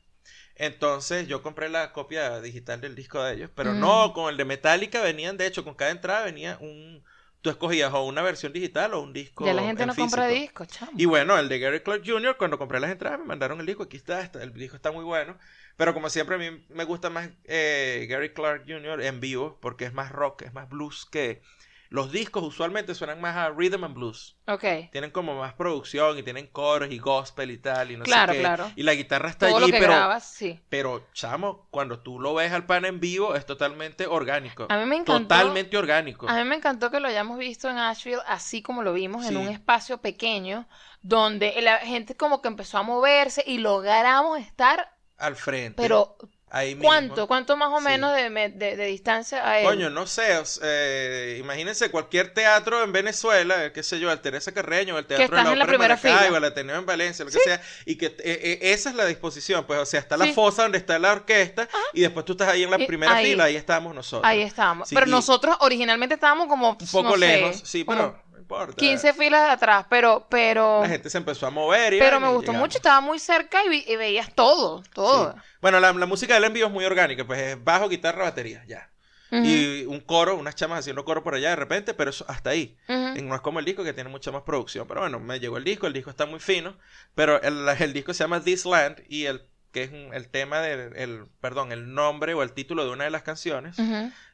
Entonces 0.56 1.28
yo 1.28 1.42
compré 1.44 1.70
la 1.70 1.92
copia 1.92 2.40
digital 2.42 2.80
del 2.82 2.96
disco 2.96 3.22
de 3.24 3.34
ellos, 3.36 3.50
pero 3.56 3.74
Mm. 3.74 3.80
no, 3.80 4.14
con 4.14 4.30
el 4.30 4.38
de 4.38 4.46
Metallica 4.46 5.02
venían, 5.02 5.38
de 5.38 5.48
hecho, 5.48 5.64
con 5.64 5.76
cada 5.76 5.92
entrada 5.92 6.24
venía 6.26 6.58
un, 6.62 7.04
tú 7.42 7.50
escogías 7.50 7.94
o 7.94 8.04
una 8.06 8.22
versión 8.22 8.54
digital 8.54 8.94
o 8.94 9.02
un 9.02 9.12
disco 9.14 9.46
Ya 9.46 9.54
la 9.54 9.62
gente 9.64 9.84
en 9.84 9.88
no 9.88 9.96
compra 9.96 10.28
discos, 10.28 10.68
chamo. 10.68 10.92
Y 10.98 11.06
bueno, 11.06 11.38
el 11.38 11.50
de 11.50 11.60
Gary 11.60 11.82
Clark 11.82 12.04
Jr., 12.06 12.38
cuando 12.38 12.58
compré 12.58 12.80
las 12.80 12.92
entradas, 12.92 13.20
me 13.20 13.26
mandaron 13.26 13.60
el 13.60 13.66
disco. 13.66 13.84
Aquí 13.84 13.98
está, 13.98 14.22
está- 14.22 14.42
el 14.44 14.54
disco 14.54 14.76
está 14.78 14.92
muy 14.92 15.04
bueno. 15.04 15.38
Pero 15.78 15.94
como 15.94 16.10
siempre, 16.10 16.36
a 16.36 16.40
mí 16.40 16.66
me 16.70 16.86
gusta 16.86 17.10
más 17.10 17.30
eh, 17.46 18.08
Gary 18.10 18.34
Clark 18.34 18.64
Jr. 18.68 19.02
en 19.02 19.20
vivo, 19.20 19.60
porque 19.62 19.86
es 19.86 19.94
más 19.94 20.12
rock, 20.12 20.44
es 20.44 20.54
más 20.54 20.70
blues 20.70 21.06
que, 21.06 21.42
los 21.90 22.12
discos 22.12 22.44
usualmente 22.44 22.96
suenan 22.96 23.22
más 23.22 23.36
a 23.36 23.50
rhythm 23.50 23.84
and 23.84 23.94
blues. 23.96 24.36
Ok. 24.48 24.64
Tienen 24.92 25.12
como 25.12 25.38
más 25.40 25.54
producción 25.54 26.18
y 26.18 26.24
tienen 26.24 26.48
coros 26.48 26.92
y 26.92 26.98
gospel 27.00 27.52
y 27.52 27.58
tal 27.58 27.92
y 27.92 27.98
no 27.98 28.04
Claro, 28.04 28.34
sé 28.34 28.38
qué. 28.38 28.44
claro. 28.44 28.72
Y 28.76 28.84
la 28.84 28.94
guitarra 28.94 29.30
está 29.30 29.48
Todo 29.48 29.58
allí, 29.58 29.68
lo 29.68 29.72
que 29.74 29.80
pero 29.80 29.94
grabas, 29.94 30.26
sí. 30.26 30.60
pero 30.70 31.08
chamo, 31.14 31.68
cuando 31.72 32.00
tú 32.00 32.20
lo 32.20 32.34
ves 32.34 32.52
al 32.52 32.66
pan 32.66 32.86
en 32.86 33.00
vivo 33.00 33.36
es 33.36 33.46
totalmente 33.46 34.08
orgánico. 34.08 34.68
A 34.70 34.78
mí 34.78 34.86
me 34.86 34.96
encantó. 34.98 35.36
Totalmente 35.36 35.78
orgánico. 35.78 36.30
A 36.30 36.36
mí 36.36 36.44
me 36.44 36.56
encantó 36.56 36.92
que 36.92 37.00
lo 37.00 37.08
hayamos 37.08 37.38
visto 37.38 37.70
en 37.70 37.78
Asheville 37.78 38.22
así 38.28 38.62
como 38.62 38.84
lo 38.84 38.94
vimos, 38.94 39.26
en 39.26 39.38
un 39.38 39.48
espacio 39.48 40.00
pequeño, 40.00 40.68
donde 41.02 41.54
la 41.62 41.78
gente 41.80 42.16
como 42.16 42.42
que 42.42 42.48
empezó 42.48 42.78
a 42.78 42.84
moverse 42.84 43.44
y 43.46 43.58
logramos 43.60 44.40
estar, 44.40 44.92
Al 45.18 45.36
frente. 45.36 45.76
pero 45.82 46.18
ahí 46.58 46.76
mismo. 46.76 46.88
¿cuánto? 46.90 47.28
¿Cuánto 47.28 47.58
más 47.58 47.70
o 47.72 47.80
Sí. 47.80 47.84
menos 47.86 48.16
de, 48.16 48.30
me- 48.30 48.50
de- 48.50 48.76
de 48.76 48.86
distancia 48.86 49.48
a 49.48 49.60
él? 49.60 49.66
Coño, 49.66 49.90
no 49.90 50.08
sé, 50.08 50.42
eh, 50.64 51.38
imagínense 51.40 51.90
cualquier 51.92 52.34
teatro 52.34 52.84
en 52.84 52.92
Venezuela, 52.92 53.72
qué 53.74 53.84
sé 53.84 54.00
yo, 54.00 54.12
el 54.12 54.20
Teresa 54.20 54.52
Carreño, 54.54 54.98
el 54.98 55.06
Teatro 55.06 55.18
de 55.18 55.26
estás 55.26 55.46
la 55.46 55.54
en 55.54 55.60
la 55.60 55.66
primera 55.68 55.96
Maracaibo, 56.02 56.38
el 56.38 56.44
Ateneo 56.44 56.78
en 56.78 56.86
Valencia, 56.86 57.26
lo 57.26 57.32
que 57.32 57.40
sea, 57.40 57.62
y 57.86 57.96
que 57.98 58.08
eh, 58.08 58.14
eh, 58.24 58.60
esa 58.62 58.90
es 58.90 58.96
la 58.96 59.06
disposición, 59.06 59.66
pues, 59.66 59.80
o 59.80 59.86
sea, 59.86 60.00
está 60.00 60.18
la 60.18 60.26
Sí. 60.26 60.34
fosa 60.34 60.64
donde 60.64 60.78
está 60.78 60.98
la 61.00 61.12
orquesta, 61.14 61.68
y 61.94 62.02
después 62.02 62.26
tú 62.26 62.34
estás 62.34 62.48
ahí 62.50 62.64
en 62.64 62.72
la 62.72 62.80
Y 62.82 62.88
primera 62.88 63.16
ahí- 63.16 63.32
fila, 63.32 63.44
ahí 63.46 63.56
estábamos 63.56 63.94
nosotros. 63.94 64.28
Ahí 64.30 64.42
estábamos. 64.42 64.90
Sí, 64.90 64.96
pero 64.96 65.08
nosotros 65.08 65.56
originalmente 65.60 66.16
estábamos 66.16 66.48
como, 66.48 66.70
Un 66.72 66.78
poco 66.92 67.04
no 67.04 67.12
sé, 67.14 67.18
lejos, 67.20 67.62
sí, 67.66 67.84
como 67.86 67.98
pero 67.98 68.25
importa. 68.46 68.76
15 68.78 69.14
filas 69.14 69.50
atrás, 69.50 69.86
pero, 69.90 70.28
pero, 70.30 70.82
La 70.82 70.90
gente 70.90 71.10
se 71.10 71.18
empezó 71.18 71.48
a 71.48 71.50
mover 71.50 71.94
y 71.96 72.00
pero 72.00 72.20
me 72.20 72.28
gustó 72.28 72.52
llegamos. 72.52 72.60
mucho, 72.62 72.78
estaba 72.78 73.02
muy 73.02 73.20
cerca 73.20 73.64
y, 73.66 73.70
vi- 73.70 73.86
y 73.88 73.96
veías 73.96 74.34
todo, 74.34 74.84
todo. 74.94 75.32
Sí. 75.34 75.38
Bueno, 75.62 75.80
la, 75.80 75.92
la 75.94 76.06
música 76.06 76.36
del 76.36 76.44
envío 76.46 76.68
es 76.68 76.72
muy 76.72 76.86
orgánica, 76.86 77.26
pues 77.26 77.40
es 77.40 77.64
bajo, 77.64 77.90
guitarra, 77.90 78.24
batería, 78.24 78.64
ya. 78.68 78.90
Y 79.32 79.84
un 79.88 80.00
coro, 80.00 80.38
unas 80.38 80.56
chamas 80.56 80.80
haciendo 80.80 81.04
coro 81.04 81.22
por 81.22 81.36
allá 81.36 81.50
de 81.50 81.56
repente, 81.58 81.94
pero 81.94 82.10
eso 82.12 82.24
hasta 82.30 82.52
ahí. 82.52 82.78
ujú. 82.88 83.22
No 83.24 83.36
es 83.36 83.42
como 83.42 83.60
el 83.60 83.66
disco 83.66 83.84
que 83.84 83.92
tiene 83.92 84.10
mucha 84.10 84.32
más 84.32 84.44
producción. 84.44 84.88
Pero 84.88 85.02
bueno, 85.02 85.20
me 85.20 85.42
llegó 85.42 85.58
el 85.58 85.66
disco, 85.66 85.88
el 85.88 85.94
disco 85.94 86.10
está 86.10 86.26
muy 86.26 86.40
fino. 86.40 86.78
Pero 87.16 87.42
el, 87.42 87.68
el 87.68 87.92
disco 87.92 88.14
se 88.14 88.24
llama 88.24 88.42
This 88.42 88.66
Land 88.66 89.02
y 89.10 89.26
el 89.26 89.42
que 89.76 89.84
es 89.84 89.92
un- 89.92 90.14
el 90.14 90.30
tema 90.30 90.62
del, 90.62 90.96
el, 90.96 91.26
perdón, 91.42 91.74
el 91.74 91.94
nombre 91.94 92.34
o 92.34 92.42
el 92.44 92.54
título 92.54 92.86
de 92.86 92.92
una 92.92 93.04
de 93.04 93.10
las 93.10 93.24
canciones. 93.24 93.76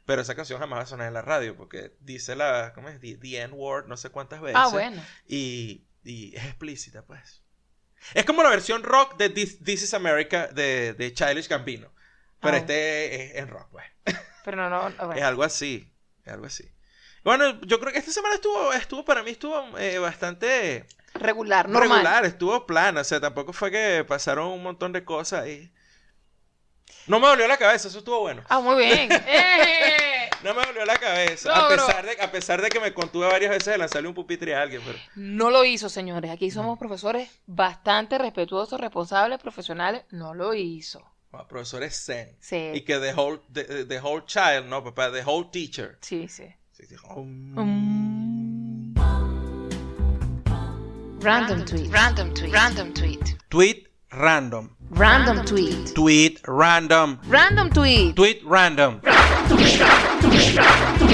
Pero 0.06 0.22
esa 0.22 0.36
canción 0.36 0.60
jamás 0.60 0.78
va 0.80 0.84
a 0.84 0.86
sonar 0.86 1.08
en 1.08 1.16
la 1.16 1.24
radio 1.24 1.56
porque 1.58 1.94
dice 2.00 2.36
la, 2.36 2.74
¿cómo 2.76 2.90
es? 2.90 3.00
The, 3.00 3.18
the 3.18 3.42
N-word 3.42 3.88
no 3.88 3.98
sé 3.98 4.10
cuántas 4.10 4.40
veces. 4.40 4.56
Ah, 4.60 4.68
bueno. 4.68 5.04
Y, 5.28 5.84
y 6.04 6.36
es 6.36 6.44
explícita, 6.46 7.02
pues. 7.06 7.42
Es 8.14 8.24
como 8.26 8.44
la 8.44 8.50
versión 8.50 8.84
rock 8.84 9.18
de 9.18 9.30
This, 9.30 9.64
This 9.64 9.82
is 9.82 9.94
America 9.96 10.48
de, 10.48 10.94
de 10.94 11.12
Childish 11.14 11.48
Gambino. 11.48 11.92
Pero 12.40 12.56
Ah. 12.56 12.60
este 12.60 13.16
es 13.32 13.36
en 13.38 13.48
rock, 13.48 13.68
pues. 13.72 13.86
Pero 14.46 14.58
no, 14.58 14.70
no, 14.70 14.90
no, 14.90 14.90
Es 14.90 15.08
bueno. 15.08 15.26
algo 15.28 15.44
así, 15.44 15.92
es 16.24 16.32
algo 16.34 16.46
así. 16.46 16.70
Bueno, 17.24 17.60
yo 17.62 17.80
creo 17.80 17.92
que 17.94 18.00
esta 18.00 18.12
semana 18.12 18.36
estuvo, 18.36 18.74
estuvo 18.74 19.04
para 19.06 19.24
mí 19.24 19.32
estuvo 19.32 19.78
eh, 19.80 19.98
bastante 20.00 20.86
regular, 21.22 21.70
normal. 21.70 22.00
regular, 22.00 22.26
estuvo 22.26 22.66
plana, 22.66 23.02
o 23.02 23.04
sea, 23.04 23.20
tampoco 23.20 23.54
fue 23.54 23.72
que 23.72 24.04
pasaron 24.08 24.48
un 24.48 24.64
montón 24.64 24.92
de 24.92 25.04
cosas 25.06 25.48
y 25.48 25.72
no 27.08 27.20
me 27.20 27.28
dolió 27.28 27.48
la 27.48 27.58
cabeza, 27.58 27.88
eso 27.88 28.00
estuvo 28.00 28.20
bueno. 28.20 28.44
Ah, 28.50 28.60
muy 28.60 28.76
bien. 28.86 29.10
¡Eh! 29.28 30.30
No 30.44 30.54
me 30.56 30.66
dolió 30.66 30.86
la 30.86 30.98
cabeza, 30.98 31.54
a 31.56 31.70
pesar 31.70 32.06
de 32.06 32.22
a 32.22 32.32
pesar 32.32 32.62
de 32.62 32.70
que 32.70 32.80
me 32.80 32.94
contuve 32.94 33.28
varias 33.28 33.52
veces 33.52 33.68
de 33.74 33.78
lanzarle 33.78 34.08
un 34.08 34.16
pupitre 34.16 34.56
a 34.56 34.62
alguien, 34.64 34.82
pero 34.86 34.98
No 35.16 35.52
lo 35.52 35.64
hizo, 35.64 35.88
señores. 35.88 36.32
Aquí 36.32 36.50
somos 36.50 36.80
profesores 36.80 37.30
bastante 37.46 38.18
respetuosos, 38.18 38.80
responsables, 38.80 39.40
profesionales. 39.40 40.04
No 40.10 40.34
lo 40.34 40.54
hizo. 40.56 41.00
bueno, 41.32 41.48
profesor 41.48 41.84
es 41.84 42.06
zen. 42.06 42.36
Sí. 42.40 42.72
Y 42.74 42.82
que 42.82 42.98
the 42.98 43.14
whole 43.14 43.40
the, 43.54 43.86
the 43.86 44.00
whole 44.00 44.24
child, 44.26 44.66
no, 44.66 44.84
papá, 44.84 45.12
the 45.12 45.24
whole 45.24 45.48
teacher. 45.52 45.98
Sí, 46.02 46.28
sí. 46.28 46.46
Sí, 46.72 46.86
sí, 46.88 46.96
oh, 47.10 47.22
Mm. 47.24 48.51
Random 51.22 51.64
tweet. 51.66 51.92
Random 51.92 52.34
tweet. 52.34 52.52
Random 52.52 52.94
tweet. 52.94 53.38
Tweet 53.50 53.88
random. 54.12 54.76
Random 54.90 55.46
tweet. 55.46 55.94
Tweet 55.94 56.42
random. 56.48 57.20
Random 57.28 57.70
tweet. 57.70 58.16
Tweet 58.16 58.42
random. 58.44 59.02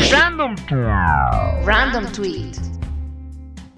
Random 0.10 0.56
Random 1.66 2.12
tweet. 2.14 2.58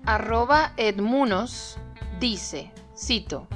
Arroba 0.05 0.73
Edmunos 0.77 1.79
dice, 2.19 2.71
cito, 2.95 3.47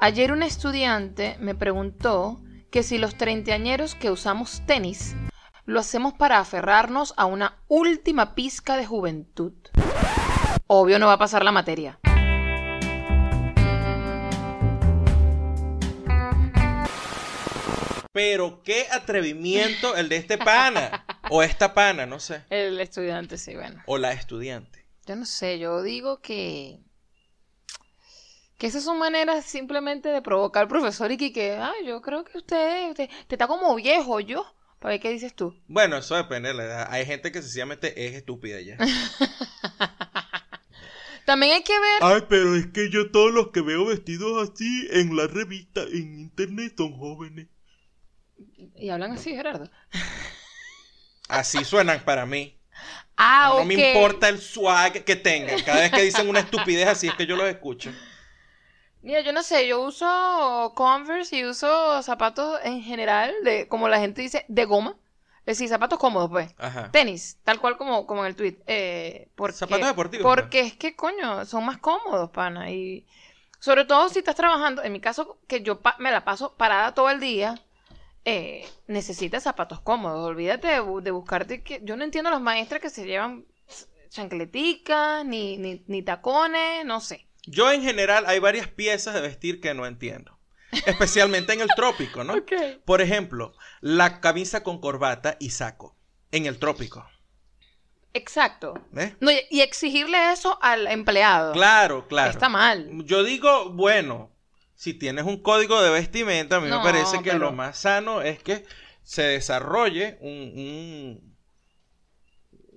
ayer 0.00 0.32
un 0.32 0.42
estudiante 0.42 1.36
me 1.38 1.54
preguntó 1.54 2.40
que 2.72 2.82
si 2.82 2.98
los 2.98 3.14
treintañeros 3.16 3.94
que 3.94 4.10
usamos 4.10 4.62
tenis 4.66 5.14
lo 5.64 5.78
hacemos 5.78 6.14
para 6.14 6.40
aferrarnos 6.40 7.14
a 7.16 7.26
una 7.26 7.54
última 7.68 8.34
pizca 8.34 8.76
de 8.76 8.84
juventud. 8.84 9.52
Obvio 10.66 10.98
no 10.98 11.06
va 11.06 11.14
a 11.14 11.18
pasar 11.18 11.44
la 11.44 11.52
materia. 11.52 11.98
Pero 18.12 18.62
qué 18.64 18.86
atrevimiento 18.90 19.96
el 19.96 20.08
de 20.08 20.16
este 20.16 20.38
pana. 20.38 21.04
O 21.30 21.42
esta 21.42 21.74
pana, 21.74 22.06
no 22.06 22.18
sé. 22.18 22.42
El 22.50 22.80
estudiante, 22.80 23.38
sí, 23.38 23.54
bueno. 23.54 23.82
O 23.86 23.98
la 23.98 24.12
estudiante. 24.12 24.86
Yo 25.06 25.14
no 25.14 25.24
sé, 25.24 25.58
yo 25.58 25.82
digo 25.82 26.20
que. 26.20 26.80
Que 28.56 28.66
esas 28.66 28.82
son 28.82 28.98
maneras 28.98 29.44
simplemente 29.44 30.08
de 30.08 30.20
provocar 30.20 30.62
al 30.62 30.68
profesor 30.68 31.12
y 31.12 31.16
que, 31.16 31.32
que 31.32 31.58
ay, 31.58 31.86
yo 31.86 32.02
creo 32.02 32.24
que 32.24 32.38
usted, 32.38 32.90
usted, 32.90 33.08
te 33.28 33.34
está 33.36 33.46
como 33.46 33.74
viejo, 33.76 34.18
yo. 34.18 34.44
Para 34.80 34.94
ver 34.94 35.00
qué 35.00 35.10
dices 35.10 35.34
tú. 35.34 35.54
Bueno, 35.68 35.96
eso 35.96 36.16
depende 36.16 36.48
de 36.48 36.54
la 36.54 36.64
edad. 36.64 36.88
Hay 36.90 37.06
gente 37.06 37.30
que 37.30 37.40
sencillamente 37.40 38.06
es 38.06 38.14
estúpida 38.14 38.60
ya. 38.60 38.78
También 41.28 41.52
hay 41.52 41.62
que 41.62 41.78
ver. 41.78 41.98
Ay, 42.00 42.22
pero 42.26 42.56
es 42.56 42.68
que 42.68 42.88
yo 42.88 43.10
todos 43.10 43.30
los 43.30 43.50
que 43.50 43.60
veo 43.60 43.84
vestidos 43.84 44.48
así 44.48 44.88
en 44.90 45.14
la 45.14 45.26
revista, 45.26 45.82
en 45.82 46.20
internet, 46.20 46.72
son 46.74 46.96
jóvenes. 46.96 47.48
Y 48.74 48.88
hablan 48.88 49.12
así, 49.12 49.34
Gerardo. 49.36 49.70
Así 51.28 51.64
suenan 51.66 52.02
para 52.02 52.24
mí. 52.24 52.54
Ah, 53.20 53.50
no 53.52 53.62
ok. 53.62 53.64
me 53.64 53.74
importa 53.74 54.28
el 54.28 54.38
swag 54.40 55.04
que 55.04 55.16
tengan. 55.16 55.60
Cada 55.64 55.80
vez 55.80 55.92
que 55.92 56.02
dicen 56.02 56.28
una 56.28 56.38
estupidez 56.38 56.86
así 56.86 57.08
es 57.08 57.14
que 57.14 57.26
yo 57.26 57.34
los 57.36 57.48
escucho. 57.48 57.90
Mira, 59.02 59.20
yo 59.22 59.32
no 59.32 59.42
sé, 59.42 59.66
yo 59.66 59.80
uso 59.82 60.72
Converse 60.76 61.36
y 61.36 61.44
uso 61.44 62.00
zapatos 62.04 62.60
en 62.62 62.80
general, 62.80 63.34
de, 63.42 63.66
como 63.66 63.88
la 63.88 63.98
gente 63.98 64.22
dice, 64.22 64.44
de 64.46 64.64
goma. 64.66 64.96
Es 65.48 65.56
decir, 65.56 65.68
zapatos 65.70 65.98
cómodos, 65.98 66.28
pues. 66.28 66.54
Ajá. 66.58 66.90
Tenis, 66.92 67.38
tal 67.42 67.58
cual 67.58 67.78
como, 67.78 68.06
como 68.06 68.20
en 68.20 68.26
el 68.26 68.36
tweet. 68.36 68.58
Eh, 68.66 69.28
porque, 69.34 69.56
Zapatos 69.56 69.86
deportivos, 69.86 70.22
pues. 70.24 70.42
Porque 70.42 70.60
es 70.60 70.74
que, 70.76 70.94
coño, 70.94 71.46
son 71.46 71.64
más 71.64 71.78
cómodos, 71.78 72.28
pana. 72.30 72.70
Y 72.70 73.06
sobre 73.58 73.86
todo 73.86 74.10
si 74.10 74.18
estás 74.18 74.36
trabajando, 74.36 74.82
en 74.82 74.92
mi 74.92 75.00
caso, 75.00 75.38
que 75.46 75.62
yo 75.62 75.80
me 75.98 76.10
la 76.10 76.22
paso 76.24 76.54
parada 76.56 76.92
todo 76.92 77.08
el 77.08 77.18
día, 77.18 77.58
eh, 78.26 78.68
necesitas 78.88 79.42
zapatos 79.44 79.80
cómodos. 79.80 80.22
Olvídate 80.28 80.68
de, 80.68 80.82
bu- 80.82 81.00
de 81.00 81.12
buscarte 81.12 81.62
que... 81.62 81.80
Yo 81.82 81.96
no 81.96 82.04
entiendo 82.04 82.28
a 82.28 82.32
las 82.32 82.42
maestras 82.42 82.82
que 82.82 82.90
se 82.90 83.06
llevan 83.06 83.46
chancleticas, 84.10 85.24
ni, 85.24 85.56
ni, 85.56 85.82
ni 85.86 86.02
tacones, 86.02 86.84
no 86.84 87.00
sé. 87.00 87.26
Yo 87.46 87.70
en 87.72 87.82
general 87.82 88.24
hay 88.26 88.38
varias 88.38 88.68
piezas 88.68 89.14
de 89.14 89.20
vestir 89.22 89.60
que 89.60 89.72
no 89.72 89.86
entiendo. 89.86 90.37
Especialmente 90.86 91.52
en 91.52 91.60
el 91.60 91.68
trópico, 91.74 92.24
¿no? 92.24 92.34
Por 92.84 93.00
ejemplo, 93.00 93.54
la 93.80 94.20
camisa 94.20 94.62
con 94.62 94.80
corbata 94.80 95.36
y 95.40 95.50
saco. 95.50 95.96
En 96.30 96.44
el 96.46 96.58
trópico. 96.58 97.06
Exacto. 98.12 98.74
No, 99.20 99.30
y- 99.30 99.60
exigirle 99.60 100.32
eso 100.32 100.58
al 100.62 100.86
empleado. 100.88 101.52
Claro, 101.52 102.06
claro. 102.08 102.30
Está 102.30 102.48
mal. 102.48 102.90
Yo 103.04 103.22
digo, 103.24 103.70
bueno, 103.70 104.30
si 104.74 104.92
tienes 104.94 105.24
un 105.24 105.42
código 105.42 105.80
de 105.82 105.90
vestimenta, 105.90 106.56
a 106.56 106.60
mí 106.60 106.68
No, 106.68 106.78
me 106.78 106.84
parece 106.84 107.18
que 107.22 107.30
pero- 107.32 107.38
lo 107.46 107.52
más 107.52 107.78
sano 107.78 108.20
es 108.22 108.42
que 108.42 108.64
se 109.02 109.22
desarrolle 109.22 110.18
un, 110.20 110.30
un- 110.32 111.38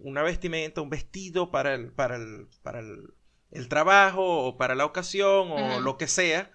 una 0.03 0.23
vestimenta, 0.23 0.81
un 0.81 0.89
vestido 0.89 1.51
para 1.51 1.73
el, 1.75 1.91
para 1.91 2.15
el, 2.15 2.47
para 2.63 2.79
el, 2.79 3.13
el 3.51 3.67
trabajo 3.67 4.45
o 4.45 4.57
para 4.57 4.75
la 4.75 4.85
ocasión 4.85 5.51
o 5.51 5.79
lo 5.79 5.97
que 5.97 6.07
sea, 6.07 6.51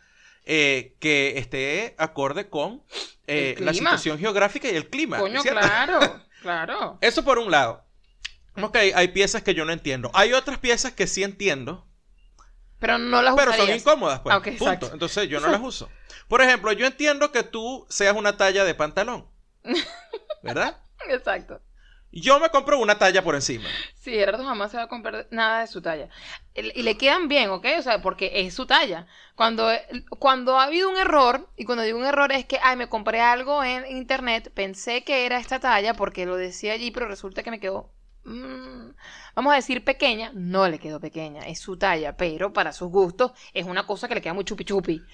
eh, 0.47 0.97
que 1.01 1.39
esté 1.39 1.97
acorde 1.99 2.49
con 2.49 2.83
eh, 3.27 3.57
la 3.59 3.75
situación 3.75 4.19
geográfica 4.19 4.69
y 4.69 4.77
el 4.77 4.89
clima. 4.89 5.19
Coño, 5.19 5.43
¿cierto? 5.43 5.61
claro, 5.61 6.23
claro. 6.41 6.99
Eso 7.01 7.25
por 7.25 7.39
un 7.39 7.51
lado. 7.51 7.85
Ok, 8.63 8.77
hay 8.95 9.09
piezas 9.09 9.43
que 9.43 9.55
yo 9.55 9.65
no 9.65 9.73
entiendo. 9.73 10.11
Hay 10.15 10.33
otras 10.33 10.59
piezas 10.59 10.93
que 10.93 11.07
sí 11.07 11.23
entiendo, 11.23 11.87
Pero 12.79 12.97
no 12.97 13.21
las 13.21 13.35
pero 13.35 13.53
son 13.53 13.69
incómodas, 13.71 14.21
pues. 14.21 14.35
Ah, 14.35 14.41
punto. 14.41 14.65
exacto. 14.65 14.91
Entonces 14.93 15.29
yo 15.29 15.41
no 15.41 15.49
las 15.49 15.61
uso. 15.61 15.91
Por 16.29 16.41
ejemplo, 16.41 16.73
yo 16.73 16.87
entiendo 16.87 17.33
que 17.33 17.43
tú 17.43 17.85
seas 17.91 18.17
una 18.17 18.37
talla 18.37 18.65
de 18.65 18.75
pantalón. 18.75 19.27
¿Verdad? 20.43 20.81
Exacto. 21.09 21.61
Yo 22.13 22.41
me 22.41 22.51
compro 22.51 22.79
una 22.81 22.99
talla 22.99 23.23
por 23.23 23.35
encima. 23.35 23.71
Sí, 23.95 24.13
Gerardo 24.13 24.45
jamás 24.45 24.71
se 24.71 24.77
va 24.77 24.85
a 24.85 24.89
comprar 24.89 25.27
nada 25.31 25.61
de 25.61 25.67
su 25.67 25.83
talla. 25.83 26.09
Y 26.55 26.83
le 26.83 26.97
quedan 26.97 27.29
bien, 27.29 27.51
¿ok? 27.51 27.67
O 27.79 27.83
sea, 27.83 28.01
porque 28.01 28.31
es 28.35 28.55
su 28.55 28.67
talla. 28.67 29.07
Cuando, 29.35 29.69
cuando 30.19 30.59
ha 30.59 30.65
habido 30.65 30.89
un 30.89 30.97
error, 30.97 31.51
y 31.57 31.65
cuando 31.65 31.83
digo 31.85 31.99
un 31.99 32.07
error 32.07 32.33
es 32.33 32.47
que, 32.47 32.59
ay, 32.63 32.77
me 32.77 32.89
compré 32.89 33.21
algo 33.21 33.63
en 33.65 33.85
internet, 33.95 34.51
pensé 34.55 35.05
que 35.05 35.27
era 35.27 35.39
esta 35.39 35.61
talla 35.61 35.95
porque 35.95 36.25
lo 36.27 36.37
decía 36.37 36.73
allí, 36.73 36.91
pero 36.91 37.09
resulta 37.09 37.43
que 37.43 37.51
me 37.51 37.61
quedó 37.61 37.93
mm, 38.25 38.91
vamos 39.35 39.53
a 39.53 39.57
decir 39.57 39.85
pequeña, 39.85 40.31
no 40.35 40.69
le 40.69 40.79
quedó 40.79 41.01
pequeña, 41.01 41.47
es 41.47 41.59
su 41.61 41.77
talla, 41.77 42.17
pero 42.17 42.53
para 42.53 42.73
sus 42.73 42.89
gustos 42.91 43.33
es 43.53 43.67
una 43.67 43.87
cosa 43.87 44.09
que 44.09 44.15
le 44.15 44.23
queda 44.23 44.35
muy 44.35 44.45
chupi 44.45 44.65
chupi. 44.65 45.07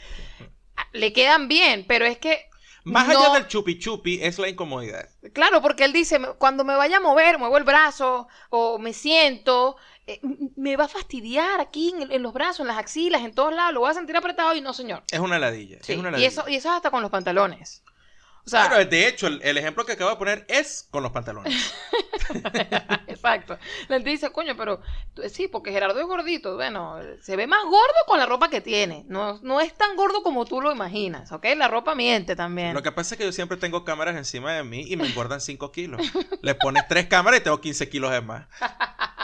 Ah, 0.76 0.86
Le 0.93 1.12
quedan 1.12 1.49
bien, 1.49 1.84
pero 1.86 2.05
es 2.05 2.18
que 2.18 2.51
Más 2.84 3.06
no- 3.08 3.18
allá 3.18 3.34
del 3.34 3.46
chupi 3.48 3.78
chupi 3.78 4.18
es 4.22 4.38
la 4.38 4.48
incomodidad. 4.48 5.08
Claro, 5.32 5.62
porque 5.62 5.84
él 5.84 5.92
dice, 5.92 6.18
"Me- 6.18 6.32
cuando 6.34 6.64
me 6.64 6.74
vaya 6.74 6.96
a 6.96 7.00
mover, 7.00 7.38
muevo 7.38 7.56
el 7.56 7.64
brazo 7.64 8.26
o 8.50 8.78
me 8.78 8.92
siento, 8.92 9.76
eh, 10.06 10.20
me 10.56 10.74
va 10.76 10.84
a 10.84 10.88
fastidiar 10.88 11.60
aquí 11.60 11.94
en, 11.96 12.22
los 12.22 12.32
brazos, 12.32 12.60
en 12.60 12.66
las 12.68 12.78
axilas, 12.78 13.22
en 13.22 13.34
todos 13.34 13.52
lados, 13.54 13.72
lo 13.74 13.80
voy 13.80 13.90
a 13.90 13.94
sentir 13.94 14.16
apretado 14.16 14.54
y 14.56 14.60
no, 14.60 14.72
señor. 14.72 15.04
Es 15.12 15.20
una 15.20 15.38
ladilla. 15.38 15.78
Sí, 15.82 15.92
Es 15.92 15.98
una 15.98 16.08
y, 16.08 16.12
ladilla. 16.12 16.28
eso, 16.28 16.48
y 16.48 16.56
eso 16.56 16.68
es 16.70 16.74
hasta 16.74 16.90
con 16.90 17.02
los 17.02 17.10
pantalones. 17.10 17.84
O 18.45 18.51
sea, 18.51 18.68
Claro, 18.68 18.84
de 18.84 19.07
hecho, 19.07 19.28
el, 19.28 19.40
el 19.43 19.57
ejemplo 19.57 19.84
que 19.84 19.93
acabo 19.93 20.11
de 20.11 20.16
poner 20.16 20.45
es 20.49 20.88
con 20.90 21.03
los 21.03 21.12
pantalones. 21.12 21.74
exacto. 23.07 23.57
La 23.88 23.97
gente 23.97 24.11
dice, 24.11 24.30
coño, 24.30 24.57
pero 24.57 24.80
sí, 25.28 25.47
porque 25.49 25.70
Gerardo 25.70 26.01
es 26.01 26.07
gordito. 26.07 26.57
Bueno, 26.57 26.99
se 27.20 27.36
ve 27.36 27.47
más 27.47 27.62
gordo 27.64 27.95
con 28.07 28.18
la 28.18 28.26
ropa 28.26 28.51
que 28.51 28.61
tiene. 28.61 29.05
No, 29.07 29.38
no 29.43 29.61
es 29.61 29.74
tan 29.74 29.95
gordo 29.97 30.22
como 30.22 30.45
tú 30.45 30.61
lo 30.61 30.72
imaginas, 30.72 31.30
¿ok? 31.30 31.47
La 31.57 31.68
ropa 31.68 31.95
miente 31.95 32.34
también. 32.34 32.74
Lo 32.74 32.82
que 32.82 32.93
pasa 32.93 33.14
es 33.14 33.18
que 33.18 33.24
yo 33.24 33.32
siempre 33.32 33.57
tengo 33.57 33.84
cámaras 33.84 34.16
encima 34.16 34.53
de 34.53 34.64
mí 34.64 34.84
y 34.88 34.97
me 34.97 35.07
engordan 35.07 35.40
5 35.40 35.70
kilos. 35.70 36.01
Le 36.43 36.55
pones 36.57 36.86
tres 36.88 37.07
cámaras 37.07 37.40
y 37.40 37.45
tengo 37.45 37.61
15 37.61 37.88
kilos 37.88 38.11
de 38.11 38.20
más. 38.20 38.47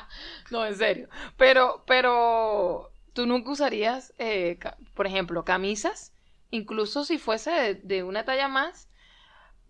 No, 0.51 0.64
en 0.64 0.77
serio. 0.77 1.09
Pero, 1.37 1.85
pero, 1.87 2.91
tú 3.12 3.27
nunca 3.27 3.51
usarías, 3.51 4.14
eh, 4.19 4.59
por 4.95 5.07
ejemplo, 5.07 5.45
camisas, 5.45 6.12
incluso 6.51 7.05
si 7.05 7.19
fuese 7.19 7.51
de, 7.51 7.75
de 7.75 8.03
una 8.03 8.25
talla 8.25 8.49
más, 8.49 8.89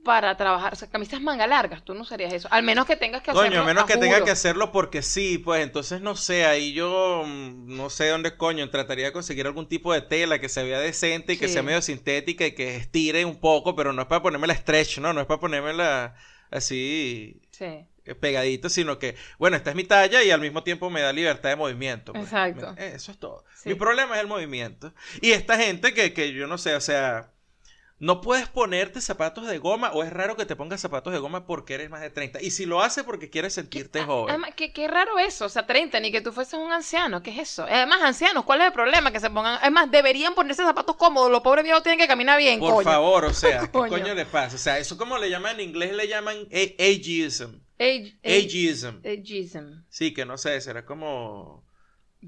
para 0.05 0.37
trabajar, 0.37 0.73
o 0.73 0.77
sea, 0.77 0.89
camisas 0.91 1.21
manga 1.21 1.47
largas, 1.47 1.85
tú 1.85 1.95
no 1.95 2.03
usarías 2.03 2.33
eso. 2.33 2.49
Al 2.51 2.63
menos 2.63 2.87
que 2.87 2.97
tengas 2.97 3.23
que 3.23 3.31
hacerlo 3.33 3.43
Coño, 3.51 3.63
menos 3.63 3.85
que 3.85 3.97
tenga 3.99 4.17
juro. 4.17 4.25
que 4.25 4.31
hacerlo 4.31 4.73
porque 4.73 5.03
sí, 5.03 5.39
pues 5.39 5.63
entonces 5.63 6.01
no 6.01 6.17
sé, 6.17 6.47
ahí 6.47 6.73
yo 6.73 7.25
mm, 7.27 7.77
no 7.77 7.91
sé 7.91 8.09
dónde 8.09 8.37
coño, 8.37 8.69
trataría 8.71 9.07
de 9.07 9.13
conseguir 9.13 9.47
algún 9.47 9.69
tipo 9.69 9.93
de 9.93 10.01
tela 10.03 10.41
que 10.41 10.49
se 10.49 10.63
vea 10.65 10.81
decente 10.81 11.35
y 11.35 11.39
que 11.39 11.49
sea 11.49 11.63
medio 11.63 11.83
sintética 11.83 12.47
y 12.47 12.53
que 12.55 12.77
estire 12.77 13.25
un 13.27 13.39
poco, 13.41 13.77
pero 13.77 13.93
no 13.93 14.03
es 14.03 14.09
para 14.09 14.23
ponerme 14.23 14.47
la 14.47 14.55
stretch, 14.57 14.99
¿no? 14.99 15.13
No 15.13 15.21
es 15.21 15.27
para 15.27 15.41
ponerme 15.41 15.75
la 15.75 16.15
así 16.51 17.43
Sí, 17.51 17.87
eh, 18.05 18.15
pegadito, 18.15 18.69
sino 18.71 18.99
que, 18.99 19.17
bueno, 19.39 19.57
esta 19.57 19.71
es 19.71 19.77
mi 19.77 19.85
talla 19.85 20.23
y 20.23 20.31
al 20.31 20.41
mismo 20.41 20.63
tiempo 20.63 20.91
me 20.91 21.01
da 21.03 21.13
libertad 21.13 21.51
de 21.51 21.57
movimiento. 21.57 22.17
pues. 22.17 22.25
Exacto. 22.25 22.75
Eso 22.77 23.13
es 23.13 23.19
todo. 23.19 23.45
Sí. 23.55 23.69
Mi 23.71 23.75
problema 23.75 24.15
es 24.17 24.21
el 24.23 24.27
movimiento. 24.29 24.95
Y 25.21 25.33
esta 25.33 25.59
gente 25.59 25.93
que, 25.95 26.13
que 26.15 26.33
yo 26.33 26.47
no 26.47 26.59
sé, 26.59 26.75
o 26.75 26.81
sea, 26.81 27.31
no 28.01 28.21
puedes 28.21 28.49
ponerte 28.49 29.01
zapatos 29.01 29.47
de 29.49 29.59
goma 29.59 29.91
o 29.93 30.05
es 30.05 30.13
raro 30.13 30.37
que 30.37 30.47
te 30.47 30.55
pongas 30.55 30.81
zapatos 30.81 31.13
de 31.13 31.19
goma 31.19 31.47
porque 31.47 31.75
eres 31.75 31.91
más 31.91 32.01
de 32.01 32.11
30. 32.11 32.41
Y 32.43 32.53
si 32.53 32.65
lo 32.65 32.81
haces 32.81 33.03
porque 33.03 33.29
quieres 33.29 33.55
sentirte 33.55 34.03
joven. 34.05 34.31
Además, 34.31 34.53
qué, 34.55 34.73
qué 34.73 34.87
raro 34.87 35.19
eso, 35.19 35.47
o 35.47 35.49
sea, 35.49 35.67
30, 35.67 35.99
ni 35.99 36.13
que 36.13 36.21
tú 36.21 36.33
fueses 36.33 36.55
un 36.55 36.71
anciano, 36.71 37.23
¿qué 37.25 37.31
es 37.33 37.39
eso? 37.39 37.65
Además, 37.65 38.01
ancianos, 38.03 38.45
¿cuál 38.45 38.61
es 38.61 38.69
el 38.69 38.73
problema? 38.73 39.11
Que 39.11 39.19
se 39.19 39.31
pongan, 39.31 39.59
además, 39.61 39.91
deberían 39.91 40.35
ponerse 40.37 40.63
zapatos 40.63 40.95
cómodos, 40.97 41.29
los 41.31 41.41
pobres 41.41 41.65
viejos 41.65 41.83
tienen 41.83 41.99
que 41.99 42.07
caminar 42.07 42.39
bien, 42.39 42.61
Por 42.61 42.73
coño. 42.75 42.85
favor, 42.85 43.25
o 43.25 43.35
sea, 43.35 43.61
¿qué 43.63 43.69
Coño. 43.71 43.91
coño. 43.91 44.15
le 44.15 44.27
pasa? 44.27 44.55
O 44.55 44.59
sea, 44.59 44.79
eso 44.79 44.97
como 44.97 45.19
le 45.19 45.29
llaman 45.29 45.59
en 45.59 45.69
inglés, 45.71 45.93
le 45.95 46.07
llaman 46.07 46.37
ageism. 46.53 47.61
Age- 47.81 48.17
age- 48.23 48.47
Ageism. 48.47 49.01
ageism. 49.05 49.85
Sí, 49.89 50.15
que 50.15 50.25
no 50.25 50.39
sé, 50.39 50.61
será 50.61 50.85
como... 50.85 51.65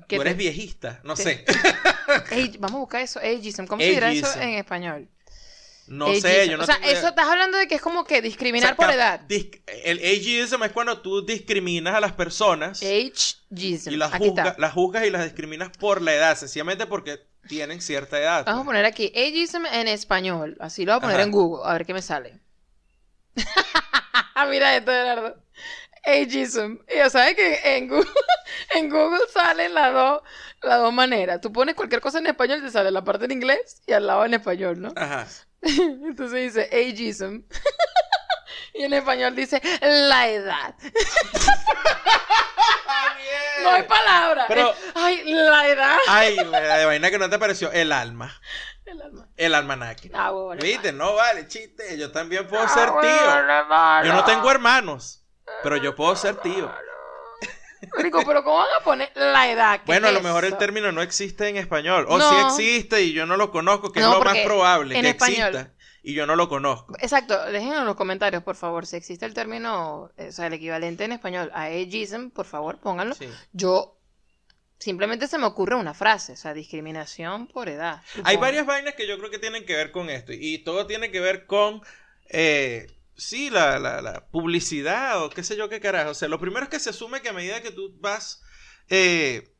Que 0.08 0.16
Tú 0.16 0.22
eres 0.22 0.34
te- 0.34 0.38
viejista, 0.38 1.00
no 1.04 1.14
te- 1.14 1.22
sé. 1.22 1.44
age- 2.30 2.56
vamos 2.58 2.76
a 2.76 2.80
buscar 2.80 3.02
eso, 3.02 3.18
ageism. 3.20 3.66
¿Cómo 3.66 3.82
se 3.82 3.90
dirá 3.90 4.12
eso 4.12 4.40
en 4.40 4.50
español? 4.50 5.08
No 5.90 6.06
Ageism. 6.06 6.22
sé, 6.28 6.48
yo 6.48 6.56
no 6.56 6.62
O 6.62 6.66
sea, 6.66 6.76
tengo 6.76 6.88
eso 6.88 7.08
estás 7.08 7.26
hablando 7.28 7.58
de 7.58 7.66
que 7.68 7.74
es 7.74 7.82
como 7.82 8.04
que 8.04 8.22
discriminar 8.22 8.72
O 8.72 8.76
sea, 8.76 8.86
por 8.86 8.94
edad. 8.94 9.20
el 9.28 9.98
ageism 9.98 10.62
es 10.62 10.72
cuando 10.72 11.00
tú 11.02 11.26
discriminas 11.26 11.94
a 11.96 12.00
las 12.00 12.12
personas 12.12 12.80
Ageism. 12.80 13.40
y 13.90 13.96
las, 13.96 14.14
Aquí 14.14 14.24
juzga- 14.28 14.48
está. 14.50 14.56
las 14.60 14.72
juzgas 14.72 15.04
y 15.04 15.10
las 15.10 15.24
discriminas 15.24 15.70
por 15.78 16.00
la 16.00 16.14
edad, 16.14 16.38
sencillamente 16.38 16.86
porque 16.86 17.18
tienen 17.48 17.80
cierta 17.82 18.18
edad. 18.20 18.44
Vamos 18.46 18.62
a 18.62 18.66
poner 18.66 18.84
aquí 18.84 19.08
ageism 19.16 19.66
en 19.66 19.88
español. 19.88 20.56
Así 20.60 20.84
lo 20.84 20.92
voy 20.92 20.98
a 20.98 21.00
poner 21.00 21.16
Ajá. 21.16 21.24
en 21.24 21.30
Google, 21.32 21.68
a 21.68 21.72
ver 21.72 21.84
qué 21.84 21.92
me 21.94 22.02
sale. 22.02 22.38
Mira 24.48 24.76
esto, 24.76 24.90
Gerardo. 24.90 25.36
Ageism. 26.04 26.76
Y 26.88 26.96
ya 26.96 27.10
sabes 27.10 27.34
que 27.34 27.76
en 27.76 27.88
Google, 27.88 28.08
en 28.74 28.88
Google 28.88 29.20
salen 29.32 29.74
las 29.74 29.92
dos, 29.92 30.22
las 30.62 30.78
dos 30.78 30.92
maneras. 30.92 31.40
Tú 31.40 31.52
pones 31.52 31.74
cualquier 31.74 32.00
cosa 32.00 32.18
en 32.18 32.26
español, 32.26 32.62
te 32.62 32.70
sale 32.70 32.90
la 32.90 33.04
parte 33.04 33.26
en 33.26 33.32
inglés 33.32 33.82
y 33.86 33.92
al 33.92 34.06
lado 34.06 34.24
en 34.24 34.34
español, 34.34 34.80
¿no? 34.80 34.92
Ajá. 34.96 35.26
Entonces 35.62 36.54
dice 36.54 36.68
ageism. 36.72 37.42
y 38.74 38.84
en 38.84 38.92
español 38.94 39.34
dice 39.36 39.60
la 39.80 40.28
edad. 40.28 40.74
No 43.62 43.70
hay 43.72 43.82
palabra. 43.82 44.46
Pero- 44.48 44.74
Ay, 44.94 45.22
la 45.24 45.68
edad. 45.68 45.96
Ay, 46.08 46.36
la 46.36 46.78
de 46.78 46.84
vaina 46.86 47.10
que 47.10 47.18
no 47.18 47.28
te 47.28 47.38
pareció, 47.38 47.70
el 47.70 47.92
alma. 47.92 48.32
El 48.86 49.02
alma. 49.02 49.28
El 49.36 49.54
almanaque. 49.54 50.10
Ah, 50.14 50.30
bueno, 50.30 50.60
¿Viste? 50.62 50.92
No 50.92 51.14
vale, 51.14 51.46
chiste. 51.46 51.96
Yo 51.98 52.10
también 52.10 52.46
puedo 52.48 52.62
Ah, 52.64 52.68
ser 52.68 52.90
bueno, 52.90 53.08
tío. 53.08 54.04
Yo 54.08 54.12
no 54.14 54.24
tengo 54.24 54.50
hermanos, 54.50 55.24
pero 55.62 55.76
yo 55.76 55.94
puedo 55.94 56.16
ser 56.16 56.36
tío. 56.36 56.72
Rico, 57.98 58.22
pero 58.26 58.44
¿cómo 58.44 58.58
van 58.58 58.68
a 58.80 58.84
poner 58.84 59.10
la 59.14 59.50
edad? 59.50 59.78
¿Qué 59.80 59.86
Bueno, 59.86 60.06
a 60.06 60.10
es 60.10 60.14
lo 60.16 60.22
mejor 60.22 60.44
el 60.44 60.50
eso? 60.50 60.58
término 60.58 60.92
no 60.92 61.02
existe 61.02 61.48
en 61.48 61.56
español. 61.56 62.06
O 62.08 62.18
No. 62.18 62.28
sí 62.56 62.64
existe 62.64 63.02
y 63.02 63.12
yo 63.12 63.26
no 63.26 63.36
lo 63.36 63.50
conozco, 63.50 63.90
que 63.92 64.00
No, 64.00 64.06
es 64.06 64.12
lo 64.12 64.18
más 64.24 64.28
porque 64.34 64.44
probable 64.44 64.96
en 64.96 65.02
que 65.02 65.10
español- 65.10 65.48
exista. 65.56 65.74
Y 66.02 66.14
yo 66.14 66.26
no 66.26 66.34
lo 66.34 66.48
conozco. 66.48 66.94
Exacto, 67.00 67.38
dejen 67.50 67.74
en 67.74 67.84
los 67.84 67.94
comentarios, 67.94 68.42
por 68.42 68.56
favor, 68.56 68.86
si 68.86 68.96
existe 68.96 69.26
el 69.26 69.34
término, 69.34 70.10
eh, 70.16 70.28
o 70.28 70.32
sea, 70.32 70.46
el 70.46 70.54
equivalente 70.54 71.04
en 71.04 71.12
español 71.12 71.50
a 71.54 71.64
ageism, 71.64 72.30
por 72.30 72.46
favor, 72.46 72.78
pónganlo. 72.78 73.14
Sí. 73.14 73.28
Yo, 73.52 73.98
simplemente 74.78 75.26
se 75.28 75.36
me 75.36 75.44
ocurre 75.44 75.74
una 75.76 75.92
frase, 75.92 76.32
o 76.32 76.36
sea, 76.36 76.54
discriminación 76.54 77.48
por 77.48 77.68
edad. 77.68 78.00
Hay 78.14 78.20
supongo. 78.22 78.40
varias 78.40 78.64
vainas 78.66 78.94
que 78.94 79.06
yo 79.06 79.18
creo 79.18 79.30
que 79.30 79.38
tienen 79.38 79.66
que 79.66 79.76
ver 79.76 79.90
con 79.90 80.08
esto. 80.08 80.32
Y 80.32 80.58
todo 80.64 80.86
tiene 80.86 81.10
que 81.10 81.20
ver 81.20 81.44
con. 81.44 81.82
Eh, 82.30 82.86
sí, 83.20 83.50
la, 83.50 83.78
la- 83.78 84.02
la 84.02 84.26
publicidad 84.26 85.22
o 85.22 85.30
qué 85.30 85.42
sé 85.44 85.56
yo 85.56 85.68
qué 85.68 85.80
carajo. 85.80 86.10
O 86.10 86.14
sea, 86.14 86.28
lo 86.28 86.40
primero 86.40 86.64
es 86.64 86.68
que 86.70 86.80
se 86.80 86.90
asume 86.90 87.20
que 87.22 87.28
a 87.28 87.32
medida 87.32 87.60
que 87.62 87.70
tú 87.70 87.94
vas 88.00 88.42
eh, 88.88 89.54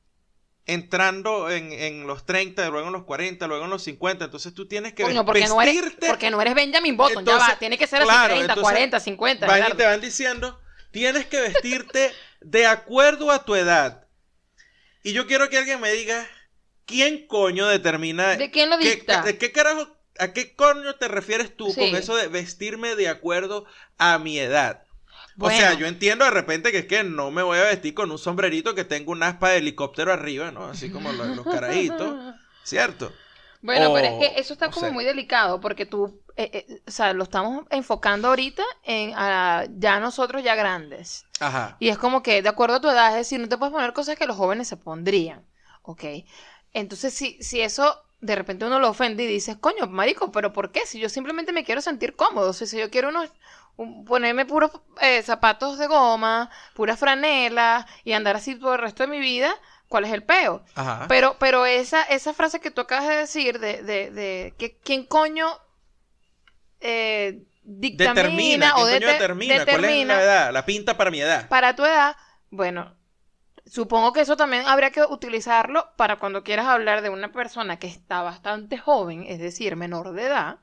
entrando 0.66 1.50
en, 1.50 1.72
en 1.72 2.06
los 2.06 2.24
30, 2.26 2.68
luego 2.70 2.86
en 2.88 2.92
los 2.92 3.04
40, 3.04 3.46
luego 3.46 3.64
en 3.64 3.70
los 3.70 3.82
50, 3.82 4.26
entonces 4.26 4.54
tú 4.54 4.68
tienes 4.68 4.92
que 4.94 5.02
Coño, 5.02 5.24
porque 5.24 5.46
no, 5.48 5.60
eres, 5.60 5.74
vestirte. 5.76 6.06
porque 6.08 6.30
no 6.30 6.40
eres 6.40 6.54
Benjamin 6.54 6.96
Button, 6.96 7.24
ya 7.24 7.32
Entonces, 7.32 7.54
va, 7.54 7.58
tiene 7.58 7.76
que 7.78 7.86
ser 7.86 8.00
así 8.02 8.08
claro, 8.08 8.34
30, 8.34 8.42
entonces, 8.52 8.62
40, 8.62 9.00
50. 9.00 9.46
van 9.46 9.54
y 9.56 9.62
Gerardo. 9.62 9.76
te 9.76 9.84
van 9.86 10.00
diciendo, 10.00 10.60
tienes 10.92 11.26
que 11.26 11.40
vestirte 11.40 12.12
de 12.40 12.66
acuerdo 12.66 13.30
a 13.30 13.44
tu 13.44 13.54
edad. 13.56 14.06
Y 15.02 15.12
yo 15.12 15.26
quiero 15.26 15.48
que 15.48 15.58
alguien 15.58 15.80
me 15.80 15.90
diga, 15.92 16.26
¿quién 16.84 17.26
coño 17.26 17.66
determina 17.66 18.36
¿De 18.36 18.50
quién 18.50 18.70
lo 18.70 18.78
¿Qué- 18.78 18.90
dicta? 18.96 19.22
¿De 19.22 19.38
qué 19.38 19.50
carajo, 19.50 19.88
a 20.20 20.32
qué 20.32 20.54
coño 20.54 20.94
te 20.96 21.08
refieres 21.08 21.56
tú 21.56 21.70
Sí. 21.70 21.80
con 21.80 21.96
eso 21.96 22.16
de 22.16 22.28
vestirme 22.28 22.96
de 22.96 23.08
acuerdo 23.08 23.64
a 23.98 24.18
mi 24.18 24.38
edad? 24.38 24.84
Bueno. 25.36 25.56
O 25.56 25.58
sea, 25.60 25.74
yo 25.74 25.86
entiendo 25.86 26.24
de 26.24 26.30
repente 26.30 26.72
que 26.72 26.78
es 26.78 26.86
que 26.86 27.02
no 27.04 27.30
me 27.30 27.42
voy 27.42 27.58
a 27.58 27.62
vestir 27.64 27.94
con 27.94 28.10
un 28.10 28.18
sombrerito 28.18 28.74
que 28.74 28.84
tenga 28.84 29.10
un 29.12 29.22
aspa 29.22 29.50
de 29.50 29.58
helicóptero 29.58 30.12
arriba, 30.12 30.50
¿no? 30.50 30.66
Así 30.66 30.90
como 30.90 31.12
los, 31.12 31.28
los 31.36 31.46
carajitos, 31.46 32.16
¿cierto? 32.62 33.12
Bueno, 33.62 33.90
O- 33.90 33.94
pero 33.94 34.06
es 34.08 34.14
que 34.34 34.40
eso 34.40 34.52
está 34.54 34.70
como 34.70 34.90
muy 34.90 35.04
delicado 35.04 35.60
porque 35.60 35.84
tú, 35.86 36.22
eh, 36.36 36.50
eh, 36.68 36.82
o 36.86 36.90
sea, 36.90 37.12
lo 37.12 37.24
estamos 37.24 37.66
enfocando 37.70 38.28
ahorita 38.28 38.62
en 38.84 39.12
a 39.14 39.66
ya 39.76 40.00
nosotros 40.00 40.42
ya 40.42 40.54
grandes. 40.54 41.26
Ajá. 41.40 41.76
Y 41.78 41.88
es 41.90 41.98
como 41.98 42.22
que 42.22 42.42
de 42.42 42.48
acuerdo 42.48 42.76
a 42.76 42.80
tu 42.80 42.88
edad, 42.88 43.10
es 43.10 43.16
decir, 43.16 43.40
no 43.40 43.48
te 43.48 43.58
puedes 43.58 43.72
poner 43.72 43.92
cosas 43.92 44.16
que 44.16 44.26
los 44.26 44.36
jóvenes 44.36 44.68
se 44.68 44.76
pondrían, 44.76 45.46
¿ok? 45.82 46.04
Entonces, 46.72 47.12
si, 47.14 47.42
si 47.42 47.60
eso 47.60 48.02
de 48.20 48.34
repente 48.36 48.64
uno 48.66 48.78
lo 48.80 48.90
ofende 48.90 49.24
y 49.24 49.26
dices, 49.26 49.56
coño, 49.56 49.86
marico, 49.86 50.30
pero 50.32 50.52
¿por 50.52 50.72
qué? 50.72 50.86
Si 50.86 50.98
yo 51.00 51.08
simplemente 51.08 51.52
me 51.52 51.64
quiero 51.64 51.80
sentir 51.80 52.16
cómodo, 52.16 52.52
si 52.52 52.78
yo 52.78 52.90
quiero 52.90 53.08
unos, 53.08 53.30
un- 53.76 54.04
ponerme 54.04 54.44
puros 54.46 54.70
eh, 55.00 55.22
zapatos 55.22 55.78
de 55.78 55.86
goma, 55.86 56.50
puras 56.74 56.98
franelas 56.98 57.86
y 58.04 58.12
andar 58.12 58.36
así 58.36 58.54
todo 58.56 58.74
el 58.74 58.80
resto 58.80 59.04
de 59.04 59.08
mi 59.08 59.20
vida, 59.20 59.54
¿cuál 59.88 60.04
es 60.04 60.12
el 60.12 60.22
peo? 60.22 60.62
Ajá. 60.74 61.06
Pero, 61.08 61.36
pero 61.38 61.64
esa, 61.66 62.02
esa 62.02 62.34
frase 62.34 62.60
que 62.60 62.70
tú 62.70 62.82
acabas 62.82 63.08
de 63.08 63.16
decir 63.16 63.58
de, 63.58 63.82
de, 63.82 64.10
de 64.10 64.54
que 64.58 64.76
quién 64.78 65.04
coño 65.06 65.48
eh, 66.80 67.42
dictamina 67.62 68.14
determina, 68.14 68.72
o 68.76 68.84
¿quién 68.86 69.00
coño 69.00 69.08
dete- 69.08 69.18
determina? 69.18 69.64
¿Cuál 69.66 69.84
es 69.84 70.06
la 70.06 70.22
edad? 70.22 70.52
La 70.52 70.66
pinta 70.66 70.96
para 70.96 71.10
mi 71.10 71.20
edad. 71.20 71.48
para 71.48 71.74
tu 71.76 71.84
edad, 71.84 72.16
bueno, 72.50 72.96
supongo 73.70 74.12
que 74.12 74.20
eso 74.22 74.36
también 74.36 74.66
habría 74.66 74.90
que 74.90 75.02
utilizarlo 75.02 75.88
para 75.96 76.18
cuando 76.18 76.44
quieras 76.44 76.66
hablar 76.66 77.02
de 77.02 77.10
una 77.10 77.32
persona 77.32 77.78
que 77.78 77.86
está 77.86 78.22
bastante 78.22 78.78
joven, 78.78 79.24
es 79.26 79.38
decir, 79.38 79.76
menor 79.76 80.12
de 80.12 80.24
edad, 80.26 80.58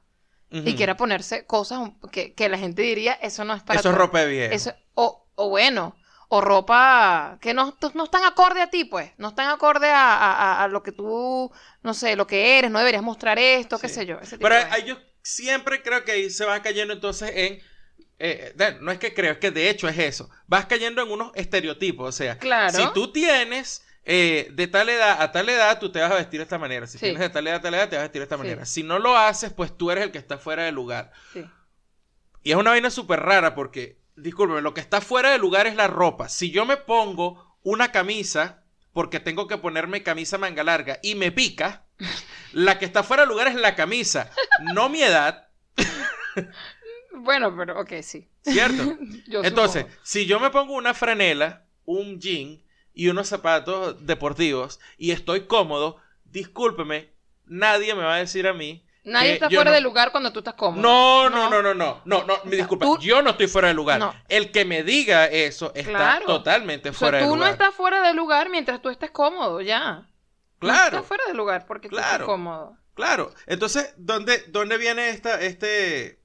y 0.64 0.76
quiera 0.76 0.98
ponerse 0.98 1.46
cosas 1.46 1.92
que, 2.12 2.34
que 2.34 2.50
la 2.50 2.58
gente 2.58 2.82
diría, 2.82 3.14
eso 3.14 3.46
no 3.46 3.54
es 3.54 3.64
para 3.64 3.80
Eso 3.80 3.90
es 3.90 3.96
ropa 3.96 4.20
de 4.22 4.28
viejo. 4.32 4.54
eso- 4.56 4.74
o, 4.96 5.28
o 5.36 5.50
bueno, 5.50 5.96
o 6.30 6.42
ropa 6.42 7.38
que 7.42 7.54
no, 7.54 7.78
no 7.94 8.04
están 8.04 8.26
acorde 8.26 8.62
a 8.62 8.70
ti, 8.70 8.84
pues, 8.86 9.12
no 9.18 9.30
están 9.30 9.50
acorde 9.50 9.90
a, 9.90 10.64
a- 10.64 10.68
lo 10.68 10.84
que 10.84 10.92
tú, 10.92 11.52
no 11.84 11.94
sé, 11.94 12.16
lo 12.16 12.28
que 12.28 12.58
eres, 12.60 12.72
no 12.72 12.80
deberías 12.80 13.04
mostrar 13.04 13.40
esto, 13.40 13.80
qué 13.80 13.88
sé 13.90 14.06
yo. 14.06 14.20
ese 14.20 14.38
tipo 14.38 14.50
Pero 14.50 14.56
de 14.56 14.84
yo 14.86 14.98
siempre 15.24 15.82
creo 15.82 16.04
que 16.04 16.12
ahí 16.14 16.30
se 16.30 16.46
va 16.46 16.62
cayendo 16.62 16.94
entonces 16.94 17.32
en 17.36 17.60
eh, 18.20 18.54
de- 18.56 18.80
no 18.82 18.92
es 18.92 19.00
que 19.00 19.14
creo, 19.14 19.34
es 19.34 19.38
que 19.38 19.52
de 19.52 19.70
hecho 19.70 19.88
es 19.88 19.98
eso. 20.00 20.30
Vas 20.48 20.66
cayendo 20.66 21.02
en 21.04 21.12
unos 21.12 21.32
estereotipos. 21.36 22.10
O 22.10 22.12
sea, 22.12 22.38
Claro. 22.38 22.78
si 22.78 22.94
tú 22.94 23.12
tienes 23.12 23.84
eh, 24.10 24.48
de 24.54 24.68
tal 24.68 24.88
edad 24.88 25.22
a 25.22 25.34
tal 25.34 25.50
edad, 25.50 25.80
tú 25.80 25.92
te 25.92 26.00
vas 26.00 26.10
a 26.12 26.16
vestir 26.16 26.40
de 26.40 26.44
esta 26.44 26.58
manera. 26.58 26.88
Si 26.88 26.94
Sí. 26.98 27.04
tienes 27.04 27.20
de 27.20 27.30
tal 27.30 27.46
edad 27.46 27.58
a 27.58 27.62
tal 27.62 27.74
edad, 27.74 27.90
te 27.90 27.98
vas 27.98 28.04
a 28.04 28.06
vestir 28.08 28.22
de 28.22 28.24
esta 28.24 28.36
Sí. 28.38 28.42
manera. 28.42 28.66
Si 28.66 28.82
no 28.84 29.00
lo 29.00 29.18
haces, 29.18 29.52
pues 29.52 29.76
tú 29.78 29.92
eres 29.92 30.06
el 30.06 30.12
que 30.12 30.18
está 30.18 30.38
fuera 30.38 30.64
de 30.64 30.72
lugar. 30.72 31.12
Sí. 31.34 31.44
Y 32.42 32.52
es 32.52 32.56
una 32.58 32.70
vaina 32.72 32.90
súper 32.90 33.20
rara 33.20 33.54
porque, 33.54 34.00
discúlpeme, 34.16 34.62
lo 34.62 34.74
que 34.74 34.80
está 34.80 35.02
fuera 35.02 35.32
de 35.32 35.38
lugar 35.40 35.68
es 35.68 35.76
la 35.76 35.88
ropa. 35.88 36.30
Si 36.30 36.52
yo 36.52 36.66
me 36.66 36.78
pongo 36.78 37.58
una 37.64 37.92
camisa, 37.92 38.64
porque 38.94 39.20
tengo 39.20 39.46
que 39.50 39.58
ponerme 39.58 40.02
camisa 40.04 40.38
manga 40.38 40.64
larga 40.64 41.00
y 41.04 41.16
me 41.16 41.34
pica, 41.34 41.84
la 42.54 42.80
que 42.80 42.86
está 42.86 43.04
fuera 43.04 43.24
de 43.24 43.28
lugar 43.30 43.50
es 43.50 43.56
la 43.56 43.76
camisa, 43.76 44.32
no 44.74 44.88
mi 44.88 45.04
edad, 45.04 45.50
Bueno, 47.20 47.56
pero 47.58 47.80
ok, 47.80 47.94
sí. 48.02 48.28
¿cierto? 48.42 48.98
Yo 49.28 49.44
Entonces, 49.44 49.84
supongo. 49.84 50.02
si 50.04 50.26
yo 50.26 50.40
me 50.40 50.50
pongo 50.50 50.74
una 50.74 50.94
franela, 50.94 51.66
un 51.86 52.20
jean 52.20 52.64
y 52.94 53.08
unos 53.10 53.28
zapatos 53.28 54.06
deportivos 54.06 54.80
y 54.98 55.12
estoy 55.12 55.48
cómodo, 55.48 55.98
discúlpeme, 56.26 57.12
nadie 57.46 57.94
me 57.96 58.04
va 58.04 58.16
a 58.16 58.20
decir 58.20 58.48
a 58.48 58.54
mí. 58.54 58.84
Nadie 59.04 59.34
está 59.34 59.50
fuera 59.50 59.72
no- 59.72 59.76
de 59.76 59.82
lugar 59.82 60.12
cuando 60.12 60.34
tú 60.34 60.40
estás 60.40 60.56
cómodo. 60.56 60.82
No, 60.82 61.30
no, 61.30 61.50
no, 61.50 61.62
no, 61.62 61.74
no, 61.74 62.02
no, 62.04 62.24
no, 62.26 62.34
me 62.44 62.58
disculpa, 62.58 62.86
tú- 62.86 62.98
yo 63.00 63.22
no 63.22 63.30
estoy 63.32 63.48
fuera 63.48 63.70
de 63.70 63.74
lugar. 63.74 64.00
No. 64.00 64.14
El 64.28 64.52
que 64.52 64.66
me 64.66 64.84
diga 64.84 65.28
eso 65.28 65.72
está 65.76 65.92
Claro. 65.92 66.26
totalmente 66.26 66.90
O 66.90 66.92
sea, 66.94 67.00
fuera 67.00 67.18
de 67.20 67.24
tú 67.24 67.30
lugar. 67.36 67.48
no 67.48 67.54
estás 67.54 67.74
fuera 67.74 68.02
de 68.06 68.14
lugar 68.14 68.50
mientras 68.50 68.82
tú 68.82 68.90
estés 68.90 69.12
cómodo, 69.12 69.62
ya. 69.62 69.92
No 70.02 70.08
Claro, 70.60 70.98
estás 70.98 71.06
fuera 71.06 71.24
de 71.28 71.34
lugar 71.36 71.66
porque 71.68 71.88
tú 71.88 71.96
estás 71.96 72.10
Claro. 72.12 72.26
cómodo. 72.26 72.78
claro. 72.96 73.32
Entonces, 73.46 73.94
¿dónde, 73.96 74.44
dónde 74.50 74.78
viene 74.78 75.10
esta, 75.12 75.40
este, 75.42 76.20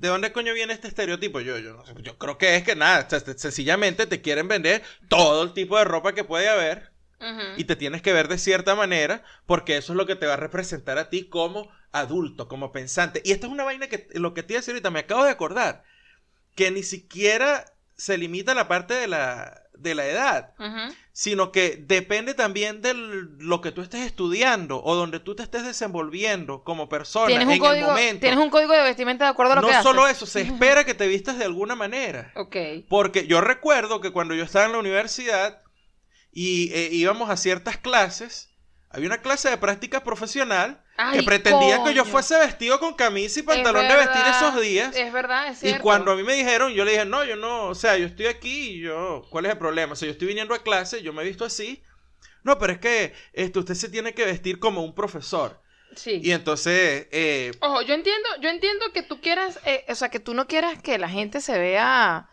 de 0.00 0.08
dónde 0.08 0.32
coño 0.32 0.54
viene 0.54 0.72
este 0.72 0.88
estereotipo? 0.88 1.40
Yo, 1.40 1.58
yo 1.58 1.84
yo 2.02 2.18
creo 2.18 2.38
que 2.38 2.56
es 2.56 2.62
que 2.64 2.74
nada, 2.74 3.06
sencillamente 3.36 4.06
te 4.06 4.22
quieren 4.22 4.48
vender 4.48 4.82
todo 5.08 5.42
el 5.42 5.52
tipo 5.52 5.76
de 5.76 5.84
ropa 5.84 6.14
que 6.14 6.24
puede 6.24 6.48
haber. 6.48 6.90
Y 7.58 7.64
te 7.64 7.76
tienes 7.76 8.00
que 8.00 8.14
ver 8.14 8.28
de 8.28 8.38
cierta 8.38 8.74
manera 8.74 9.22
porque 9.44 9.76
eso 9.76 9.92
es 9.92 9.96
lo 9.98 10.06
que 10.06 10.16
te 10.16 10.24
va 10.24 10.34
a 10.34 10.36
representar 10.38 10.96
a 10.96 11.10
ti 11.10 11.28
como 11.28 11.70
adulto, 11.92 12.48
como 12.48 12.72
pensante. 12.72 13.20
Y 13.26 13.32
esta 13.32 13.46
es 13.46 13.52
una 13.52 13.64
vaina 13.64 13.88
que 13.88 14.08
lo 14.14 14.32
que 14.32 14.42
te 14.42 14.54
iba 14.54 14.58
a 14.58 14.62
decir 14.62 14.72
ahorita, 14.72 14.90
me 14.90 15.00
acabo 15.00 15.24
de 15.24 15.30
acordar, 15.30 15.84
que 16.56 16.70
ni 16.70 16.82
siquiera 16.82 17.66
se 17.94 18.16
limita 18.16 18.52
a 18.52 18.54
la 18.54 18.68
parte 18.68 18.94
de 18.94 19.06
la, 19.06 19.64
de 19.74 19.94
la 19.94 20.06
edad, 20.06 20.54
Ujú. 20.58 20.94
Sino 21.20 21.52
que 21.52 21.76
depende 21.86 22.32
también 22.32 22.80
de 22.80 22.94
lo 22.94 23.60
que 23.60 23.72
tú 23.72 23.82
estés 23.82 24.06
estudiando 24.06 24.82
o 24.82 24.94
donde 24.94 25.20
tú 25.20 25.34
te 25.34 25.42
estés 25.42 25.66
desenvolviendo 25.66 26.64
como 26.64 26.88
persona 26.88 27.26
¿Tienes 27.26 27.46
un, 27.46 27.52
en 27.52 27.76
el 27.76 27.82
momento. 27.82 28.20
tienes 28.20 28.38
un 28.38 28.48
código 28.48 28.72
de 28.72 28.82
vestimenta 28.82 29.26
de 29.26 29.30
acuerdo 29.32 29.52
a 29.52 29.56
lo 29.56 29.60
que 29.60 29.66
no 29.66 29.72
haces. 29.74 29.82
solo 29.82 30.08
eso, 30.08 30.24
se 30.24 30.40
espera 30.40 30.84
que 30.84 30.94
te 30.94 31.06
vistas 31.06 31.36
de 31.36 31.44
alguna 31.44 31.76
manera. 31.76 32.32
Ok. 32.36 32.56
Porque 32.88 33.26
yo 33.26 33.42
recuerdo 33.42 34.00
que 34.00 34.12
cuando 34.12 34.34
yo 34.34 34.44
estaba 34.44 34.64
en 34.64 34.72
la 34.72 34.78
universidad 34.78 35.60
y 36.32 36.72
eh, 36.72 36.88
íbamos 36.90 37.28
a 37.28 37.36
ciertas 37.36 37.76
clases, 37.76 38.54
había 38.88 39.08
una 39.08 39.20
clase 39.20 39.50
de 39.50 39.58
práctica 39.58 40.02
profesional 40.02 40.82
Ay, 41.02 41.18
que 41.18 41.22
pretendían 41.22 41.84
que 41.84 41.94
yo 41.94 42.04
fuese 42.04 42.38
vestido 42.38 42.78
con 42.78 42.94
camisa 42.94 43.40
y 43.40 43.42
pantalón 43.42 43.88
de 43.88 43.96
vestir 43.96 44.22
esos 44.26 44.60
días. 44.60 44.94
Es 44.96 45.12
verdad, 45.12 45.48
es 45.48 45.62
Y 45.62 45.68
cierto. 45.68 45.82
cuando 45.82 46.12
a 46.12 46.16
mí 46.16 46.22
me 46.22 46.34
dijeron, 46.34 46.72
yo 46.72 46.84
le 46.84 46.92
dije, 46.92 47.04
no, 47.04 47.24
yo 47.24 47.36
no, 47.36 47.66
o 47.68 47.74
sea, 47.74 47.96
yo 47.96 48.06
estoy 48.06 48.26
aquí 48.26 48.70
y 48.70 48.80
yo, 48.80 49.22
¿cuál 49.30 49.46
es 49.46 49.52
el 49.52 49.58
problema? 49.58 49.92
O 49.94 49.96
sea, 49.96 50.06
yo 50.06 50.12
estoy 50.12 50.28
viniendo 50.28 50.54
a 50.54 50.62
clase, 50.62 51.02
yo 51.02 51.12
me 51.12 51.22
he 51.22 51.26
visto 51.26 51.44
así. 51.44 51.82
No, 52.42 52.58
pero 52.58 52.72
es 52.72 52.78
que 52.78 53.12
este, 53.32 53.58
usted 53.58 53.74
se 53.74 53.88
tiene 53.88 54.14
que 54.14 54.24
vestir 54.24 54.58
como 54.58 54.82
un 54.82 54.94
profesor. 54.94 55.60
Sí. 55.96 56.20
Y 56.22 56.30
entonces, 56.32 57.08
eh, 57.10 57.52
Ojo, 57.60 57.82
yo 57.82 57.94
entiendo, 57.94 58.28
yo 58.40 58.48
entiendo 58.48 58.92
que 58.92 59.02
tú 59.02 59.20
quieras, 59.20 59.58
eh, 59.64 59.84
o 59.88 59.94
sea, 59.94 60.08
que 60.08 60.20
tú 60.20 60.34
no 60.34 60.46
quieras 60.46 60.80
que 60.82 60.98
la 60.98 61.08
gente 61.08 61.40
se 61.40 61.58
vea, 61.58 62.28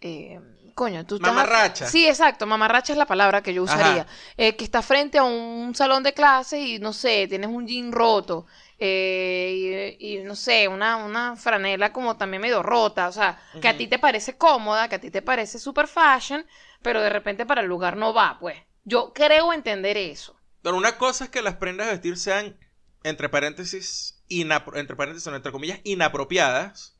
eh, 0.00 0.40
coño, 0.76 1.04
tú 1.04 1.16
estás- 1.16 1.32
Mamarracha. 1.34 1.86
Sí, 1.88 2.06
exacto, 2.06 2.46
mamarracha 2.46 2.92
es 2.92 2.98
la 2.98 3.06
palabra 3.06 3.42
que 3.42 3.52
yo 3.52 3.64
usaría. 3.64 4.06
Eh, 4.36 4.54
que 4.54 4.62
estás 4.64 4.86
frente 4.86 5.18
a 5.18 5.24
un 5.24 5.74
salón 5.74 6.04
de 6.04 6.12
clases 6.14 6.60
y, 6.60 6.78
no 6.78 6.92
sé, 6.92 7.26
tienes 7.28 7.48
un 7.50 7.66
jean 7.66 7.90
roto, 7.90 8.46
eh, 8.78 9.96
y, 9.98 10.16
y, 10.16 10.22
no 10.22 10.36
sé, 10.36 10.68
una, 10.68 10.98
una 10.98 11.34
franela 11.34 11.92
como 11.92 12.16
también 12.16 12.42
medio 12.42 12.62
rota, 12.62 13.08
o 13.08 13.12
sea, 13.12 13.40
que 13.60 13.68
a 13.68 13.76
ti 13.76 13.86
te 13.88 13.98
parece 13.98 14.36
cómoda, 14.36 14.88
que 14.88 14.96
a 14.96 15.00
ti 15.00 15.10
te 15.10 15.22
parece 15.22 15.58
super 15.58 15.88
fashion, 15.88 16.46
pero 16.82 17.00
de 17.00 17.08
repente 17.10 17.46
para 17.46 17.62
el 17.62 17.66
lugar 17.66 17.96
no 17.96 18.12
va, 18.14 18.36
pues. 18.38 18.56
Yo 18.84 19.12
creo 19.12 19.52
entender 19.52 19.96
eso. 19.96 20.36
Pero 20.62 20.76
una 20.76 20.96
cosa 20.98 21.24
es 21.24 21.30
que 21.30 21.42
las 21.42 21.56
prendas 21.56 21.86
de 21.86 21.92
vestir 21.94 22.16
sean, 22.18 22.56
entre 23.02 23.28
paréntesis, 23.28 24.22
entre 24.28 24.94
paréntesis, 24.96 25.26
entre 25.26 25.52
comillas, 25.52 25.80
inapropiadas. 25.84 26.96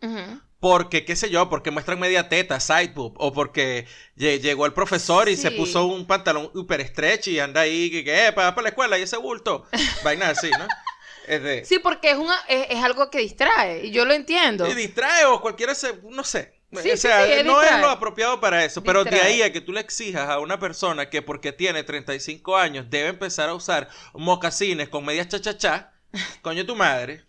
Porque, 0.59 1.04
qué 1.04 1.16
sé 1.16 1.28
yo, 1.30 1.48
porque 1.50 1.70
muestran 1.70 2.00
media 2.00 2.28
teta, 2.28 2.61
side 2.61 2.92
boob, 2.94 3.14
o 3.18 3.32
porque 3.32 3.86
lle- 4.16 4.40
llegó 4.40 4.64
el 4.66 4.72
profesor 4.72 5.28
y 5.28 5.36
se 5.36 5.50
puso 5.50 5.84
un 5.84 6.07
pantalón 6.07 6.50
super 6.52 6.84
stretch 6.86 7.28
y 7.28 7.38
anda 7.40 7.61
ahí, 7.62 7.90
que, 7.90 8.04
que, 8.04 8.26
eh, 8.28 8.32
para, 8.32 8.54
para 8.54 8.62
la 8.64 8.68
escuela 8.70 8.98
y 8.98 9.02
ese 9.02 9.18
bulto. 9.18 9.66
Vaina 10.04 10.30
así, 10.30 10.50
¿no? 10.50 10.66
Es 11.28 11.42
de... 11.42 11.64
Sí, 11.64 11.78
porque 11.78 12.11
es, 12.12 12.16
una, 12.16 12.36
es, 12.48 12.66
es 12.70 12.82
algo 12.82 13.11
que 13.11 13.18
distrae, 13.18 13.86
y 13.86 13.90
yo 13.90 14.04
lo 14.04 14.14
entiendo. 14.14 14.66
Y 14.68 14.74
distrae 14.74 15.24
o 15.26 15.40
cualquiera 15.40 15.74
se, 15.74 16.00
no 16.11 16.24
sé. 16.24 16.54
Sí, 16.72 16.90
o 16.90 16.96
sea, 16.96 17.24
sí, 17.24 17.32
es 17.32 17.44
no 17.44 17.62
es 17.62 17.70
lo 17.80 17.88
apropiado 17.88 18.40
para 18.40 18.64
eso, 18.64 18.82
pero 18.82 19.04
de 19.04 19.20
ahí 19.20 19.40
a 19.42 19.52
que 19.52 19.61
tú 19.61 19.72
le 19.72 19.80
exijas 19.80 20.28
a 20.28 20.40
una 20.40 20.59
persona 20.59 21.09
que 21.09 21.22
porque 21.22 21.52
tiene 21.52 21.84
35 21.84 22.57
años 22.57 22.86
debe 22.90 23.09
empezar 23.09 23.48
a 23.48 23.54
usar 23.54 23.88
mocasines 24.14 24.88
con 24.88 25.04
medias 25.04 25.28
cha-cha-cha, 25.28 25.92
coño 26.42 26.66
tu 26.66 26.74
madre. 26.76 27.24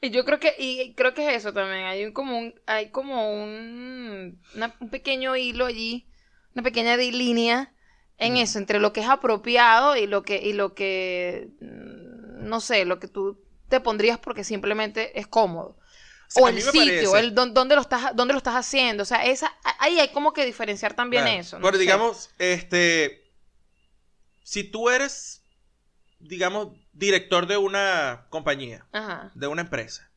Y 0.00 0.10
yo 0.10 0.24
creo 0.24 0.38
que, 0.40 0.54
y 0.58 0.94
creo 0.94 1.14
que 1.14 1.28
es 1.28 1.36
eso 1.36 1.52
también, 1.52 1.84
hay 1.84 2.04
un, 2.04 2.12
como 2.12 2.38
un, 2.38 2.54
hay 2.66 2.90
como 2.90 3.32
un, 3.32 4.38
una- 4.54 4.74
un 4.80 4.90
pequeño 4.90 5.36
hilo 5.36 5.66
allí, 5.66 6.06
una 6.54 6.62
pequeña 6.62 6.96
línea 6.96 7.72
en 8.18 8.36
eso, 8.36 8.58
entre 8.58 8.78
lo 8.80 8.92
que 8.92 9.00
es 9.00 9.08
apropiado 9.08 9.96
y 9.96 10.06
lo 10.06 10.22
que, 10.22 10.36
y 10.42 10.52
lo 10.52 10.74
que, 10.74 11.48
mm, 11.60 12.48
no 12.48 12.60
sé, 12.60 12.84
lo 12.84 12.98
que 12.98 13.08
tú 13.08 13.38
te 13.68 13.80
pondrías 13.80 14.18
porque 14.18 14.44
simplemente 14.44 15.18
es 15.18 15.26
cómodo. 15.26 15.76
sea, 16.28 16.42
O 16.42 16.48
el 16.48 16.60
sitio, 16.60 17.16
el 17.16 17.34
dónde 17.34 17.74
lo 17.74 17.80
estás, 17.82 18.14
dónde 18.14 18.32
lo 18.34 18.38
estás 18.38 18.54
haciendo. 18.54 19.02
O 19.02 19.06
sea, 19.06 19.24
esa, 19.24 19.52
ahí 19.78 19.98
hay 20.00 20.08
como 20.08 20.32
que 20.32 20.44
diferenciar 20.44 20.94
también 20.94 21.24
Claro. 21.24 21.40
eso. 21.40 21.58
no 21.58 21.66
Pero 21.66 21.78
digamos, 21.78 22.30
este, 22.38 23.22
si 24.42 24.64
tú 24.64 24.88
eres, 24.88 25.41
digamos, 26.22 26.68
director 26.92 27.46
de 27.46 27.56
una 27.56 28.26
compañía, 28.30 28.86
Ajá. 28.92 29.30
de 29.34 29.46
una 29.46 29.62
empresa, 29.62 30.10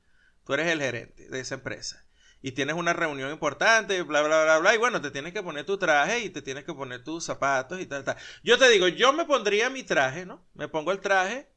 tú 0.45 0.53
eres 0.53 0.67
el 0.67 0.79
gerente 0.79 1.27
de 1.29 1.39
esa 1.39 1.55
empresa 1.55 2.05
y 2.41 2.51
tienes 2.51 2.75
una 2.75 2.93
reunión 2.93 3.31
importante, 3.31 4.01
bla, 4.03 4.21
bla, 4.21 4.43
bla, 4.43 4.59
bla, 4.59 4.75
y 4.75 4.77
bueno, 4.77 5.01
te 5.01 5.09
tienes 5.09 5.33
que 5.33 5.41
poner 5.41 5.65
tu 5.65 5.79
traje 5.79 6.19
y 6.19 6.29
te 6.29 6.43
tienes 6.43 6.63
que 6.63 6.73
poner 6.73 7.03
tus 7.03 7.25
zapatos 7.25 7.81
y 7.81 7.87
tal, 7.87 8.03
tal. 8.03 8.17
Yo 8.43 8.57
te 8.59 8.69
digo, 8.69 8.87
yo 8.87 9.13
me 9.13 9.25
pondría 9.25 9.69
mi 9.71 9.83
traje, 9.83 10.27
¿no? 10.27 10.45
Me 10.53 10.67
pongo 10.67 10.91
el 10.91 10.99
traje. 10.99 11.49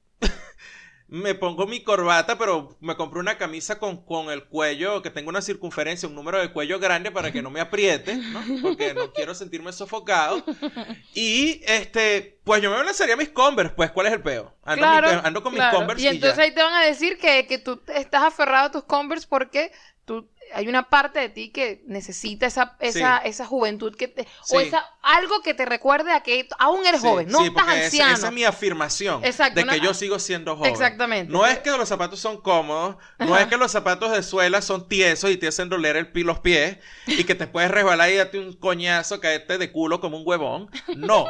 Me 1.11 1.35
pongo 1.35 1.67
mi 1.67 1.83
corbata, 1.83 2.37
pero 2.37 2.77
me 2.81 2.95
compré 2.97 3.21
una 3.21 3.39
camisa 3.39 3.79
con, 3.79 4.05
con 4.05 4.31
el 4.31 4.45
cuello, 4.47 5.01
que 5.01 5.09
tenga 5.11 5.31
una 5.31 5.41
circunferencia, 5.41 6.07
un 6.09 6.15
número 6.15 6.39
de 6.39 6.53
cuello 6.53 6.79
grande 6.79 7.11
para 7.11 7.33
que 7.33 7.41
no 7.41 7.49
me 7.51 7.61
apriete, 7.61 8.23
¿no? 8.29 8.51
Porque 8.61 8.93
no 8.93 9.11
quiero 9.15 9.35
sentirme 9.35 9.73
sofocado. 9.73 10.45
Y, 11.15 11.63
este, 11.67 12.41
pues 12.45 12.63
yo 12.63 12.71
me 12.71 12.85
lanzaría 12.85 13.17
mis 13.17 13.31
Converse, 13.31 13.75
pues, 13.75 13.91
¿cuál 13.91 14.09
es 14.09 14.13
el 14.13 14.23
peo? 14.23 14.55
Ando, 14.65 14.87
Claro, 14.87 15.09
mi- 15.09 15.21
ando 15.25 15.43
con 15.43 15.55
claro. 15.55 15.71
mis 15.71 15.79
Converse 15.79 16.05
Y 16.05 16.07
y, 16.07 16.09
entonces 16.09 16.39
ya. 16.39 16.45
ahí 16.45 16.53
te 16.55 16.63
van 16.63 16.75
a 16.75 16.85
decir 16.85 17.19
que, 17.19 17.47
que 17.47 17.59
tú 17.59 17.81
estás 17.89 18.23
aferrado 18.23 18.67
a 18.67 18.71
tus 18.71 18.85
Converse 18.85 19.27
porque 19.29 19.73
tú 20.09 20.29
hay 20.55 20.67
una 20.67 20.89
parte 20.89 21.21
de 21.21 21.29
ti 21.29 21.51
que 21.51 21.83
necesita 21.87 22.47
esa, 22.47 22.77
esa, 22.81 23.19
esa 23.19 23.45
juventud 23.45 23.95
que 23.95 24.09
te, 24.09 24.27
o 24.51 24.59
esa 24.61 24.83
algo 25.03 25.43
que 25.43 25.53
te 25.53 25.67
recuerde 25.67 26.11
a 26.11 26.23
que 26.23 26.49
aún 26.59 26.87
eres 26.87 27.03
Sí, 27.03 27.07
joven, 27.07 27.29
no 27.29 27.45
estás 27.45 27.65
porque 27.65 27.77
esa- 27.77 27.85
anciano. 27.85 28.15
Esa, 28.15 28.27
es 28.29 28.33
mi 28.33 28.45
afirmación. 28.45 29.25
Exacto, 29.27 29.57
De 29.57 29.65
una- 29.65 29.75
que 29.75 29.81
yo 29.81 29.93
sigo 29.93 30.19
siendo 30.19 30.57
joven. 30.57 30.73
Exactamente. 30.73 31.31
No 31.31 31.47
es 31.47 31.59
que 31.59 31.71
los 31.71 31.87
zapatos 31.87 32.19
son 32.19 32.41
cómodos, 32.41 32.97
no 33.19 33.35
Ajá. 33.35 33.43
es 33.43 33.49
que 33.49 33.59
los 33.59 33.71
zapatos 33.71 34.11
de 34.11 34.23
suela 34.23 34.63
son 34.63 34.89
tiesos 34.89 35.31
y 35.31 35.37
te 35.37 35.49
hacen 35.49 35.69
doler 35.69 35.97
el 35.97 36.11
pi- 36.13 36.25
los 36.25 36.41
pies 36.41 36.79
y 37.07 37.25
que 37.25 37.35
te 37.35 37.47
puedes 37.47 37.71
resbalar 37.71 38.11
y 38.11 38.17
darte 38.17 38.39
un 38.39 38.55
coñazo, 38.55 39.21
caerte 39.21 39.59
de 39.59 39.71
culo 39.71 40.01
como 40.01 40.17
un 40.17 40.23
huevón. 40.27 40.71
No. 40.97 41.27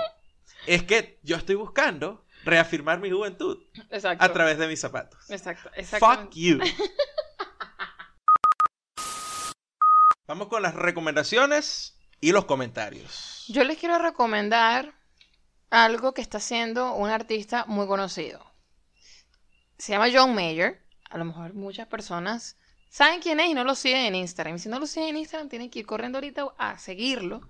es 0.67 0.85
que 0.85 1.19
yo 1.25 1.37
estoy 1.37 1.57
buscando 1.57 2.25
reafirmar 2.45 3.01
mi 3.01 3.11
juventud 3.11 3.59
Exacto. 3.91 4.25
a 4.25 4.33
través 4.33 4.59
de 4.59 4.69
mis 4.69 4.81
zapatos. 4.81 5.19
Exacto, 5.29 5.71
Fuck 5.99 6.31
you. 6.35 6.61
Vamos 10.29 10.49
con 10.49 10.61
las 10.61 10.75
recomendaciones 10.75 11.99
y 12.21 12.33
los 12.33 12.45
comentarios. 12.45 13.47
Yo 13.49 13.65
les 13.65 13.79
quiero 13.79 13.97
recomendar 13.97 14.93
algo 15.71 16.13
que 16.13 16.21
está 16.21 16.37
haciendo 16.37 16.93
un 16.93 17.09
artista 17.09 17.65
muy 17.67 17.87
conocido. 17.87 18.45
Se 19.79 19.93
llama 19.93 20.09
John 20.13 20.35
Mayer. 20.35 20.85
A 21.09 21.17
lo 21.17 21.25
mejor 21.25 21.55
muchas 21.55 21.87
personas 21.87 22.59
saben 22.91 23.23
quién 23.23 23.41
es 23.41 23.49
y 23.49 23.55
no 23.55 23.65
lo 23.65 23.75
siguen 23.75 24.05
en 24.05 24.17
Instagram. 24.17 24.57
Y 24.57 24.59
si 24.59 24.69
no 24.69 24.79
lo 24.79 24.87
siguen 24.87 25.09
en 25.09 25.17
Instagram, 25.17 25.49
tienen 25.49 25.71
que 25.71 25.79
ir 25.79 25.87
corriendo 25.87 26.19
ahorita 26.19 26.49
a 26.59 26.77
seguirlo 26.77 27.49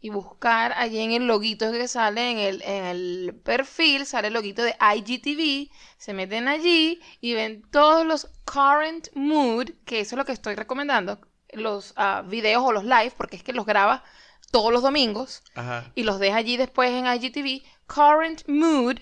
y 0.00 0.10
buscar 0.10 0.72
allí 0.76 1.00
en 1.00 1.10
el 1.10 1.26
loguito 1.26 1.72
que 1.72 1.88
sale 1.88 2.30
en 2.30 2.38
el, 2.38 2.62
en 2.62 2.84
el 2.84 3.40
perfil, 3.42 4.06
sale 4.06 4.28
el 4.28 4.34
loguito 4.34 4.62
de 4.62 4.76
IGTV. 4.80 5.68
Se 5.98 6.14
meten 6.14 6.46
allí 6.46 7.00
y 7.20 7.34
ven 7.34 7.62
todos 7.72 8.06
los 8.06 8.30
current 8.44 9.08
mood, 9.14 9.70
que 9.84 9.98
eso 9.98 10.14
es 10.14 10.18
lo 10.18 10.24
que 10.24 10.30
estoy 10.30 10.54
recomendando. 10.54 11.20
Los 11.52 11.92
ah, 11.96 12.22
videos 12.26 12.62
o 12.64 12.72
los 12.72 12.84
live, 12.84 13.12
porque 13.16 13.36
es 13.36 13.42
que 13.42 13.52
los 13.52 13.66
graba 13.66 14.04
todos 14.50 14.72
los 14.72 14.82
domingos 14.82 15.42
Ajá. 15.54 15.90
y 15.94 16.02
los 16.02 16.18
deja 16.18 16.36
allí 16.36 16.56
después 16.56 16.90
en 16.90 17.06
IGTV, 17.06 17.62
Current 17.86 18.42
Mood. 18.48 18.98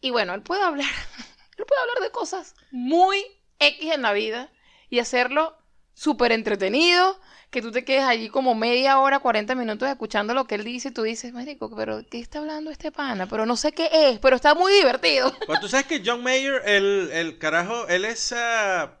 Y 0.00 0.10
bueno, 0.10 0.34
él 0.34 0.42
puede 0.42 0.62
hablar, 0.62 0.86
él 1.56 1.64
puede 1.66 1.80
hablar 1.80 2.02
de 2.02 2.10
cosas 2.10 2.54
muy 2.70 3.24
X 3.58 3.92
en 3.92 4.02
la 4.02 4.12
vida 4.12 4.50
y 4.90 5.00
hacerlo 5.00 5.56
súper 5.94 6.30
entretenido, 6.30 7.18
que 7.50 7.62
tú 7.62 7.72
te 7.72 7.84
quedes 7.84 8.04
allí 8.04 8.28
como 8.28 8.54
media 8.54 9.00
hora, 9.00 9.18
40 9.18 9.54
minutos 9.54 9.88
escuchando 9.88 10.34
lo 10.34 10.44
que 10.44 10.54
él 10.54 10.64
dice 10.64 10.88
y 10.88 10.92
tú 10.92 11.02
dices, 11.02 11.32
marico, 11.32 11.74
pero 11.74 12.04
¿qué 12.08 12.20
está 12.20 12.38
hablando 12.38 12.70
este 12.70 12.92
pana? 12.92 13.26
Pero 13.26 13.46
no 13.46 13.56
sé 13.56 13.72
qué 13.72 13.88
es, 13.92 14.18
pero 14.18 14.36
está 14.36 14.54
muy 14.54 14.72
divertido. 14.72 15.34
Pues 15.46 15.60
tú 15.60 15.68
sabes 15.68 15.86
que 15.86 16.02
John 16.04 16.22
Mayer, 16.22 16.62
el, 16.66 17.10
el 17.12 17.38
carajo, 17.38 17.88
él 17.88 18.04
es 18.04 18.32
ah, 18.32 18.97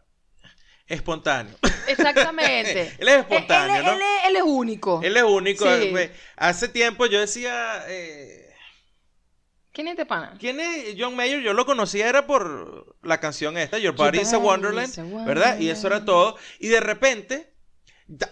espontáneo. 0.88 1.56
Exactamente. 1.86 2.94
Él 2.98 3.08
es 3.08 3.18
espontáneo, 3.18 3.76
él, 3.76 3.84
¿no? 3.84 3.92
él 3.92 4.00
es, 4.00 4.28
él 4.28 4.36
es 4.36 4.42
único. 4.42 5.00
Él 5.02 5.16
es 5.16 5.22
único. 5.22 5.64
Sí. 5.76 5.92
Hace 6.36 6.68
tiempo 6.68 7.06
yo 7.06 7.20
decía, 7.20 7.84
eh, 7.88 8.48
¿Quién 9.72 9.86
es 9.86 9.92
este 9.92 10.06
pana? 10.06 10.34
¿quién 10.40 10.58
es 10.58 10.96
John 10.98 11.14
Mayer? 11.14 11.40
Yo 11.40 11.52
lo 11.52 11.64
conocía 11.64 12.08
era 12.08 12.26
por 12.26 12.96
la 13.02 13.20
canción 13.20 13.56
esta, 13.56 13.78
Your 13.78 13.94
Body 13.94 14.18
is 14.18 14.32
a 14.32 14.38
Wonderland, 14.38 15.24
¿verdad? 15.24 15.60
Y 15.60 15.70
eso 15.70 15.86
era 15.86 16.04
todo. 16.04 16.36
Y 16.58 16.66
de 16.66 16.80
repente, 16.80 17.54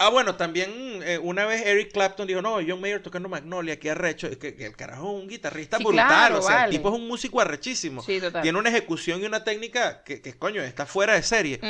ah, 0.01 0.09
bueno, 0.09 0.35
también 0.35 0.71
eh, 1.05 1.19
una 1.19 1.47
vez 1.47 1.65
Eric 1.65 1.93
Clapton 1.93 2.27
dijo, 2.27 2.43
no, 2.43 2.59
John 2.67 2.81
Mayer 2.81 3.01
tocando 3.01 3.29
Magnolia, 3.29 3.79
qué 3.79 3.93
arrecho. 3.93 4.29
Que, 4.39 4.57
que 4.57 4.67
el 4.67 4.75
carajo 4.75 5.17
es 5.17 5.23
un 5.23 5.29
guitarrista 5.29 5.79
Sí, 5.79 5.85
brutal, 5.85 6.09
claro, 6.09 6.39
o 6.39 6.43
sea, 6.43 6.55
vale. 6.57 6.65
el 6.65 6.71
tipo 6.73 6.89
es 6.89 6.95
un 6.97 7.07
músico 7.07 7.41
arrechísimo. 7.41 8.03
Sí, 8.03 8.21
total. 8.21 8.43
Tiene 8.43 8.59
una 8.59 8.71
ejecución 8.71 9.23
y 9.23 9.27
una 9.27 9.45
técnica 9.45 10.03
que, 10.03 10.21
que, 10.21 10.37
coño, 10.37 10.63
está 10.63 10.85
fuera 10.85 11.15
de 11.15 11.23
serie. 11.23 11.61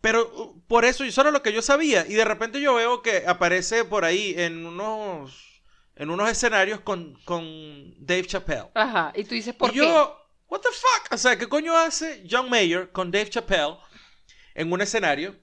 Pero 0.00 0.30
uh, 0.34 0.60
por 0.66 0.84
eso, 0.84 1.04
eso 1.04 1.20
era 1.20 1.30
lo 1.30 1.42
que 1.42 1.52
yo 1.52 1.62
sabía. 1.62 2.06
Y 2.08 2.14
de 2.14 2.24
repente 2.24 2.60
yo 2.60 2.74
veo 2.74 3.02
que 3.02 3.24
aparece 3.26 3.84
por 3.84 4.04
ahí 4.04 4.34
en 4.36 4.64
unos, 4.64 5.62
en 5.96 6.10
unos 6.10 6.28
escenarios 6.30 6.80
con, 6.80 7.14
con 7.24 7.94
Dave 8.04 8.26
Chappelle. 8.26 8.68
Ajá, 8.74 9.12
y 9.16 9.24
tú 9.24 9.34
dices, 9.34 9.54
¿por 9.54 9.70
y 9.70 9.72
qué? 9.72 9.78
yo, 9.80 10.16
what 10.48 10.60
the 10.60 10.68
fuck? 10.68 11.12
O 11.12 11.18
sea, 11.18 11.36
¿qué 11.36 11.48
coño 11.48 11.76
hace 11.76 12.24
John 12.30 12.48
Mayer 12.48 12.90
con 12.92 13.10
Dave 13.10 13.28
Chappelle 13.28 13.76
en 14.54 14.72
un 14.72 14.80
escenario? 14.80 15.34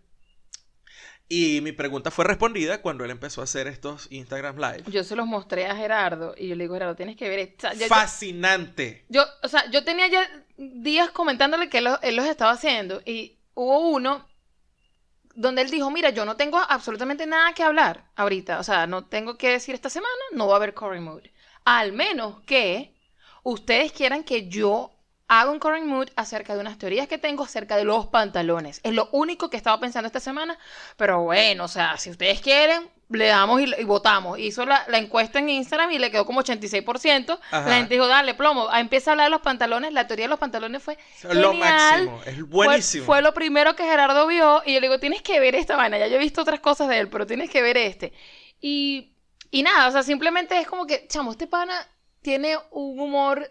Y 1.28 1.60
mi 1.62 1.72
pregunta 1.72 2.12
fue 2.12 2.24
respondida 2.24 2.84
cuando 2.84 3.04
él 3.04 3.10
empezó 3.10 3.42
a 3.42 3.46
hacer 3.46 3.66
estos 3.66 4.08
Instagram 4.12 4.58
Live. 4.58 4.84
Yo 4.92 5.04
se 5.04 5.16
los 5.16 5.26
mostré 5.26 5.66
a 5.66 5.76
Gerardo 5.76 6.36
y 6.38 6.48
yo 6.50 6.56
le 6.56 6.66
digo, 6.66 6.76
Gerardo, 6.76 6.96
tienes 6.96 7.18
que 7.18 7.28
ver 7.28 7.58
ya- 7.58 7.74
Fascinante. 7.88 9.06
Yo, 9.10 9.24
o 9.42 9.48
sea, 9.48 9.70
yo 9.72 9.84
tenía 9.84 10.08
ya 10.08 10.30
días 10.56 11.10
comentándole 11.10 11.68
que 11.68 11.80
él, 11.80 11.88
él 12.04 12.16
los 12.16 12.26
estaba 12.28 12.52
haciendo 12.52 13.02
y 13.06 13.40
hubo 13.56 13.90
uno 13.90 14.28
donde 15.36 15.62
él 15.62 15.70
dijo, 15.70 15.92
mira, 15.92 16.10
yo 16.10 16.26
no 16.26 16.38
tengo 16.38 16.58
absolutamente 16.58 17.26
nada 17.26 17.54
que 17.54 17.64
hablar 17.64 18.06
ahorita, 18.16 18.60
o 18.60 18.64
sea, 18.64 18.88
no 18.88 19.06
tengo 19.06 19.38
que 19.38 19.52
decir 19.52 19.76
esta 19.76 19.90
semana, 19.90 20.14
no 20.32 20.48
va 20.48 20.54
a 20.54 20.58
haber 20.58 20.74
Curry 20.74 21.02
Mood. 21.02 21.24
Al 21.66 21.92
menos 21.92 22.42
que 22.42 22.96
ustedes 23.44 23.92
quieran 23.92 24.24
que 24.24 24.48
yo 24.48 24.92
haga 25.28 25.52
un 25.52 25.60
Curry 25.60 25.82
Mood 25.82 26.10
acerca 26.16 26.54
de 26.54 26.62
unas 26.62 26.78
teorías 26.78 27.08
que 27.08 27.18
tengo 27.18 27.44
acerca 27.44 27.78
de 27.78 27.84
los 27.84 28.08
pantalones. 28.08 28.80
Es 28.84 28.94
lo 28.94 29.10
único 29.12 29.50
que 29.50 29.58
estaba 29.58 29.80
pensando 29.80 30.08
esta 30.08 30.20
semana, 30.20 30.58
pero 30.98 31.24
bueno, 31.24 31.66
o 31.66 31.68
sea, 31.68 31.98
si 31.98 32.10
ustedes 32.12 32.42
quieren, 32.42 32.90
le 33.10 33.28
damos 33.28 33.62
y, 33.62 33.66
y 33.80 33.84
votamos. 33.84 34.40
Hizo 34.40 34.66
la, 34.66 34.84
la 34.88 34.98
encuesta 34.98 35.40
en 35.40 35.50
Instagram 35.50 35.92
y 35.92 36.00
le 36.00 36.10
quedó 36.12 36.26
como 36.26 36.42
86%. 36.42 37.40
Ajá. 37.52 37.70
La 37.70 37.76
gente 37.78 37.94
dijo, 37.94 38.08
dale, 38.08 38.34
plomo. 38.34 38.68
Ah, 38.70 38.80
Empieza 38.80 39.12
a 39.12 39.14
hablar 39.14 39.28
de 39.28 39.32
los 39.32 39.42
pantalones. 39.42 39.94
La 39.94 40.08
teoría 40.08 40.26
de 40.26 40.30
los 40.30 40.40
pantalones 40.40 40.82
fue 40.82 40.98
Lo 41.32 41.54
máximo. 41.54 42.20
Es 42.26 42.34
Fue- 42.36 42.44
buenísimo. 42.44 43.06
Fue, 43.06 43.22
lo 43.22 43.34
primero 43.34 43.76
que 43.76 43.84
Gerardo 43.84 44.26
vio 44.28 44.64
y 44.66 44.74
yo 44.74 44.80
le 44.80 44.88
digo, 44.88 45.00
tienes 45.00 45.22
que 45.22 45.40
ver 45.40 45.56
esta 45.56 45.76
vaina. 45.76 45.98
Ya 45.98 46.08
yo 46.08 46.16
he 46.16 46.20
visto 46.20 46.42
otras 46.42 46.60
cosas 46.60 46.88
de 46.90 47.00
él, 47.00 47.10
pero 47.10 47.26
tienes 47.28 47.50
que 47.50 47.62
ver 47.62 47.78
este. 47.78 48.12
Y, 48.62 49.14
y 49.52 49.62
nada, 49.64 49.88
o 49.88 49.92
sea, 49.92 50.02
simplemente 50.04 50.60
es 50.60 50.68
como 50.68 50.88
que, 50.88 51.06
chamo, 51.08 51.32
este 51.32 51.48
pana 51.48 51.88
tiene 52.22 52.58
un 52.72 53.00
humor 53.00 53.50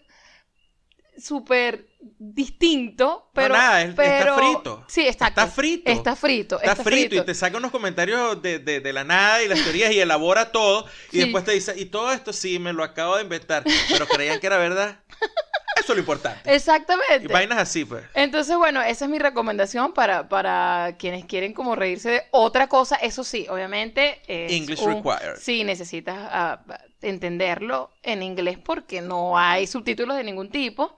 súper 1.19 1.87
distinto, 2.19 3.31
pero... 3.33 3.55
nada, 3.55 3.83
es- 3.83 3.91
está 3.91 4.35
frito. 4.37 4.85
Sí, 4.89 5.07
exacto. 5.07 5.41
Está 5.41 5.47
frito. 5.53 5.91
Está 5.91 6.17
frito. 6.17 6.61
Está, 6.61 6.77
frito, 6.77 7.15
y 7.17 7.25
te 7.25 7.35
saca 7.35 7.57
unos 7.59 7.71
comentarios 7.71 8.41
de, 8.43 8.59
de- 8.59 8.81
de 8.81 8.93
la 8.93 9.05
nada 9.05 9.43
y 9.43 9.49
las 9.49 9.63
teorías 9.63 9.93
y 9.93 10.01
elabora 10.01 10.53
todo. 10.53 10.87
Y 11.13 11.19
después 11.19 11.45
te 11.45 11.53
dice, 11.53 11.75
y 11.79 11.87
todo 11.87 12.13
esto 12.13 12.33
sí, 12.33 12.59
me 12.59 12.73
lo 12.73 12.83
acabo 12.85 13.17
de 13.17 13.23
inventar. 13.23 13.65
Pero 13.91 14.07
creían 14.07 14.41
que 14.41 14.47
era 14.47 14.59
verdad. 14.59 15.01
Eso 15.77 15.93
es 15.93 15.97
lo 15.97 16.01
importante. 16.01 16.55
Exactamente. 16.55 17.25
Y 17.25 17.27
vainas 17.27 17.59
así, 17.59 17.85
pues. 17.85 18.05
Entonces, 18.15 18.57
bueno, 18.57 18.81
esa 18.81 19.07
es 19.07 19.11
mi 19.11 19.19
recomendación 19.19 19.93
para, 19.93 20.29
para 20.29 20.95
quienes 21.01 21.25
quieren 21.25 21.53
como 21.53 21.75
reírse 21.75 22.11
de 22.11 22.23
otra 22.31 22.69
cosa. 22.69 22.95
Eso 22.97 23.25
sí, 23.25 23.47
obviamente. 23.51 24.23
es 24.29 24.53
English 24.53 24.81
un- 24.83 25.03
required. 25.03 25.37
Sí, 25.41 25.65
necesitas 25.65 26.17
ah, 26.31 26.63
entenderlo 27.03 27.91
en 28.05 28.23
inglés 28.23 28.57
porque 28.65 29.01
no 29.01 29.37
hay 29.37 29.67
subtítulos 29.67 30.17
de 30.17 30.23
ningún 30.25 30.49
tipo. 30.49 30.97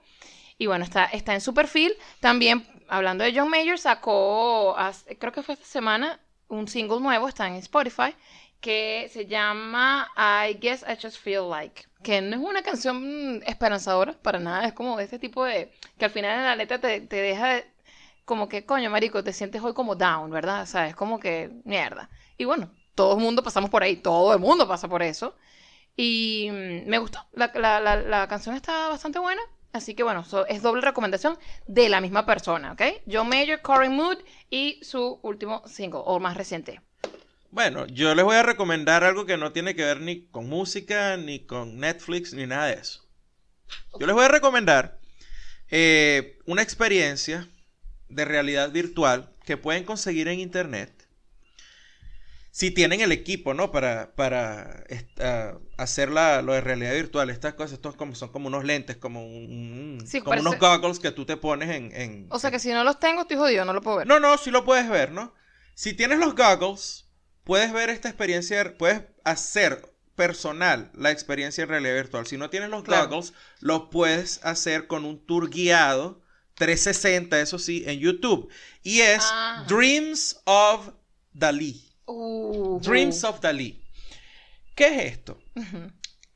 Y 0.57 0.67
bueno, 0.67 0.83
está, 0.85 1.05
está 1.05 1.33
en 1.33 1.41
su 1.41 1.53
perfil. 1.53 1.93
También, 2.19 2.67
hablando 2.87 3.23
de 3.23 3.33
John 3.37 3.49
Mayer, 3.49 3.77
sacó, 3.79 4.75
creo 5.19 5.31
que 5.31 5.43
fue 5.43 5.53
esta 5.53 5.65
semana, 5.65 6.19
un 6.47 6.67
single 6.67 6.99
nuevo, 6.99 7.27
está 7.27 7.47
en 7.47 7.55
Spotify, 7.55 8.15
que 8.59 9.09
se 9.13 9.27
llama 9.27 10.09
I 10.17 10.55
Guess 10.55 10.83
I 10.87 10.97
Just 11.01 11.17
Feel 11.19 11.49
Like. 11.49 11.85
Que 12.03 12.21
no 12.21 12.35
es 12.37 12.41
una 12.41 12.63
canción 12.63 13.43
esperanzadora 13.45 14.13
para 14.13 14.39
nada, 14.39 14.65
es 14.67 14.73
como 14.73 14.97
de 14.97 15.03
este 15.03 15.19
tipo 15.19 15.43
de. 15.45 15.71
que 15.97 16.05
al 16.05 16.11
final 16.11 16.39
en 16.39 16.45
la 16.45 16.55
letra 16.55 16.79
te, 16.79 17.01
te 17.01 17.17
deja 17.17 17.47
de- 17.55 17.65
como 18.25 18.49
que, 18.49 18.65
coño, 18.65 18.89
marico, 18.89 19.23
te 19.23 19.33
sientes 19.33 19.61
hoy 19.63 19.73
como 19.73 19.95
down, 19.95 20.29
¿verdad? 20.31 20.61
O 20.63 20.65
sea, 20.65 20.87
es 20.87 20.95
como 20.95 21.19
que 21.19 21.49
mierda. 21.65 22.09
Y 22.37 22.45
bueno, 22.45 22.71
todo 22.95 23.15
el 23.17 23.23
mundo 23.23 23.43
pasamos 23.43 23.69
por 23.69 23.83
ahí, 23.83 23.97
todo 23.97 24.33
el 24.33 24.39
mundo 24.39 24.67
pasa 24.67 24.87
por 24.87 25.01
eso. 25.03 25.35
Y 25.95 26.49
mm, 26.51 26.89
me 26.89 26.99
gustó, 26.99 27.25
la- 27.33 27.51
la- 27.55 27.95
la 27.97 28.27
canción 28.27 28.55
está 28.55 28.89
bastante 28.89 29.19
buena. 29.19 29.41
Así 29.73 29.93
que 29.93 30.03
bueno, 30.03 30.25
es 30.47 30.61
doble 30.61 30.81
recomendación 30.81 31.37
de 31.67 31.89
la 31.89 32.01
misma 32.01 32.25
persona, 32.25 32.71
¿ok? 32.71 32.81
John 33.11 33.29
Mayer, 33.29 33.61
Corey 33.61 33.89
Mood 33.89 34.17
y 34.49 34.79
su 34.83 35.19
último 35.21 35.61
single, 35.67 36.01
o 36.03 36.19
más 36.19 36.35
reciente. 36.37 36.81
Bueno, 37.51 37.85
yo 37.87 38.13
les 38.15 38.25
voy 38.25 38.35
a 38.35 38.43
recomendar 38.43 39.03
algo 39.03 39.25
que 39.25 39.37
no 39.37 39.51
tiene 39.51 39.75
que 39.75 39.85
ver 39.85 40.01
ni 40.01 40.25
con 40.27 40.47
música, 40.47 41.17
ni 41.17 41.45
con 41.45 41.79
Netflix, 41.79 42.33
ni 42.33 42.45
nada 42.45 42.67
de 42.67 42.73
eso. 42.73 43.07
Yo 43.99 44.05
les 44.05 44.15
voy 44.15 44.25
a 44.25 44.29
recomendar 44.29 44.99
eh, 45.69 46.39
una 46.45 46.61
experiencia 46.61 47.47
de 48.09 48.25
realidad 48.25 48.71
virtual 48.71 49.29
que 49.45 49.57
pueden 49.57 49.83
conseguir 49.83 50.27
en 50.27 50.39
internet. 50.39 50.96
Si 52.57 52.71
tienen 52.71 53.01
el 53.01 53.11
equipo, 53.11 53.53
¿no? 53.53 53.71
Para, 53.71 54.15
para 54.15 54.83
hacer 55.77 56.09
la- 56.09 56.41
lo 56.41 56.53
de 56.53 56.61
realidad 56.61 56.93
virtual. 56.95 57.29
Estas 57.29 57.53
cosas, 57.53 57.73
estos 57.73 57.95
como, 57.95 58.15
son 58.15 58.29
como 58.31 58.47
unos 58.47 58.63
lentes, 58.63 58.97
como, 58.97 59.27
un- 59.27 60.03
Sí, 60.07 60.21
como 60.21 60.31
parece- 60.31 60.47
unos 60.47 60.59
goggles 60.59 60.97
que 60.97 61.11
tú 61.11 61.23
te 61.23 61.37
pones 61.37 61.69
en... 61.69 61.91
en- 61.93 62.25
O 62.31 62.39
sea 62.39 62.49
que 62.49 62.57
si 62.57 62.69
no 62.73 62.83
los 62.83 62.99
tengo, 62.99 63.21
estoy 63.21 63.37
jodido, 63.37 63.63
no 63.63 63.73
lo 63.73 63.81
puedo 63.81 63.97
ver. 63.97 64.07
no, 64.07 64.19
no, 64.19 64.35
sí 64.39 64.49
lo 64.49 64.65
puedes 64.65 64.89
ver, 64.89 65.11
¿no? 65.11 65.35
Si 65.75 65.93
tienes 65.93 66.17
los 66.17 66.33
goggles, 66.33 67.05
puedes 67.43 67.71
ver 67.71 67.91
esta 67.91 68.07
experiencia, 68.09 68.75
puedes 68.75 69.03
hacer 69.23 69.93
personal 70.15 70.89
la 70.95 71.11
experiencia 71.11 71.61
en 71.61 71.69
realidad 71.69 71.93
virtual. 71.93 72.25
Si 72.25 72.37
no 72.37 72.49
tienes 72.49 72.71
los 72.71 72.81
Claro. 72.83 73.07
goggles, 73.07 73.33
lo 73.59 73.91
puedes 73.91 74.43
hacer 74.43 74.87
con 74.87 75.05
un 75.05 75.23
tour 75.27 75.51
guiado 75.51 76.23
360, 76.55 77.39
eso 77.39 77.59
sí, 77.59 77.83
en 77.85 77.99
YouTube. 77.99 78.49
Y 78.81 79.01
es 79.01 79.19
Ajá. 79.23 79.65
Dreams 79.67 80.41
of 80.45 80.89
Dalí. 81.33 81.83
Uh, 82.07 82.79
Dreams 82.81 83.23
of 83.23 83.41
Dalí. 83.41 83.83
¿Qué 84.75 84.87
es 84.87 85.13
esto? 85.13 85.39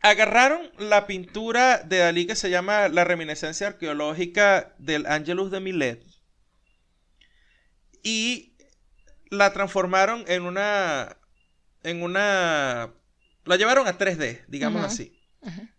Agarraron 0.01 0.69
la 0.77 1.07
pintura 1.07 1.79
de 1.79 1.99
Dalí 1.99 2.27
que 2.27 2.35
se 2.35 2.49
llama 2.49 2.89
La 2.89 3.03
reminiscencia 3.03 3.67
arqueológica 3.67 4.75
del 4.77 5.05
Angelus 5.05 5.49
de 5.51 5.59
Milet 5.59 6.03
y 8.03 8.57
la 9.29 9.53
transformaron 9.53 10.25
en 10.27 10.43
una 10.43 11.17
en 11.83 12.03
una 12.03 12.93
la 13.45 13.55
llevaron 13.55 13.87
a 13.87 13.97
3D, 13.97 14.43
digamos 14.47 14.83
así, 14.83 15.19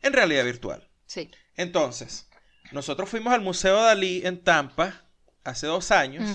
en 0.03 0.13
realidad 0.13 0.45
virtual. 0.45 0.89
Sí. 1.07 1.31
Entonces, 1.57 2.29
nosotros 2.73 3.09
fuimos 3.09 3.33
al 3.33 3.41
Museo 3.41 3.83
Dalí 3.83 4.23
en 4.25 4.43
Tampa 4.43 5.05
hace 5.45 5.67
dos 5.67 5.91
años. 5.91 6.29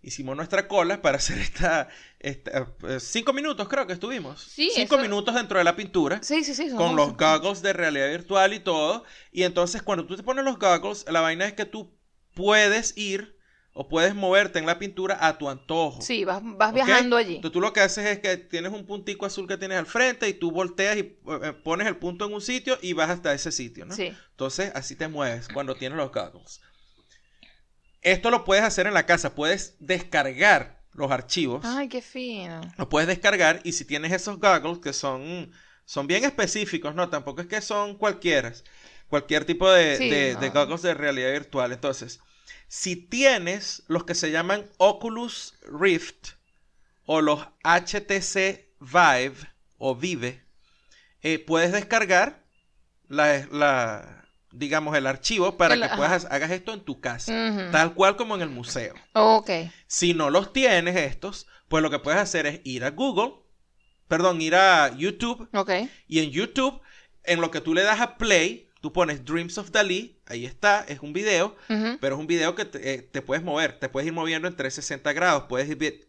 Hicimos 0.00 0.36
nuestra 0.36 0.68
cola 0.68 1.02
para 1.02 1.16
hacer 1.18 1.38
esta, 1.38 1.88
esta- 2.20 2.72
eh, 2.88 3.00
cinco 3.00 3.32
minutos 3.32 3.68
creo 3.68 3.86
que 3.86 3.92
estuvimos. 3.92 4.40
Sí, 4.40 4.70
cinco 4.74 4.94
eso- 4.94 5.02
minutos 5.02 5.34
dentro 5.34 5.58
de 5.58 5.64
la 5.64 5.74
pintura 5.76 6.20
Sí, 6.22 6.44
sí, 6.44 6.54
sí. 6.54 6.70
con 6.70 6.94
los 6.96 7.16
goggles 7.16 7.62
de 7.62 7.72
realidad 7.72 8.08
virtual 8.10 8.54
y 8.54 8.60
todo. 8.60 9.04
Y 9.32 9.42
entonces 9.42 9.82
cuando 9.82 10.06
tú 10.06 10.16
te 10.16 10.22
pones 10.22 10.44
los 10.44 10.58
goggles, 10.58 11.04
la 11.08 11.20
vaina 11.20 11.46
es 11.46 11.54
que 11.54 11.64
tú 11.64 11.92
puedes 12.34 12.96
ir 12.96 13.36
o 13.72 13.88
puedes 13.88 14.14
moverte 14.14 14.58
en 14.58 14.66
la 14.66 14.78
pintura 14.78 15.18
a 15.20 15.38
tu 15.38 15.48
antojo. 15.48 16.00
Sí, 16.02 16.24
vas, 16.24 16.40
vas 16.44 16.70
¿ok? 16.70 16.74
viajando 16.76 17.16
allí. 17.16 17.36
Entonces 17.36 17.52
tú 17.52 17.60
lo 17.60 17.72
que 17.72 17.80
haces 17.80 18.06
es 18.06 18.18
que 18.20 18.36
tienes 18.36 18.72
un 18.72 18.86
puntico 18.86 19.24
azul 19.26 19.46
que 19.46 19.56
tienes 19.56 19.78
al 19.78 19.86
frente 19.86 20.28
y 20.28 20.32
tú 20.34 20.50
volteas 20.50 20.96
y 20.96 21.00
eh, 21.00 21.52
pones 21.64 21.86
el 21.86 21.96
punto 21.96 22.24
en 22.26 22.34
un 22.34 22.40
sitio 22.40 22.76
y 22.82 22.92
vas 22.92 23.10
hasta 23.10 23.32
ese 23.34 23.52
sitio, 23.52 23.84
¿no? 23.84 23.94
Sí. 23.94 24.12
Entonces 24.30 24.72
así 24.74 24.96
te 24.96 25.06
mueves 25.08 25.48
cuando 25.48 25.74
tienes 25.76 25.96
los 25.98 26.10
goggles. 26.12 26.60
Esto 28.02 28.30
lo 28.30 28.44
puedes 28.44 28.64
hacer 28.64 28.86
en 28.86 28.94
la 28.94 29.06
casa, 29.06 29.34
puedes 29.34 29.74
descargar 29.80 30.80
los 30.92 31.10
archivos. 31.10 31.64
Ay, 31.64 31.88
qué 31.88 32.00
fino. 32.02 32.60
Los 32.76 32.88
puedes 32.88 33.08
descargar 33.08 33.60
y 33.64 33.72
si 33.72 33.84
tienes 33.84 34.12
esos 34.12 34.38
goggles 34.38 34.78
que 34.78 34.92
son, 34.92 35.52
son 35.84 36.06
bien 36.06 36.24
específicos, 36.24 36.94
¿no? 36.94 37.08
Tampoco 37.08 37.40
es 37.40 37.46
que 37.46 37.60
son 37.60 37.96
cualquiera, 37.96 38.52
cualquier 39.08 39.44
tipo 39.44 39.70
de, 39.70 39.96
Sí, 39.96 40.10
de- 40.10 40.34
no. 40.34 40.40
de 40.40 40.50
goggles 40.50 40.82
de 40.82 40.94
realidad 40.94 41.32
virtual. 41.32 41.72
Entonces, 41.72 42.20
si 42.68 42.96
tienes 42.96 43.82
los 43.88 44.04
que 44.04 44.14
se 44.14 44.30
llaman 44.30 44.66
Oculus 44.78 45.54
Rift 45.62 46.30
o 47.04 47.20
los 47.20 47.46
HTC 47.64 48.68
Vive 48.80 49.36
o 49.78 49.94
Vive, 49.96 50.44
eh, 51.22 51.38
puedes 51.38 51.72
descargar 51.72 52.44
la, 53.08 53.46
la, 53.50 54.17
digamos, 54.52 54.96
el 54.96 55.06
archivo 55.06 55.56
para 55.56 55.74
El- 55.74 55.80
que 55.80 55.86
ajá. 55.86 55.96
puedas 55.96 56.24
hagas 56.30 56.50
esto 56.50 56.72
en 56.72 56.80
tu 56.80 57.00
casa, 57.00 57.32
tal 57.72 57.94
cual 57.94 58.16
como 58.16 58.34
en 58.34 58.42
el 58.42 58.48
museo. 58.50 58.94
Ok. 59.14 59.50
Si 59.86 60.14
no 60.14 60.30
los 60.30 60.52
tienes 60.52 60.96
estos, 60.96 61.46
pues 61.68 61.82
lo 61.82 61.90
que 61.90 61.98
puedes 61.98 62.20
hacer 62.20 62.46
es 62.46 62.60
ir 62.64 62.84
a 62.84 62.90
Google, 62.90 63.34
perdón, 64.08 64.40
ir 64.40 64.54
a 64.54 64.96
YouTube 64.96 65.48
Ok. 65.52 65.70
y 66.06 66.20
en 66.20 66.30
YouTube, 66.30 66.80
en 67.24 67.40
lo 67.40 67.50
que 67.50 67.60
tú 67.60 67.74
le 67.74 67.82
das 67.82 68.00
a 68.00 68.16
play, 68.16 68.70
tú 68.80 68.92
pones 68.92 69.24
Dreams 69.24 69.58
of 69.58 69.70
Dalí, 69.70 70.18
ahí 70.26 70.46
está, 70.46 70.84
es 70.88 71.00
un 71.00 71.12
video, 71.12 71.56
pero 72.00 72.14
es 72.14 72.20
un 72.20 72.26
video 72.26 72.54
que 72.54 72.64
te, 72.64 72.94
eh, 72.94 73.02
te 73.02 73.20
puedes 73.22 73.44
mover, 73.44 73.78
te 73.78 73.88
puedes 73.88 74.06
ir 74.06 74.12
moviendo 74.14 74.48
en 74.48 74.56
360 74.56 75.12
grados, 75.12 75.44
puedes 75.48 75.68
ir, 75.68 76.07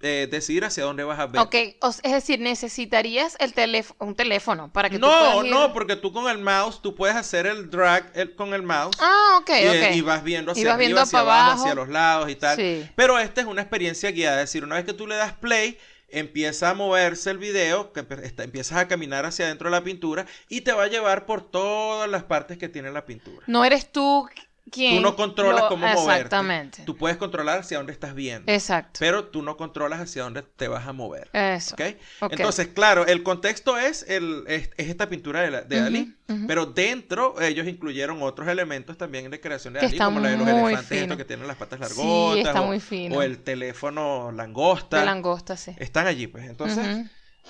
eh, 0.00 0.28
decidir 0.30 0.64
hacia 0.64 0.84
dónde 0.84 1.02
vas 1.02 1.18
a 1.18 1.26
ver. 1.26 1.40
Ok, 1.40 1.54
o 1.80 1.88
es 1.88 2.12
decir, 2.12 2.38
necesitarías 2.38 3.36
el 3.40 3.52
teléfono, 3.52 3.96
un 4.06 4.14
teléfono 4.14 4.72
para 4.72 4.88
que 4.88 4.96
tú 4.96 5.06
No, 5.06 5.08
puedas 5.08 5.44
ir- 5.46 5.50
no, 5.50 5.72
porque 5.72 5.96
tú 5.96 6.12
con 6.12 6.30
el 6.30 6.38
mouse, 6.38 6.80
tú 6.80 6.94
puedes 6.94 7.16
hacer 7.16 7.46
el 7.46 7.68
drag 7.68 8.10
el- 8.14 8.36
con 8.36 8.54
el 8.54 8.62
mouse. 8.62 8.96
Ah, 9.00 9.38
ok, 9.40 9.50
y, 9.50 9.52
eh, 9.54 9.88
ok. 9.90 9.96
y 9.96 10.00
vas 10.02 10.22
viendo 10.22 10.52
hacia 10.52 10.64
vas 10.66 10.74
arriba, 10.74 10.86
viendo 10.86 11.00
hacia 11.02 11.18
abajo, 11.18 11.40
abajo. 11.50 11.62
hacia 11.62 11.74
los 11.74 11.88
lados 11.88 12.30
y 12.30 12.36
tal. 12.36 12.56
Sí. 12.56 12.88
Pero 12.94 13.18
esta 13.18 13.40
es 13.40 13.46
una 13.48 13.60
experiencia 13.62 14.10
guiada, 14.12 14.36
es 14.42 14.50
decir, 14.50 14.62
una 14.62 14.76
vez 14.76 14.84
que 14.84 14.92
tú 14.92 15.06
le 15.08 15.16
das 15.16 15.32
play, 15.32 15.76
empieza 16.10 16.70
a 16.70 16.74
moverse 16.74 17.30
el 17.30 17.36
video, 17.38 17.92
que 17.92 18.00
empiezas 18.38 18.78
a 18.78 18.88
caminar 18.88 19.26
hacia 19.26 19.44
adentro 19.46 19.68
de 19.68 19.76
la 19.76 19.84
pintura 19.84 20.24
y 20.48 20.62
te 20.62 20.72
va 20.72 20.84
a 20.84 20.86
llevar 20.86 21.26
por 21.26 21.42
todas 21.50 22.08
las 22.08 22.22
partes 22.22 22.56
que 22.56 22.68
tiene 22.68 22.90
la 22.92 23.04
pintura. 23.04 23.44
No 23.46 23.64
eres 23.64 23.90
tú 23.92 24.26
Tú 24.70 25.00
no 25.00 25.16
controlas 25.16 25.62
lo- 25.62 25.68
cómo 25.68 25.86
moverte. 25.86 26.12
Exactamente. 26.22 26.82
Tú 26.84 26.96
puedes 26.96 27.16
controlar 27.16 27.60
hacia 27.60 27.78
dónde 27.78 27.92
estás 27.92 28.14
viendo, 28.14 28.50
Exacto. 28.52 28.98
pero 29.00 29.24
tú 29.26 29.42
no 29.42 29.56
controlas 29.56 30.00
hacia 30.00 30.22
dónde 30.22 30.42
te 30.42 30.68
vas 30.68 30.86
a 30.86 30.92
mover. 30.92 31.28
Eso. 31.32 31.74
¿ok? 31.74 31.82
Ok. 32.20 32.32
Entonces, 32.32 32.68
claro, 32.68 33.06
el 33.06 33.22
contexto 33.22 33.76
es, 33.78 34.04
el, 34.08 34.44
es, 34.46 34.70
es 34.76 34.88
esta 34.88 35.08
pintura 35.08 35.40
de, 35.42 35.50
la- 35.50 35.62
de 35.62 35.80
Dalí, 35.80 36.14
pero 36.46 36.66
dentro 36.66 37.40
ellos 37.40 37.66
incluyeron 37.66 38.22
otros 38.22 38.48
elementos 38.48 38.96
también 38.98 39.30
de 39.30 39.40
creación 39.40 39.74
de 39.74 39.80
Que 39.80 39.86
Dalí, 39.86 39.98
como 39.98 40.20
la 40.20 40.30
de 40.30 40.36
los 40.36 40.48
elefantes 40.48 40.92
estos 41.02 41.16
que 41.16 41.24
tienen 41.24 41.46
las 41.46 41.56
patas 41.56 41.78
Sí, 41.90 41.96
largotas, 41.96 42.46
está 42.46 42.60
o, 42.62 42.66
muy 42.66 42.80
fino. 42.80 43.16
o 43.16 43.22
el 43.22 43.38
teléfono 43.38 44.32
langosta. 44.32 45.00
De 45.00 45.06
langosta, 45.06 45.56
sí. 45.56 45.72
Están 45.78 46.06
allí, 46.06 46.26
pues. 46.26 46.44
Entonces, 46.48 47.06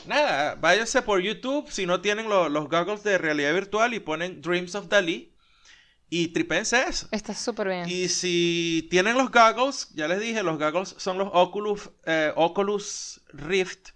nada, 0.06 0.54
váyanse 0.54 1.02
por 1.02 1.20
YouTube 1.20 1.70
si 1.70 1.86
no 1.86 2.00
tienen 2.00 2.28
lo- 2.28 2.48
los 2.48 2.68
goggles 2.68 3.02
de 3.02 3.18
realidad 3.18 3.52
virtual 3.52 3.94
y 3.94 4.00
ponen 4.00 4.40
Dreams 4.40 4.74
of 4.74 4.88
Dalí 4.88 5.32
y 6.10 6.28
tripense 6.28 6.82
eso. 6.88 7.08
Está 7.10 7.34
súper 7.34 7.68
bien. 7.68 7.88
Y 7.88 8.08
si 8.08 8.86
tienen 8.90 9.16
los 9.16 9.30
goggles, 9.30 9.90
ya 9.94 10.08
les 10.08 10.20
dije, 10.20 10.42
los 10.42 10.58
goggles 10.58 10.94
son 10.98 11.18
los 11.18 11.28
Oculus, 11.32 11.90
eh, 12.06 12.32
Oculus 12.36 13.20
Rift 13.32 13.90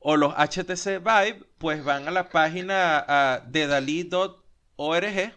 o 0.00 0.16
los 0.16 0.34
HTC 0.34 0.98
Vive, 0.98 1.44
pues 1.58 1.84
van 1.84 2.08
a 2.08 2.10
la 2.10 2.28
página 2.28 3.40
de 3.46 3.66
dalí.org 3.68 5.32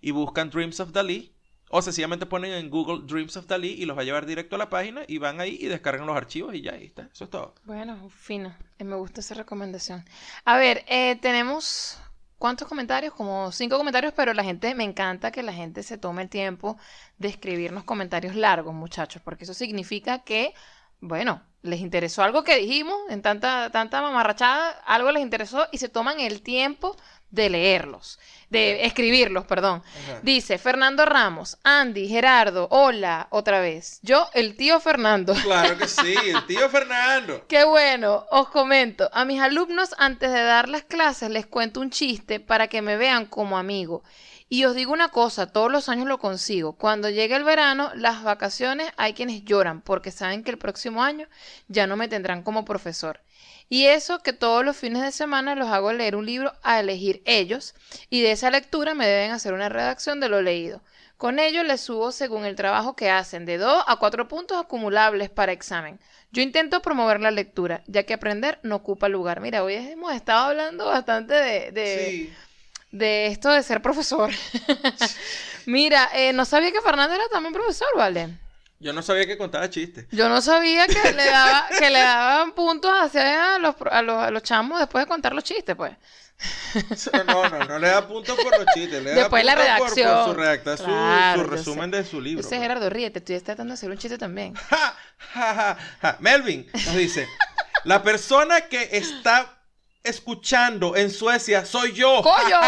y 0.00 0.10
buscan 0.10 0.50
Dreams 0.50 0.80
of 0.80 0.92
Dalí. 0.92 1.30
O 1.70 1.82
sencillamente 1.82 2.26
ponen 2.26 2.52
en 2.52 2.70
Google 2.70 3.04
Dreams 3.04 3.36
of 3.36 3.46
Dalí 3.46 3.70
y 3.70 3.84
los 3.84 3.96
va 3.96 4.02
a 4.02 4.04
llevar 4.04 4.26
directo 4.26 4.54
a 4.54 4.58
la 4.58 4.68
página 4.68 5.02
y 5.08 5.18
van 5.18 5.40
ahí 5.40 5.58
y 5.60 5.66
descargan 5.66 6.06
los 6.06 6.16
archivos 6.16 6.54
y 6.54 6.60
ya 6.60 6.74
ahí 6.74 6.84
está. 6.84 7.08
Eso 7.12 7.24
es 7.24 7.30
todo. 7.30 7.54
Bueno, 7.64 8.10
fino. 8.10 8.54
Eh, 8.78 8.84
Me 8.84 8.94
gusta 8.94 9.20
esa 9.20 9.34
recomendación. 9.34 10.04
A 10.44 10.56
ver, 10.56 10.84
eh, 10.86 11.16
tenemos 11.20 11.98
cuántos 12.44 12.68
comentarios, 12.68 13.14
como 13.14 13.50
cinco 13.52 13.78
comentarios, 13.78 14.12
pero 14.14 14.34
la 14.34 14.44
gente, 14.44 14.74
me 14.74 14.84
encanta 14.84 15.32
que 15.32 15.42
la 15.42 15.54
gente 15.54 15.82
se 15.82 15.96
tome 15.96 16.20
el 16.20 16.28
tiempo 16.28 16.76
de 17.16 17.28
escribirnos 17.28 17.84
comentarios 17.84 18.34
largos, 18.34 18.74
muchachos, 18.74 19.22
porque 19.24 19.44
eso 19.44 19.54
significa 19.54 20.24
que, 20.24 20.52
bueno, 21.00 21.40
les 21.62 21.80
interesó 21.80 22.22
algo 22.22 22.44
que 22.44 22.58
dijimos 22.58 22.98
en 23.08 23.22
tanta, 23.22 23.70
tanta 23.70 24.02
mamarrachada, 24.02 24.72
algo 24.84 25.10
les 25.10 25.22
interesó 25.22 25.68
y 25.72 25.78
se 25.78 25.88
toman 25.88 26.20
el 26.20 26.42
tiempo 26.42 26.98
de 27.30 27.48
leerlos, 27.48 28.18
de 28.50 28.84
escribirlos, 28.84 29.44
perdón. 29.44 29.82
Dice 30.22 30.58
Fernando 30.58 31.04
Ramos, 31.04 31.58
Andy, 31.62 32.08
Gerardo, 32.08 32.68
hola, 32.70 33.28
otra 33.30 33.60
vez. 33.60 33.98
Yo, 34.02 34.28
el 34.34 34.56
tío 34.56 34.80
Fernando. 34.80 35.34
Claro 35.44 35.76
que 35.76 35.88
sí, 35.88 36.14
el 36.24 36.46
tío 36.46 36.68
Fernando. 36.70 37.44
Qué 37.48 37.64
bueno, 37.64 38.24
os 38.30 38.48
comento. 38.48 39.10
A 39.12 39.24
mis 39.24 39.40
alumnos 39.40 39.94
antes 39.98 40.32
de 40.32 40.42
dar 40.42 40.68
las 40.68 40.84
clases 40.84 41.30
les 41.30 41.46
cuento 41.46 41.80
un 41.80 41.90
chiste 41.90 42.40
para 42.40 42.68
que 42.68 42.82
me 42.82 42.96
vean 42.96 43.26
como 43.26 43.58
amigo. 43.58 44.02
Y 44.48 44.64
os 44.66 44.74
digo 44.74 44.92
una 44.92 45.08
cosa, 45.08 45.46
todos 45.46 45.70
los 45.70 45.88
años 45.88 46.06
lo 46.06 46.18
consigo. 46.18 46.74
Cuando 46.74 47.10
llegue 47.10 47.34
el 47.34 47.44
verano, 47.44 47.90
las 47.94 48.22
vacaciones, 48.22 48.92
hay 48.96 49.14
quienes 49.14 49.44
lloran 49.44 49.80
porque 49.80 50.10
saben 50.10 50.44
que 50.44 50.50
el 50.50 50.58
próximo 50.58 51.02
año 51.02 51.26
ya 51.68 51.86
no 51.86 51.96
me 51.96 52.08
tendrán 52.08 52.42
como 52.42 52.64
profesor. 52.64 53.20
Y 53.68 53.86
eso 53.86 54.20
que 54.20 54.32
todos 54.32 54.64
los 54.64 54.76
fines 54.76 55.02
de 55.02 55.10
semana 55.12 55.54
los 55.54 55.68
hago 55.68 55.92
leer 55.92 56.16
un 56.16 56.26
libro 56.26 56.52
a 56.62 56.80
elegir 56.80 57.22
ellos 57.24 57.74
y 58.10 58.20
de 58.22 58.32
esa 58.32 58.50
lectura 58.50 58.94
me 58.94 59.06
deben 59.06 59.32
hacer 59.32 59.52
una 59.54 59.68
redacción 59.68 60.20
de 60.20 60.28
lo 60.28 60.42
leído. 60.42 60.82
Con 61.16 61.38
ello 61.38 61.62
les 61.62 61.80
subo 61.80 62.12
según 62.12 62.44
el 62.44 62.56
trabajo 62.56 62.94
que 62.96 63.08
hacen, 63.10 63.46
de 63.46 63.56
2 63.56 63.84
a 63.86 63.96
4 63.96 64.28
puntos 64.28 64.58
acumulables 64.60 65.30
para 65.30 65.52
examen. 65.52 65.98
Yo 66.32 66.42
intento 66.42 66.82
promover 66.82 67.20
la 67.20 67.30
lectura, 67.30 67.82
ya 67.86 68.02
que 68.02 68.14
aprender 68.14 68.58
no 68.62 68.76
ocupa 68.76 69.08
lugar. 69.08 69.40
Mira, 69.40 69.62
hoy 69.62 69.74
hemos 69.74 70.12
estado 70.12 70.46
hablando 70.50 70.86
bastante 70.86 71.32
de, 71.34 71.70
de, 71.70 71.96
Sí. 72.10 72.34
de 72.90 73.26
esto 73.28 73.50
de 73.50 73.62
ser 73.62 73.80
profesor. 73.80 74.30
Mira, 75.66 76.10
eh, 76.14 76.32
no 76.32 76.44
sabía 76.44 76.72
que 76.72 76.80
Fernando 76.82 77.14
era 77.14 77.28
también 77.28 77.54
profesor, 77.54 77.88
¿vale? 77.96 78.28
Yo 78.80 78.92
no 78.92 79.02
sabía 79.02 79.26
que 79.26 79.38
contaba 79.38 79.70
chistes. 79.70 80.06
Yo 80.10 80.28
no 80.28 80.42
sabía 80.42 80.86
que 80.86 81.12
le, 81.12 81.24
daba, 81.24 81.68
que 81.78 81.90
le 81.90 82.00
daban 82.00 82.52
puntos 82.52 82.90
hacia 82.92 83.58
los, 83.58 83.74
a, 83.90 84.02
los, 84.02 84.22
a 84.22 84.30
los 84.30 84.42
chamos 84.42 84.78
después 84.80 85.04
de 85.04 85.08
contar 85.08 85.32
los 85.34 85.44
chistes, 85.44 85.74
pues. 85.74 85.96
No, 87.26 87.48
no, 87.48 87.64
no 87.64 87.78
le 87.78 87.88
da 87.88 88.06
puntos 88.06 88.36
por 88.36 88.50
los 88.58 88.66
chistes, 88.74 89.02
le 89.02 89.10
da 89.10 89.16
Después 89.20 89.44
la 89.44 89.54
puntos 89.54 89.78
por- 89.78 89.88
redacción. 89.96 90.14
Por, 90.16 90.34
su 90.34 90.40
redactar 90.40 90.78
su- 90.78 90.84
Claro, 90.84 91.42
su, 91.42 91.48
yo 91.48 91.56
resumen 91.56 91.90
de 91.92 92.04
su 92.04 92.20
libro. 92.20 92.40
Ese 92.40 92.48
pues. 92.50 92.60
Gerardo, 92.60 92.90
ríete, 92.90 93.20
estoy 93.20 93.40
tratando 93.40 93.70
de 93.72 93.74
hacer 93.74 93.90
un 93.90 93.98
chiste 93.98 94.18
también. 94.18 94.54
Ja, 94.68 94.96
ja, 95.32 95.54
ja, 95.54 95.78
ja. 96.02 96.16
Melvin 96.20 96.68
nos 96.72 96.94
dice, 96.96 97.26
la 97.84 98.02
persona 98.02 98.62
que 98.62 98.88
está 98.92 99.58
escuchando 100.02 100.96
en 100.96 101.10
Suecia 101.10 101.64
soy 101.64 101.92
yo. 101.92 102.20
¡Coño! 102.22 102.58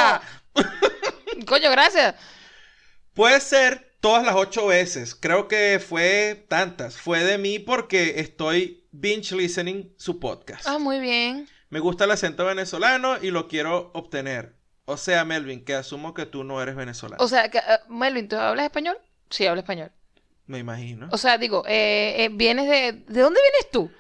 Coño, 1.47 1.71
gracias. 1.71 2.15
Puede 3.13 3.41
ser 3.41 3.86
todas 4.07 4.25
las 4.25 4.37
ocho 4.37 4.69
veces. 4.69 5.17
Creo 5.17 5.49
que 5.49 5.81
fue 5.85 6.47
tantas. 6.49 6.97
Fue 6.97 7.25
de 7.25 7.39
mí 7.39 7.59
porque 7.59 8.21
estoy 8.21 8.87
binge 8.93 9.35
listening 9.35 9.93
su 9.97 10.21
podcast. 10.21 10.65
Ah, 10.65 10.79
muy 10.79 11.01
bien. 11.01 11.49
Me 11.71 11.81
gusta 11.81 12.05
el 12.05 12.13
acento 12.13 12.45
venezolano 12.45 13.17
y 13.21 13.33
lo 13.33 13.49
quiero 13.49 13.91
obtener. 13.95 14.55
O 14.85 14.97
sea, 14.97 15.25
Melvin, 15.25 15.65
que 15.65 15.75
asumo 15.75 16.15
que 16.15 16.25
tú 16.25 16.45
no 16.45 16.63
eres 16.63 16.77
venezolano. 16.77 17.21
O 17.21 17.27
sea, 17.27 17.51
que, 17.51 17.59
eh, 17.59 17.81
Melvin, 17.89 18.29
¿tú 18.29 18.37
hablas 18.37 18.67
español? 18.67 18.97
Sí, 19.29 19.45
hablo 19.45 19.59
español. 19.63 19.91
Me 20.47 20.59
imagino. 20.59 21.09
O 21.11 21.19
sea, 21.19 21.37
digo, 21.37 21.65
eh, 21.67 22.27
eh, 22.27 22.29
vienes 22.31 22.69
de... 22.69 22.93
¿De 23.13 23.21
dónde 23.23 23.41
vienes 23.41 23.71
tú? 23.73 23.91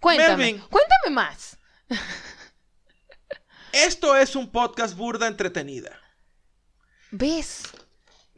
Cuéntame. 0.00 0.38
Melvin. 0.38 0.58
Cuéntame 0.68 1.14
más. 1.14 1.56
Esto 3.72 4.16
es 4.16 4.34
un 4.34 4.50
podcast 4.50 4.96
burda 4.96 5.28
entretenida. 5.28 6.00
¿Ves? 7.12 7.62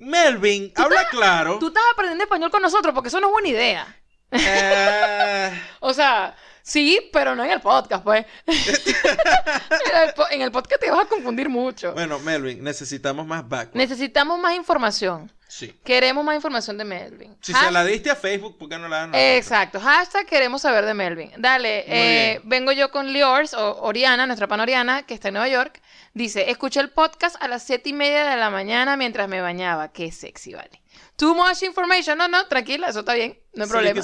Melvin, 0.04 0.72
habla 0.76 1.08
claro. 1.10 1.58
Tú 1.58 1.68
estás 1.68 1.82
aprendiendo 1.92 2.24
español 2.24 2.50
con 2.50 2.62
nosotros 2.62 2.94
porque 2.94 3.08
eso 3.08 3.20
no 3.20 3.28
es 3.28 3.32
buena 3.32 3.48
idea. 3.48 3.96
Eh, 4.30 5.62
O 5.80 5.92
sea, 5.92 6.34
sí, 6.64 7.10
pero 7.12 7.36
no 7.36 7.44
en 7.44 7.50
el 7.52 7.60
podcast, 7.60 8.02
pues. 8.02 8.24
en, 8.46 10.08
el 10.08 10.14
po- 10.14 10.26
en 10.30 10.42
el 10.42 10.50
podcast 10.50 10.80
te 10.80 10.90
vas 10.90 11.04
a 11.04 11.08
confundir 11.08 11.48
mucho. 11.48 11.92
bueno, 11.92 12.18
Melvin, 12.18 12.62
necesitamos 12.64 13.26
más 13.26 13.48
background. 13.48 13.76
Necesitamos 13.76 14.38
más 14.40 14.54
información. 14.56 15.30
sí. 15.46 15.72
Queremos 15.84 16.24
más 16.24 16.34
información 16.34 16.78
de 16.78 16.84
Melvin. 16.84 17.36
Si 17.40 17.52
se 17.52 17.70
la 17.70 17.84
diste 17.84 18.10
a 18.10 18.16
Facebook, 18.16 18.58
¿por 18.58 18.68
qué 18.68 18.78
no 18.78 18.88
la 18.88 18.96
dan 19.00 19.14
a? 19.14 19.34
Exacto. 19.36 19.78
Hashtag 19.80 20.26
queremos 20.26 20.62
saber 20.62 20.84
de 20.86 20.94
Melvin. 20.94 21.30
Dale, 21.36 21.84
eh, 21.86 22.40
vengo 22.44 22.72
yo 22.72 22.90
con 22.90 23.12
Liors, 23.12 23.54
o 23.54 23.82
Oriana, 23.82 24.26
nuestra 24.26 24.48
pana 24.48 24.62
Oriana, 24.64 25.02
que 25.04 25.14
está 25.14 25.28
en 25.28 25.34
Nueva 25.34 25.48
York. 25.48 25.80
Dice, 26.14 26.50
escuché 26.50 26.80
el 26.80 26.90
podcast 26.90 27.36
a 27.40 27.48
las 27.48 27.62
siete 27.62 27.90
y 27.90 27.92
media 27.92 28.24
de 28.24 28.36
la 28.36 28.50
mañana 28.50 28.96
mientras 28.96 29.28
me 29.28 29.40
bañaba. 29.40 29.92
Qué 29.92 30.10
sexy, 30.12 30.54
vale. 30.54 30.80
Too 31.16 31.34
much 31.34 31.62
information. 31.62 32.18
No, 32.18 32.28
no, 32.28 32.46
tranquila, 32.46 32.88
eso 32.88 33.00
está 33.00 33.14
bien. 33.14 33.38
No 33.54 33.64
hay 33.64 33.70
problema. 33.70 34.00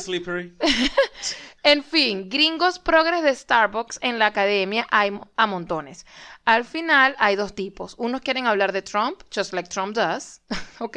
En 1.63 1.85
fin, 1.85 2.31
gringos 2.31 2.79
progres 2.79 3.23
de 3.23 3.35
Starbucks 3.35 3.99
en 4.01 4.19
la 4.19 4.27
academia 4.27 4.87
hay 4.91 5.13
a 5.37 5.47
montones. 5.47 6.07
Al 6.47 6.65
final 6.65 7.15
hay 7.19 7.37
dos 7.37 7.55
tipos. 7.55 7.97
Unos 7.99 8.23
quieren 8.23 8.47
hablar 8.47 8.73
de 8.73 8.81
Trump, 8.81 9.21
just 9.35 9.53
like 9.53 9.69
Trump 9.69 9.95
does, 9.95 10.41
ok. 10.79 10.97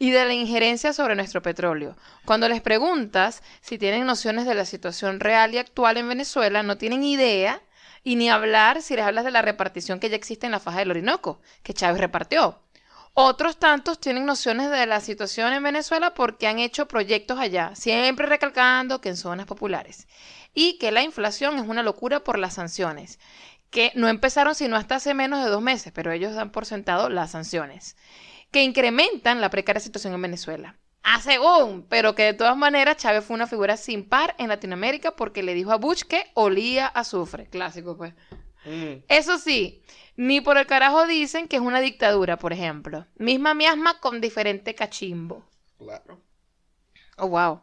y 0.00 0.10
de 0.10 0.24
la 0.24 0.34
injerencia 0.34 0.92
sobre 0.92 1.14
nuestro 1.14 1.42
petróleo. 1.42 1.96
Cuando 2.24 2.48
les 2.48 2.60
preguntas 2.60 3.44
si 3.60 3.78
tienen 3.78 4.04
nociones 4.04 4.46
de 4.46 4.56
la 4.56 4.64
situación 4.64 5.20
real 5.20 5.54
y 5.54 5.58
actual 5.58 5.96
en 5.96 6.08
Venezuela, 6.08 6.64
no 6.64 6.76
tienen 6.76 7.04
idea 7.04 7.62
y 8.02 8.16
ni 8.16 8.28
hablar 8.30 8.82
si 8.82 8.96
les 8.96 9.04
hablas 9.04 9.24
de 9.24 9.30
la 9.30 9.42
repartición 9.42 10.00
que 10.00 10.10
ya 10.10 10.16
existe 10.16 10.46
en 10.46 10.52
la 10.52 10.60
faja 10.60 10.80
del 10.80 10.90
Orinoco, 10.90 11.40
que 11.62 11.72
Chávez 11.72 12.00
repartió. 12.00 12.63
Otros 13.16 13.58
tantos 13.60 14.00
tienen 14.00 14.26
nociones 14.26 14.72
de 14.72 14.86
la 14.86 15.00
situación 15.00 15.52
en 15.52 15.62
Venezuela 15.62 16.14
porque 16.14 16.48
han 16.48 16.58
hecho 16.58 16.88
proyectos 16.88 17.38
allá, 17.38 17.70
siempre 17.76 18.26
recalcando 18.26 19.00
que 19.00 19.10
en 19.10 19.16
zonas 19.16 19.46
populares. 19.46 20.08
Y 20.52 20.78
que 20.78 20.90
la 20.90 21.04
inflación 21.04 21.56
es 21.58 21.68
una 21.68 21.84
locura 21.84 22.24
por 22.24 22.40
las 22.40 22.54
sanciones, 22.54 23.20
que 23.70 23.92
no 23.94 24.08
empezaron 24.08 24.56
sino 24.56 24.74
hasta 24.74 24.96
hace 24.96 25.14
menos 25.14 25.44
de 25.44 25.50
dos 25.50 25.62
meses, 25.62 25.92
pero 25.94 26.10
ellos 26.10 26.34
dan 26.34 26.50
por 26.50 26.66
sentado 26.66 27.08
las 27.08 27.30
sanciones, 27.30 27.96
que 28.50 28.64
incrementan 28.64 29.40
la 29.40 29.48
precaria 29.48 29.78
situación 29.78 30.14
en 30.14 30.22
Venezuela. 30.22 30.76
Ah, 31.04 31.20
según, 31.20 31.86
pero 31.88 32.16
que 32.16 32.24
de 32.24 32.34
todas 32.34 32.56
maneras 32.56 32.96
Chávez 32.96 33.24
fue 33.24 33.36
una 33.36 33.46
figura 33.46 33.76
sin 33.76 34.08
par 34.08 34.34
en 34.38 34.48
Latinoamérica 34.48 35.14
porque 35.14 35.44
le 35.44 35.54
dijo 35.54 35.70
a 35.70 35.76
Bush 35.76 36.02
que 36.02 36.32
olía 36.34 36.86
a 36.86 37.00
azufre. 37.00 37.46
Clásico, 37.46 37.96
pues. 37.96 38.12
Mm. 38.64 39.04
Eso 39.08 39.38
sí, 39.38 39.82
ni 40.16 40.40
por 40.40 40.56
el 40.58 40.66
carajo 40.66 41.06
dicen 41.06 41.48
que 41.48 41.56
es 41.56 41.62
una 41.62 41.80
dictadura, 41.80 42.38
por 42.38 42.52
ejemplo. 42.52 43.06
Misma 43.16 43.54
miasma 43.54 44.00
con 44.00 44.20
diferente 44.20 44.74
cachimbo. 44.74 45.44
Claro. 45.78 46.20
Oh, 47.16 47.28
wow. 47.28 47.60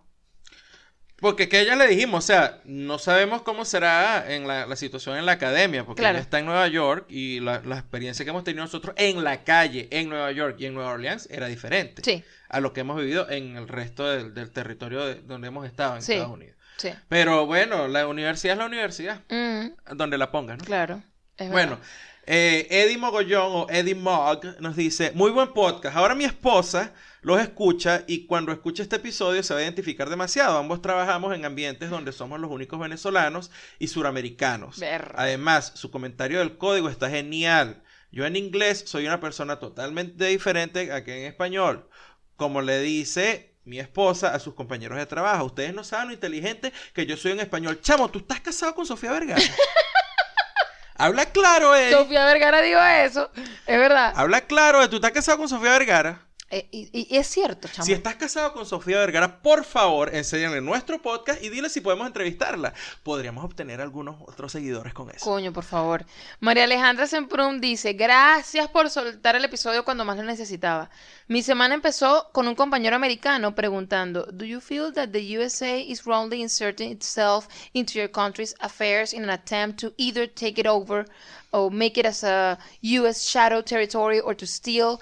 Porque 1.17 1.47
que 1.47 1.63
ya 1.65 1.75
le 1.75 1.85
dijimos, 1.85 2.23
o 2.23 2.27
sea, 2.27 2.61
no 2.65 2.97
sabemos 2.97 3.43
cómo 3.43 3.63
será 3.63 4.33
en 4.33 4.47
la, 4.47 4.65
la 4.65 4.75
situación 4.75 5.17
en 5.17 5.27
la 5.27 5.33
academia, 5.33 5.85
porque 5.85 5.99
Claro. 6.01 6.15
ella 6.17 6.23
está 6.23 6.39
en 6.39 6.45
Nueva 6.47 6.67
York 6.67 7.05
y 7.09 7.39
la, 7.41 7.61
la 7.63 7.77
experiencia 7.77 8.25
que 8.25 8.31
hemos 8.31 8.43
tenido 8.43 8.63
nosotros 8.63 8.95
en 8.97 9.23
la 9.23 9.43
calle, 9.43 9.87
en 9.91 10.09
Nueva 10.09 10.31
York 10.31 10.55
y 10.57 10.65
en 10.65 10.73
Nueva 10.73 10.93
Orleans 10.93 11.27
era 11.29 11.45
diferente 11.45 12.01
Sí, 12.03 12.23
a 12.49 12.59
lo 12.59 12.73
que 12.73 12.79
hemos 12.81 12.97
vivido 12.99 13.29
en 13.29 13.55
el 13.55 13.67
resto 13.67 14.07
del, 14.09 14.33
del 14.33 14.49
territorio 14.49 15.05
de- 15.05 15.21
donde 15.21 15.49
hemos 15.49 15.67
estado 15.67 15.95
en 15.95 16.01
Sí. 16.01 16.13
Estados 16.13 16.33
Unidos. 16.33 16.55
Sí. 16.81 16.89
Pero 17.07 17.45
bueno, 17.45 17.87
la 17.87 18.07
universidad 18.07 18.53
es 18.53 18.59
la 18.59 18.65
universidad, 18.65 19.21
Mm, 19.29 19.95
donde 19.95 20.17
la 20.17 20.31
pongas, 20.31 20.57
¿no? 20.57 20.65
claro. 20.65 21.03
es 21.37 21.49
Bueno, 21.49 21.79
eh, 22.25 22.67
Eddie 22.69 22.97
Mogollón 22.97 23.51
o 23.51 23.67
Eddie 23.69 23.95
Mog 23.95 24.41
nos 24.59 24.75
dice, 24.75 25.11
muy 25.15 25.31
buen 25.31 25.53
podcast. 25.53 25.97
Ahora 25.97 26.13
mi 26.13 26.23
esposa 26.23 26.93
los 27.21 27.39
escucha 27.41 28.03
y 28.07 28.25
cuando 28.25 28.51
escuche 28.51 28.83
este 28.83 28.97
episodio 28.97 29.41
se 29.43 29.53
va 29.53 29.59
a 29.59 29.63
identificar 29.63 30.09
demasiado. 30.09 30.57
Ambos 30.57 30.81
trabajamos 30.81 31.33
en 31.35 31.45
ambientes 31.45 31.89
donde 31.89 32.11
somos 32.11 32.39
los 32.39 32.51
únicos 32.51 32.79
venezolanos 32.79 33.51
y 33.79 33.87
suramericanos. 33.87 34.81
Además, 35.15 35.71
su 35.75 35.89
comentario 35.89 36.39
del 36.39 36.57
código 36.57 36.89
está 36.89 37.09
genial. 37.09 37.83
Yo 38.11 38.25
en 38.25 38.35
inglés 38.35 38.83
soy 38.85 39.07
una 39.07 39.19
persona 39.19 39.57
totalmente 39.59 40.25
diferente 40.25 40.91
a 40.91 41.03
que 41.03 41.21
en 41.21 41.31
español. 41.31 41.89
Como 42.35 42.61
le 42.61 42.79
dice 42.81 43.50
mi 43.63 43.79
esposa 43.79 44.33
a 44.33 44.39
sus 44.39 44.53
compañeros 44.53 44.97
de 44.97 45.05
trabajo. 45.05 45.45
Ustedes 45.45 45.73
no 45.73 45.83
saben 45.83 46.07
lo 46.07 46.13
inteligente 46.13 46.73
que 46.93 47.05
yo 47.05 47.17
soy 47.17 47.31
en 47.33 47.39
español. 47.39 47.79
Chamo, 47.81 48.09
¿tú 48.09 48.19
estás 48.19 48.41
casado 48.41 48.75
con 48.75 48.85
Sofía 48.85 49.11
Vergara? 49.11 49.41
Habla 50.95 51.25
claro, 51.25 51.75
Eddie. 51.75 51.93
Sofía 51.93 52.25
Vergara 52.25 52.61
dijo 52.61 52.79
eso, 52.79 53.31
es 53.35 53.79
verdad. 53.79 54.13
Habla 54.15 54.41
claro, 54.41 54.87
¿tú 54.89 54.97
estás 54.97 55.11
casado 55.11 55.39
con 55.39 55.49
Sofía 55.49 55.71
Vergara? 55.71 56.19
Eh, 56.51 56.67
y, 56.71 57.07
y 57.13 57.17
es 57.17 57.27
cierto, 57.27 57.69
chamo. 57.69 57.85
Si 57.85 57.93
estás 57.93 58.15
casado 58.15 58.51
con 58.51 58.65
Sofía 58.65 58.99
Vergara, 58.99 59.41
por 59.41 59.63
favor, 59.63 60.13
enséñale 60.13 60.59
nuestro 60.59 61.01
podcast 61.01 61.41
y 61.41 61.47
dile 61.49 61.69
si 61.69 61.79
podemos 61.79 62.05
entrevistarla. 62.05 62.73
Podríamos 63.03 63.45
obtener 63.45 63.79
algunos 63.79 64.17
otros 64.27 64.51
seguidores 64.51 64.93
con 64.93 65.09
eso. 65.09 65.23
Coño, 65.23 65.53
por 65.53 65.63
favor. 65.63 66.05
María 66.41 66.65
Alejandra 66.65 67.07
Semprum 67.07 67.61
dice, 67.61 67.93
gracias 67.93 68.67
por 68.67 68.89
soltar 68.89 69.37
el 69.37 69.45
episodio 69.45 69.85
cuando 69.85 70.03
más 70.03 70.17
lo 70.17 70.23
necesitaba. 70.23 70.89
Mi 71.27 71.41
semana 71.41 71.73
empezó 71.73 72.29
con 72.33 72.49
un 72.49 72.55
compañero 72.55 72.97
americano 72.97 73.55
preguntando, 73.55 74.25
¿Do 74.25 74.43
you 74.43 74.59
feel 74.59 74.91
that 74.93 75.11
the 75.11 75.37
USA 75.37 75.79
is 75.79 76.05
wrongly 76.05 76.41
inserting 76.41 76.91
itself 76.91 77.47
into 77.71 77.97
your 77.97 78.11
country's 78.11 78.53
affairs 78.59 79.13
in 79.13 79.23
an 79.23 79.29
attempt 79.29 79.79
to 79.79 79.93
either 79.95 80.27
take 80.27 80.59
it 80.59 80.67
over 80.67 81.05
or 81.51 81.69
make 81.71 81.97
it 81.97 82.05
as 82.05 82.23
a 82.23 82.57
US 82.81 83.23
shadow 83.23 83.61
territory 83.61 84.19
or 84.19 84.35
to 84.35 84.45
steal 84.45 84.99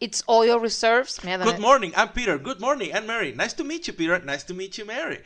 its 0.00 0.22
oil 0.28 0.58
reserves? 0.58 1.22
Mira, 1.24 1.44
Good 1.44 1.60
morning, 1.60 1.92
I'm 1.96 2.08
Peter. 2.08 2.38
Good 2.38 2.60
morning, 2.60 2.94
I'm 2.94 3.06
Mary. 3.06 3.32
Nice 3.32 3.52
to 3.54 3.64
meet 3.64 3.86
you, 3.86 3.92
Peter. 3.92 4.18
Nice 4.18 4.44
to 4.44 4.54
meet 4.54 4.78
you, 4.78 4.84
Mary. 4.84 5.20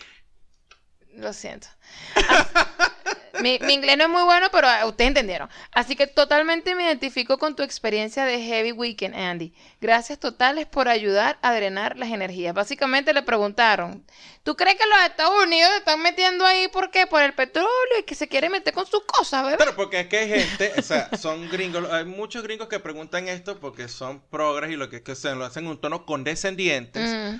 Lo 1.17 1.31
siento. 1.31 1.69
mi, 3.41 3.59
mi 3.63 3.75
inglés 3.75 3.97
no 3.99 4.05
es 4.05 4.11
muy 4.11 4.23
bueno, 4.23 4.49
pero 4.53 4.69
ah, 4.69 4.87
ustedes 4.87 5.09
entendieron. 5.09 5.49
Así 5.73 5.97
que 5.97 6.07
totalmente 6.07 6.75
me 6.75 6.85
identifico 6.85 7.39
con 7.39 7.57
tu 7.57 7.63
experiencia 7.63 8.25
de 8.25 8.41
Heavy 8.43 8.73
Weekend, 8.73 9.15
Andy. 9.15 9.53
Gracias 9.81 10.19
totales 10.19 10.67
por 10.67 10.89
ayudar 10.89 11.39
a 11.43 11.55
drenar 11.55 11.97
las 11.99 12.11
energías. 12.11 12.55
Básicamente 12.55 13.13
le 13.13 13.23
preguntaron, 13.23 14.07
¿tú 14.43 14.57
crees 14.57 14.77
que 14.77 14.87
los 14.87 14.99
Estados 15.07 15.43
Unidos 15.45 15.71
se 15.73 15.79
están 15.79 16.01
metiendo 16.03 16.45
ahí 16.47 16.69
por 16.69 16.91
qué? 16.91 17.07
Por 17.07 17.23
el 17.23 17.35
petróleo 17.35 17.69
y 18.01 18.05
que 18.05 18.15
se 18.15 18.29
quiere 18.29 18.49
meter 18.51 18.73
con 18.75 18.87
sus 18.87 19.05
cosas, 19.05 19.45
bebé. 19.45 19.57
Pero 19.57 19.75
porque 19.77 20.01
es 20.01 20.07
que 20.09 20.19
hay 20.19 20.29
gente, 20.29 20.75
o 20.79 20.83
sea, 20.83 21.11
son 21.15 21.49
gringos, 21.49 21.91
hay 21.91 22.05
muchos 22.05 22.43
gringos 22.43 22.69
que 22.69 22.81
preguntan 22.81 23.29
esto 23.29 23.61
porque 23.61 23.89
son 23.89 24.21
progres 24.29 24.71
y 24.71 24.77
lo 24.77 24.89
que, 24.91 25.03
que 25.03 25.15
se 25.15 25.35
lo 25.35 25.45
hacen 25.45 25.65
en 25.65 25.71
un 25.71 25.81
tono 25.81 26.07
condescendientes. 26.07 27.19
Mm, 27.19 27.37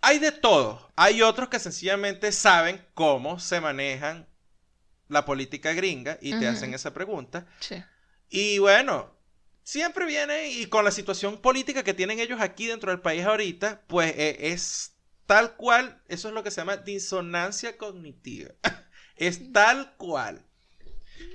Hay 0.00 0.18
de 0.18 0.32
todo. 0.32 0.92
Hay 0.96 1.22
otros 1.22 1.48
que 1.48 1.58
sencillamente 1.58 2.32
saben 2.32 2.86
cómo 2.94 3.38
se 3.40 3.60
manejan 3.60 4.28
la 5.08 5.24
política 5.24 5.72
gringa 5.72 6.18
y 6.20 6.38
te 6.38 6.46
hacen 6.46 6.74
esa 6.74 6.92
pregunta. 6.92 7.46
sí. 7.60 7.82
Y 8.30 8.58
bueno, 8.58 9.10
siempre 9.62 10.06
viene 10.06 10.48
y 10.48 10.66
con 10.66 10.84
la 10.84 10.90
situación 10.90 11.38
política 11.38 11.82
que 11.82 11.94
tienen 11.94 12.20
ellos 12.20 12.40
aquí 12.40 12.66
dentro 12.66 12.90
del 12.90 13.00
país 13.00 13.24
ahorita, 13.24 13.82
pues 13.86 14.12
eh, 14.16 14.36
es 14.52 14.96
tal 15.26 15.56
cual, 15.56 16.00
eso 16.08 16.28
es 16.28 16.34
lo 16.34 16.42
que 16.42 16.50
se 16.50 16.60
llama 16.60 16.78
disonancia 16.78 17.76
cognitiva. 17.76 18.50
es 19.16 19.52
tal 19.52 19.94
cual. 19.96 20.42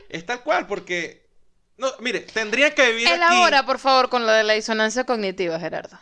Es 0.10 0.26
tal 0.26 0.42
cual 0.42 0.66
porque, 0.66 1.30
no, 1.78 1.88
mire, 2.00 2.22
tendría 2.22 2.74
que 2.74 2.90
vivir 2.90 3.08
aquí. 3.08 3.16
Elabora, 3.16 3.66
por 3.66 3.80
favor, 3.80 4.10
con 4.10 4.26
lo 4.26 4.32
de 4.32 4.44
la 4.44 4.54
disonancia 4.54 5.04
cognitiva, 5.04 5.60
Gerardo. 5.60 6.00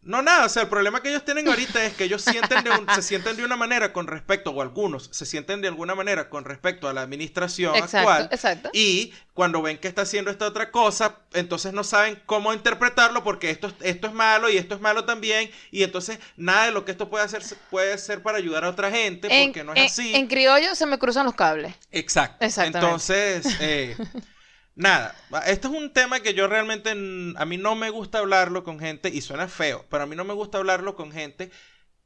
No, 0.00 0.22
nada, 0.22 0.46
o 0.46 0.48
sea, 0.48 0.62
el 0.62 0.68
problema 0.68 1.02
que 1.02 1.10
ellos 1.10 1.24
tienen 1.24 1.48
ahorita 1.48 1.84
es 1.84 1.92
que 1.92 2.04
ellos 2.04 2.22
sienten 2.22 2.64
de 2.64 2.70
un- 2.70 2.86
se 2.94 3.02
sienten 3.02 3.36
de 3.36 3.44
una 3.44 3.56
manera 3.56 3.92
con 3.92 4.06
respecto, 4.06 4.52
o 4.52 4.62
algunos 4.62 5.08
se 5.12 5.26
sienten 5.26 5.60
de 5.60 5.68
alguna 5.68 5.94
manera 5.94 6.30
con 6.30 6.44
respecto 6.44 6.88
a 6.88 6.92
la 6.94 7.02
administración 7.02 7.74
Exacto, 7.74 8.08
actual. 8.08 8.28
exacto. 8.32 8.70
Y 8.72 9.12
cuando 9.34 9.60
ven 9.60 9.76
que 9.76 9.88
está 9.88 10.02
haciendo 10.02 10.30
esta 10.30 10.46
otra 10.46 10.70
cosa, 10.70 11.16
entonces 11.34 11.72
no 11.74 11.84
saben 11.84 12.18
cómo 12.26 12.54
interpretarlo 12.54 13.22
porque 13.22 13.50
esto, 13.50 13.70
esto 13.80 14.06
es 14.06 14.12
malo 14.14 14.48
y 14.48 14.56
esto 14.56 14.76
es 14.76 14.80
malo 14.80 15.04
también. 15.04 15.50
Y 15.72 15.82
entonces 15.82 16.18
nada 16.36 16.66
de 16.66 16.72
lo 16.72 16.84
que 16.84 16.92
esto 16.92 17.10
puede 17.10 17.24
hacer 17.24 17.42
puede 17.68 17.98
ser 17.98 18.22
para 18.22 18.38
ayudar 18.38 18.64
a 18.64 18.70
otra 18.70 18.90
gente 18.90 19.28
En, 19.30 19.48
porque 19.48 19.64
no 19.64 19.72
es 19.74 19.78
en- 19.78 19.84
así. 19.86 20.14
en 20.14 20.26
criollo 20.28 20.74
se 20.74 20.86
me 20.86 20.98
cruzan 20.98 21.26
los 21.26 21.34
cables. 21.34 21.74
Exacto. 21.90 22.44
Exactamente. 22.46 22.78
Entonces, 22.78 23.56
eh, 23.60 23.96
nada, 24.78 25.14
esto 25.46 25.68
es 25.68 25.74
un 25.74 25.92
tema 25.92 26.20
que 26.20 26.34
yo 26.34 26.46
realmente, 26.46 26.90
a 26.90 27.44
mí 27.44 27.56
no 27.58 27.74
me 27.74 27.90
gusta 27.90 28.18
hablarlo 28.18 28.62
con 28.64 28.78
gente, 28.78 29.08
y 29.10 29.20
suena 29.20 29.48
feo, 29.48 29.84
pero 29.90 30.04
a 30.04 30.06
mí 30.06 30.14
no 30.16 30.24
me 30.24 30.34
gusta 30.34 30.58
hablarlo 30.58 30.94
con 30.94 31.10
gente 31.12 31.50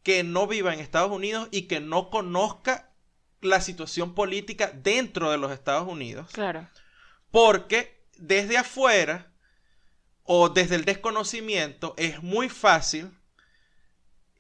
que 0.02 0.24
no 0.24 0.46
viva 0.46 0.72
en 0.74 0.80
Estados 0.80 1.12
Unidos 1.12 1.48
y 1.52 1.62
que 1.68 1.80
no 1.80 2.10
conozca 2.10 2.90
la 3.40 3.60
situación 3.60 4.14
política 4.14 4.72
dentro 4.74 5.30
de 5.30 5.38
los 5.38 5.52
Estados 5.52 5.86
Unidos, 5.86 6.30
Claro. 6.32 6.68
porque 7.30 8.02
desde 8.16 8.56
afuera 8.56 9.30
o 10.24 10.48
desde 10.48 10.76
el 10.76 10.84
desconocimiento 10.84 11.94
es 11.98 12.22
muy 12.22 12.48
fácil 12.48 13.10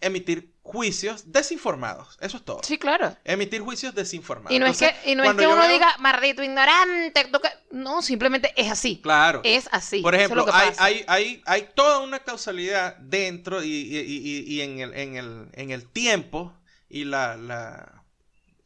emitir 0.00 0.51
juicios 0.64 1.32
desinformados, 1.32 2.16
eso 2.20 2.36
es 2.36 2.44
todo. 2.44 2.60
Sí, 2.62 2.78
claro. 2.78 3.16
Emitir 3.24 3.60
juicios 3.60 3.94
desinformados. 3.94 4.52
Y 4.54 4.58
no 4.60 4.66
es 4.66 4.78
que, 4.78 4.94
y 5.10 5.14
no 5.16 5.24
es 5.24 5.34
que 5.34 5.46
uno 5.46 5.56
veo- 5.60 5.72
diga, 5.72 5.96
maldito 5.98 6.42
ignorante. 6.42 7.24
tú 7.32 7.40
que-". 7.40 7.48
No, 7.72 8.00
simplemente 8.00 8.52
es 8.56 8.70
así. 8.70 9.00
Claro. 9.02 9.40
Es 9.44 9.68
así. 9.72 10.00
Por 10.02 10.14
es 10.14 10.20
ejemplo, 10.20 10.46
hay, 10.52 10.70
hay, 10.78 11.04
hay, 11.08 11.42
hay 11.46 11.68
toda 11.74 11.98
una 11.98 12.20
causalidad 12.20 12.96
dentro 12.98 13.62
y, 13.64 13.68
y- 13.70 13.98
y- 13.98 14.44
y 14.54 14.60
en, 14.60 14.78
el, 14.80 14.94
en, 14.94 15.16
el, 15.16 15.48
en 15.54 15.70
el 15.72 15.88
tiempo 15.88 16.52
y 16.88 17.04
la, 17.04 17.36
la... 17.36 18.02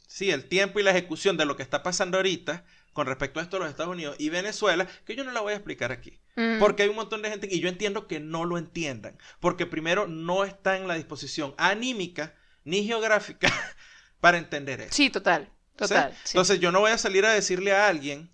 Sí, 0.07 0.31
el 0.31 0.49
tiempo 0.49 0.79
y 0.81 0.83
la 0.83 0.91
ejecución 0.91 1.37
de 1.37 1.47
lo 1.47 1.57
que 1.57 1.63
está 1.63 1.83
pasando 1.83 2.19
ahorita 2.19 2.65
con 2.97 3.07
respecto 3.07 3.41
a 3.41 3.43
esto 3.43 3.59
de 3.59 3.61
los 3.61 3.69
Estados 3.69 3.93
Unidos 3.93 4.17
y 4.19 4.31
Venezuela, 4.31 4.89
que 5.05 5.15
yo 5.15 5.23
no 5.23 5.31
la 5.31 5.43
voy 5.43 5.53
a 5.53 5.57
explicar 5.57 5.93
aquí. 5.93 6.19
Mm. 6.35 6.59
Porque 6.59 6.83
hay 6.83 6.89
un 6.89 6.97
montón 6.97 7.21
de 7.21 7.29
gente 7.29 7.47
y 7.51 7.61
yo 7.61 7.69
entiendo 7.69 8.07
que 8.07 8.21
no 8.21 8.47
lo 8.47 8.57
entiendan. 8.57 9.19
Porque 9.39 9.67
primero 9.67 10.09
no 10.09 10.45
está 10.45 10.79
en 10.79 10.89
la 10.89 10.95
disposición 10.95 11.55
anímica 11.59 12.35
ni 12.65 12.87
geográfica 12.87 13.53
para 14.21 14.39
entender 14.39 14.81
eso. 14.81 14.95
Sí, 14.95 15.11
total. 15.11 15.53
Total. 15.77 16.17
sí. 16.25 16.31
Entonces 16.39 16.59
yo 16.59 16.73
no 16.73 16.81
voy 16.81 16.91
a 16.91 16.97
salir 16.97 17.27
a 17.27 17.33
decirle 17.33 17.75
a 17.75 17.87
alguien 17.87 18.31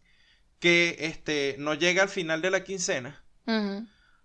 que 0.60 0.94
este, 1.00 1.56
no 1.58 1.74
llega 1.74 2.04
al 2.04 2.08
final 2.08 2.40
de 2.40 2.50
la 2.52 2.62
quincena. 2.62 3.20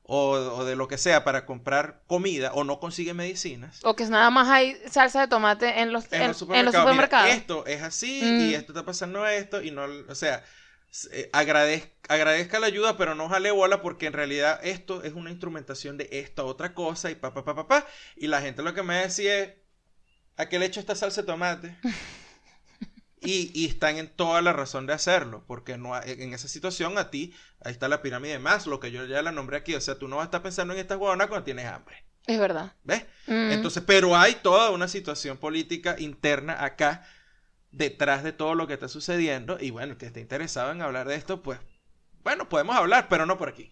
O, 0.10 0.32
o 0.32 0.66
de 0.66 0.76
lo 0.78 0.88
que 0.88 0.98
sea 0.98 1.24
para 1.24 1.46
comprar 1.46 2.02
comida 2.08 2.54
o 2.54 2.64
no 2.64 2.80
consigue 2.80 3.14
medicinas. 3.14 3.80
O 3.84 3.96
que 3.96 4.06
nada 4.06 4.30
más 4.30 4.48
hay 4.48 4.78
salsa 4.90 5.20
de 5.22 5.28
tomate 5.28 5.82
en 5.82 5.92
los, 5.92 6.06
En, 6.14 6.22
en- 6.22 6.28
los 6.30 6.42
en 6.44 6.66
los 6.66 6.74
supermercados. 6.76 7.26
Mira, 7.28 7.38
esto 7.38 7.66
es 7.66 7.82
así 7.84 8.22
Mm. 8.24 8.42
y 8.50 8.54
esto 8.56 8.72
está 8.72 8.86
pasando 8.86 9.28
esto 9.28 9.62
y 9.62 9.72
no, 9.72 9.84
o 10.08 10.16
sea, 10.16 10.44
eh, 11.12 11.30
agradez- 11.34 11.92
agradezca 12.08 12.60
la 12.60 12.68
ayuda, 12.68 12.96
pero 12.98 13.16
no 13.16 13.28
jale 13.28 13.52
bola 13.52 13.82
porque 13.82 14.06
en 14.08 14.14
realidad 14.14 14.60
esto 14.64 15.04
es 15.04 15.14
una 15.14 15.30
instrumentación 15.30 15.98
de 15.98 16.08
esta 16.12 16.44
otra 16.46 16.74
cosa 16.74 17.12
y 17.12 17.16
pa, 17.16 17.34
pa, 17.34 17.44
pa, 17.44 17.54
pa, 17.56 17.68
pa. 17.68 17.86
Y 18.16 18.28
la 18.28 18.42
gente 18.42 18.64
lo 18.64 18.74
que 18.74 18.84
me 18.84 18.96
decía 18.96 19.40
es, 19.40 19.50
¿a 20.38 20.48
qué 20.48 20.58
le 20.58 20.68
echo 20.68 20.80
esta 20.80 20.96
salsa 20.96 21.22
de 21.22 21.28
tomate? 21.28 21.76
Y, 23.20 23.52
y 23.60 23.66
están 23.66 23.98
en 23.98 24.10
toda 24.10 24.42
la 24.42 24.54
razón 24.54 24.86
de 24.86 24.94
hacerlo, 24.94 25.44
porque 25.48 25.78
no 25.78 26.00
en 26.04 26.34
esa 26.34 26.48
situación 26.48 27.00
a 27.00 27.10
ti, 27.10 27.34
ahí 27.62 27.72
está 27.72 27.88
la 27.88 28.04
pirámide 28.04 28.34
de 28.34 28.40
Maslow, 28.40 28.80
que 28.80 28.92
yo 28.92 29.06
ya 29.06 29.24
la 29.24 29.32
nombré 29.32 29.58
aquí, 29.58 29.74
o 29.74 29.82
sea, 29.82 29.98
tú 29.98 30.08
no 30.08 30.18
vas 30.18 30.26
a 30.26 30.28
estar 30.28 30.44
pensando 30.44 30.74
en 30.74 30.80
estas 30.80 31.00
huevonas 31.00 31.28
cuando 31.28 31.44
tienes 31.44 31.66
hambre, 31.66 32.06
Es 32.28 32.38
verdad. 32.40 32.74
¿ves? 32.84 33.06
Mm. 33.26 33.52
Entonces, 33.52 33.82
pero 33.88 34.16
hay 34.16 34.36
toda 34.36 34.70
una 34.70 34.88
situación 34.88 35.38
política 35.38 35.96
interna 35.98 36.64
acá, 36.64 37.08
detrás 37.72 38.24
de 38.24 38.34
todo 38.34 38.54
lo 38.54 38.68
que 38.68 38.74
está 38.74 38.88
sucediendo, 38.88 39.58
y 39.60 39.72
bueno, 39.72 39.94
el 39.94 39.98
que 39.98 40.06
esté 40.06 40.20
interesado 40.20 40.72
en 40.72 40.84
hablar 40.84 41.08
de 41.08 41.16
esto, 41.16 41.42
pues, 41.42 41.60
bueno, 42.24 42.48
podemos 42.50 42.76
hablar, 42.76 43.08
pero 43.10 43.26
no 43.26 43.38
por 43.38 43.50
aquí. 43.50 43.72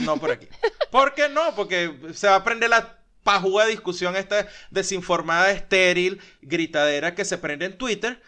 No 0.00 0.18
por 0.18 0.30
aquí. 0.30 0.48
¿Por 0.90 1.14
qué 1.14 1.28
no? 1.28 1.54
Porque 1.54 1.94
se 2.14 2.26
va 2.26 2.36
a 2.36 2.44
prender 2.44 2.70
la 2.70 2.98
pajúa 3.22 3.66
discusión 3.66 4.16
esta 4.16 4.46
desinformada, 4.70 5.50
estéril, 5.50 6.20
gritadera 6.42 7.14
que 7.14 7.24
se 7.24 7.38
prende 7.38 7.66
en 7.66 7.76
Twitter, 7.76 8.22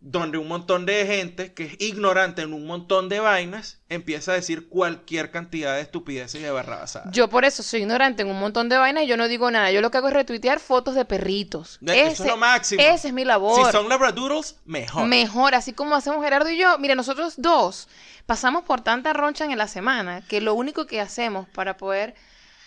donde 0.00 0.38
un 0.38 0.46
montón 0.46 0.86
de 0.86 1.04
gente 1.06 1.52
que 1.52 1.64
es 1.64 1.80
ignorante 1.80 2.42
en 2.42 2.52
un 2.52 2.66
montón 2.66 3.08
de 3.08 3.18
vainas 3.18 3.80
empieza 3.88 4.30
a 4.30 4.34
decir 4.34 4.68
cualquier 4.68 5.32
cantidad 5.32 5.74
de 5.74 5.80
estupideces 5.80 6.40
y 6.40 6.44
de 6.44 6.50
barrabasadas. 6.52 7.12
Yo 7.12 7.28
por 7.28 7.44
eso 7.44 7.64
soy 7.64 7.80
ignorante 7.80 8.22
en 8.22 8.28
un 8.28 8.38
montón 8.38 8.68
de 8.68 8.78
vainas 8.78 9.04
y 9.04 9.06
yo 9.08 9.16
no 9.16 9.26
digo 9.26 9.50
nada. 9.50 9.72
Yo 9.72 9.80
lo 9.80 9.90
que 9.90 9.98
hago 9.98 10.08
es 10.08 10.14
retuitear 10.14 10.60
fotos 10.60 10.94
de 10.94 11.04
perritos. 11.04 11.80
Eso 11.82 12.22
es 12.22 12.30
lo 12.30 12.36
máximo. 12.36 12.80
Esa 12.80 13.08
es 13.08 13.14
mi 13.14 13.24
labor. 13.24 13.66
Si 13.66 13.72
son 13.72 13.88
labradoodles, 13.88 14.56
mejor. 14.64 15.06
Mejor, 15.06 15.54
así 15.56 15.72
como 15.72 15.96
hacemos 15.96 16.22
Gerardo 16.22 16.48
y 16.48 16.58
yo. 16.58 16.78
Mira, 16.78 16.94
nosotros 16.94 17.34
dos 17.36 17.88
pasamos 18.26 18.62
por 18.62 18.82
tanta 18.82 19.12
roncha 19.12 19.46
en 19.46 19.58
la 19.58 19.66
semana 19.66 20.22
que 20.28 20.40
lo 20.40 20.54
único 20.54 20.86
que 20.86 21.00
hacemos 21.00 21.48
para 21.48 21.76
poder, 21.76 22.14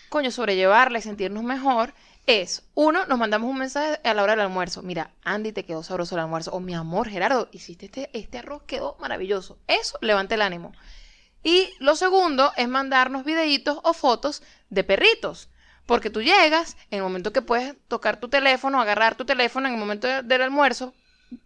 coño, 0.09 0.31
sobrellevarla 0.31 0.99
y 0.99 1.01
sentirnos 1.01 1.43
mejor 1.43 1.93
es, 2.27 2.63
uno, 2.75 3.05
nos 3.07 3.17
mandamos 3.17 3.49
un 3.49 3.57
mensaje 3.57 3.99
a 4.03 4.13
la 4.13 4.23
hora 4.23 4.33
del 4.33 4.41
almuerzo. 4.41 4.81
Mira, 4.81 5.11
Andy, 5.23 5.51
te 5.51 5.65
quedó 5.65 5.83
sabroso 5.83 6.15
el 6.15 6.21
almuerzo. 6.21 6.51
O 6.51 6.59
mi 6.59 6.73
amor, 6.75 7.09
Gerardo, 7.09 7.49
hiciste 7.51 7.85
este, 7.87 8.09
este 8.13 8.37
arroz, 8.37 8.63
quedó 8.63 8.95
maravilloso. 8.99 9.57
Eso 9.67 9.97
levanta 10.01 10.35
el 10.35 10.41
ánimo. 10.41 10.71
Y 11.43 11.69
lo 11.79 11.95
segundo 11.95 12.51
es 12.55 12.67
mandarnos 12.67 13.25
videitos 13.25 13.79
o 13.83 13.93
fotos 13.93 14.43
de 14.69 14.83
perritos. 14.83 15.49
Porque 15.87 16.09
tú 16.11 16.21
llegas, 16.21 16.77
en 16.91 16.97
el 16.97 17.03
momento 17.03 17.33
que 17.33 17.41
puedes 17.41 17.75
tocar 17.87 18.19
tu 18.19 18.29
teléfono, 18.29 18.79
agarrar 18.79 19.15
tu 19.15 19.25
teléfono 19.25 19.67
en 19.67 19.73
el 19.73 19.79
momento 19.79 20.07
de- 20.07 20.21
del 20.21 20.43
almuerzo 20.43 20.93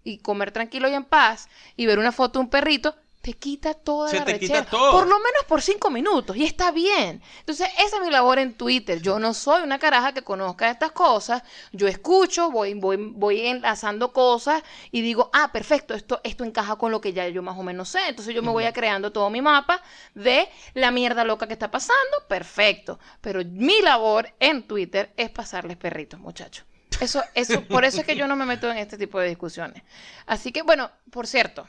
y 0.04 0.18
comer 0.20 0.52
tranquilo 0.52 0.90
y 0.90 0.94
en 0.94 1.06
paz 1.06 1.48
y 1.78 1.86
ver 1.86 2.00
una 2.00 2.12
foto 2.12 2.40
de 2.40 2.44
un 2.46 2.50
perrito, 2.50 2.96
te 3.26 3.34
quita 3.34 3.74
toda 3.74 4.12
Se 4.12 4.20
la 4.20 4.26
te 4.26 4.38
quita 4.38 4.60
rechera. 4.60 4.70
todo. 4.70 4.92
Por 4.92 5.08
lo 5.08 5.16
menos 5.16 5.46
por 5.48 5.60
cinco 5.60 5.90
minutos 5.90 6.38
y 6.38 6.44
está 6.44 6.70
bien. 6.70 7.24
Entonces, 7.40 7.68
esa 7.80 7.96
es 7.98 8.04
mi 8.04 8.12
labor 8.12 8.38
en 8.38 8.54
Twitter. 8.54 9.02
Yo 9.02 9.18
no 9.18 9.34
soy 9.34 9.64
una 9.64 9.80
caraja 9.80 10.14
que 10.14 10.22
conozca 10.22 10.70
estas 10.70 10.92
cosas. 10.92 11.42
Yo 11.72 11.88
escucho, 11.88 12.52
voy, 12.52 12.76
voy, 12.76 12.98
voy 12.98 13.48
enlazando 13.48 14.14
cosas 14.14 14.62
y 14.92 15.02
digo, 15.02 15.32
ah, 15.34 15.52
perfecto, 15.52 15.96
esto, 15.96 16.22
esto 16.24 16.44
encaja 16.44 16.76
con 16.76 16.92
lo 16.92 17.02
que 17.02 17.14
ya 17.14 17.28
yo 17.28 17.42
más 17.42 17.58
o 17.58 17.64
menos 17.64 17.90
sé. 17.90 18.10
Entonces 18.10 18.36
yo 18.36 18.44
me 18.44 18.52
voy 18.52 18.66
a 18.66 18.74
creando 18.74 19.12
todo 19.12 19.28
mi 19.32 19.42
mapa 19.42 19.82
de 20.14 20.48
la 20.76 20.92
mierda 20.92 21.24
loca 21.24 21.48
que 21.48 21.54
está 21.54 21.72
pasando. 21.72 22.18
Perfecto. 22.28 23.00
Pero 23.22 23.44
mi 23.44 23.82
labor 23.82 24.32
en 24.40 24.68
Twitter 24.68 25.12
es 25.18 25.32
pasarles 25.32 25.78
perritos, 25.78 26.20
muchachos. 26.20 26.64
Eso, 27.00 27.24
eso, 27.34 27.64
por 27.64 27.86
eso 27.86 28.02
es 28.02 28.06
que 28.06 28.16
yo 28.16 28.28
no 28.28 28.36
me 28.36 28.46
meto 28.46 28.70
en 28.70 28.78
este 28.78 29.00
tipo 29.00 29.20
de 29.20 29.30
discusiones. 29.30 29.82
Así 30.28 30.52
que, 30.52 30.62
bueno, 30.62 30.92
por 31.10 31.26
cierto, 31.26 31.68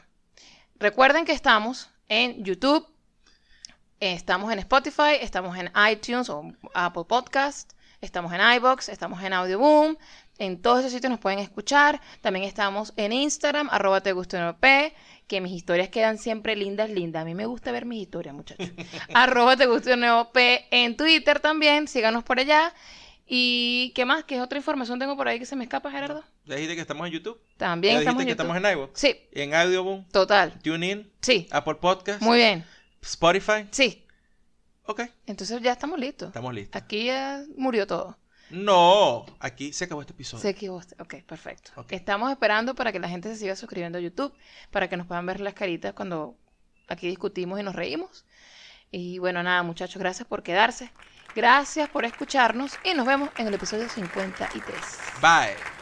recuerden 0.79 1.25
que 1.25 1.31
estamos 1.31 1.89
en 2.09 2.43
YouTube, 2.43 2.87
estamos 3.99 4.51
en 4.51 4.59
Spotify, 4.59 5.17
estamos 5.21 5.57
en 5.57 5.71
iTunes 5.91 6.29
o 6.29 6.43
Apple 6.73 7.05
Podcast, 7.07 7.73
estamos 8.01 8.31
en 8.33 8.41
iBox, 8.57 8.89
estamos 8.89 9.23
en 9.23 9.33
Audioboom. 9.33 9.97
En 10.39 10.61
todos 10.61 10.79
esos 10.79 10.91
sitios 10.91 11.09
nos 11.09 11.19
pueden 11.19 11.39
escuchar. 11.39 11.99
También 12.21 12.45
estamos 12.45 12.93
en 12.95 13.11
Instagram, 13.11 13.69
arroba 13.71 14.01
te 14.01 14.13
que 15.27 15.41
mis 15.41 15.51
historias 15.51 15.89
quedan 15.89 16.19
siempre 16.19 16.55
lindas, 16.55 16.91
lindas. 16.91 17.23
A 17.23 17.25
mí 17.25 17.33
me 17.33 17.47
gusta 17.47 17.71
ver 17.71 17.85
mis 17.85 18.01
historias, 18.01 18.35
muchachos. 18.35 18.69
arroba 19.13 19.57
te 19.57 19.65
en 20.71 20.95
Twitter 20.95 21.39
también, 21.39 21.87
síganos 21.87 22.23
por 22.23 22.39
allá. 22.39 22.73
¿Y 23.27 23.91
qué 23.93 24.05
más? 24.05 24.23
¿Qué 24.23 24.41
otra 24.41 24.57
información 24.57 24.97
tengo 24.99 25.17
por 25.17 25.27
ahí 25.27 25.37
que 25.37 25.45
se 25.45 25.55
me 25.55 25.63
escapa, 25.65 25.91
Gerardo? 25.91 26.23
Ya 26.45 26.55
dijiste 26.55 26.75
que 26.75 26.81
estamos 26.81 27.05
en 27.07 27.13
YouTube. 27.13 27.39
También 27.57 27.95
ya 27.95 27.99
estamos 27.99 28.23
dijiste 28.23 28.31
en 28.31 28.37
que 28.37 28.43
YouTube. 28.43 28.55
estamos 28.55 28.71
en 28.71 28.77
iVoox. 28.77 28.99
Sí, 28.99 29.27
En 29.33 29.53
Audioboom, 29.53 30.05
total. 30.09 30.59
TuneIn, 30.63 31.11
Sí, 31.21 31.47
Apple 31.51 31.75
Podcast, 31.75 32.21
muy 32.21 32.37
bien. 32.37 32.65
Spotify. 33.01 33.67
Sí, 33.71 34.03
Ok, 34.89 35.01
entonces 35.25 35.61
ya 35.61 35.73
estamos 35.73 35.99
listos. 35.99 36.29
estamos 36.29 36.53
listos. 36.53 36.81
Aquí 36.81 37.05
ya 37.07 37.43
murió 37.57 37.85
todo. 37.85 38.17
No, 38.49 39.25
aquí 39.41 39.73
se 39.73 39.83
acabó 39.83 39.99
este 39.99 40.13
episodio. 40.13 40.41
Se 40.41 40.47
equivocaste. 40.49 40.95
Ok, 41.01 41.15
perfecto. 41.25 41.71
Estamos 41.89 42.31
esperando 42.31 42.73
para 42.75 42.93
que 42.93 42.99
la 42.99 43.09
gente 43.09 43.27
se 43.27 43.35
siga 43.35 43.57
suscribiendo 43.57 43.97
a 43.97 44.01
YouTube, 44.01 44.33
para 44.71 44.87
que 44.87 44.95
nos 44.95 45.05
puedan 45.05 45.25
ver 45.25 45.41
las 45.41 45.53
caritas 45.53 45.91
cuando 45.93 46.37
aquí 46.87 47.07
discutimos 47.09 47.59
y 47.59 47.63
nos 47.63 47.75
reímos. 47.75 48.23
Y 48.89 49.19
bueno, 49.19 49.43
nada, 49.43 49.61
muchachos, 49.63 49.97
gracias 49.99 50.25
por 50.25 50.43
quedarse. 50.43 50.89
Gracias 51.37 51.87
por 51.89 52.03
escucharnos 52.03 52.79
y 52.83 52.95
nos 52.95 53.05
vemos 53.05 53.29
en 53.37 53.45
el 53.45 53.53
episodio 53.53 53.87
53. 53.87 54.75
Bye. 55.21 55.76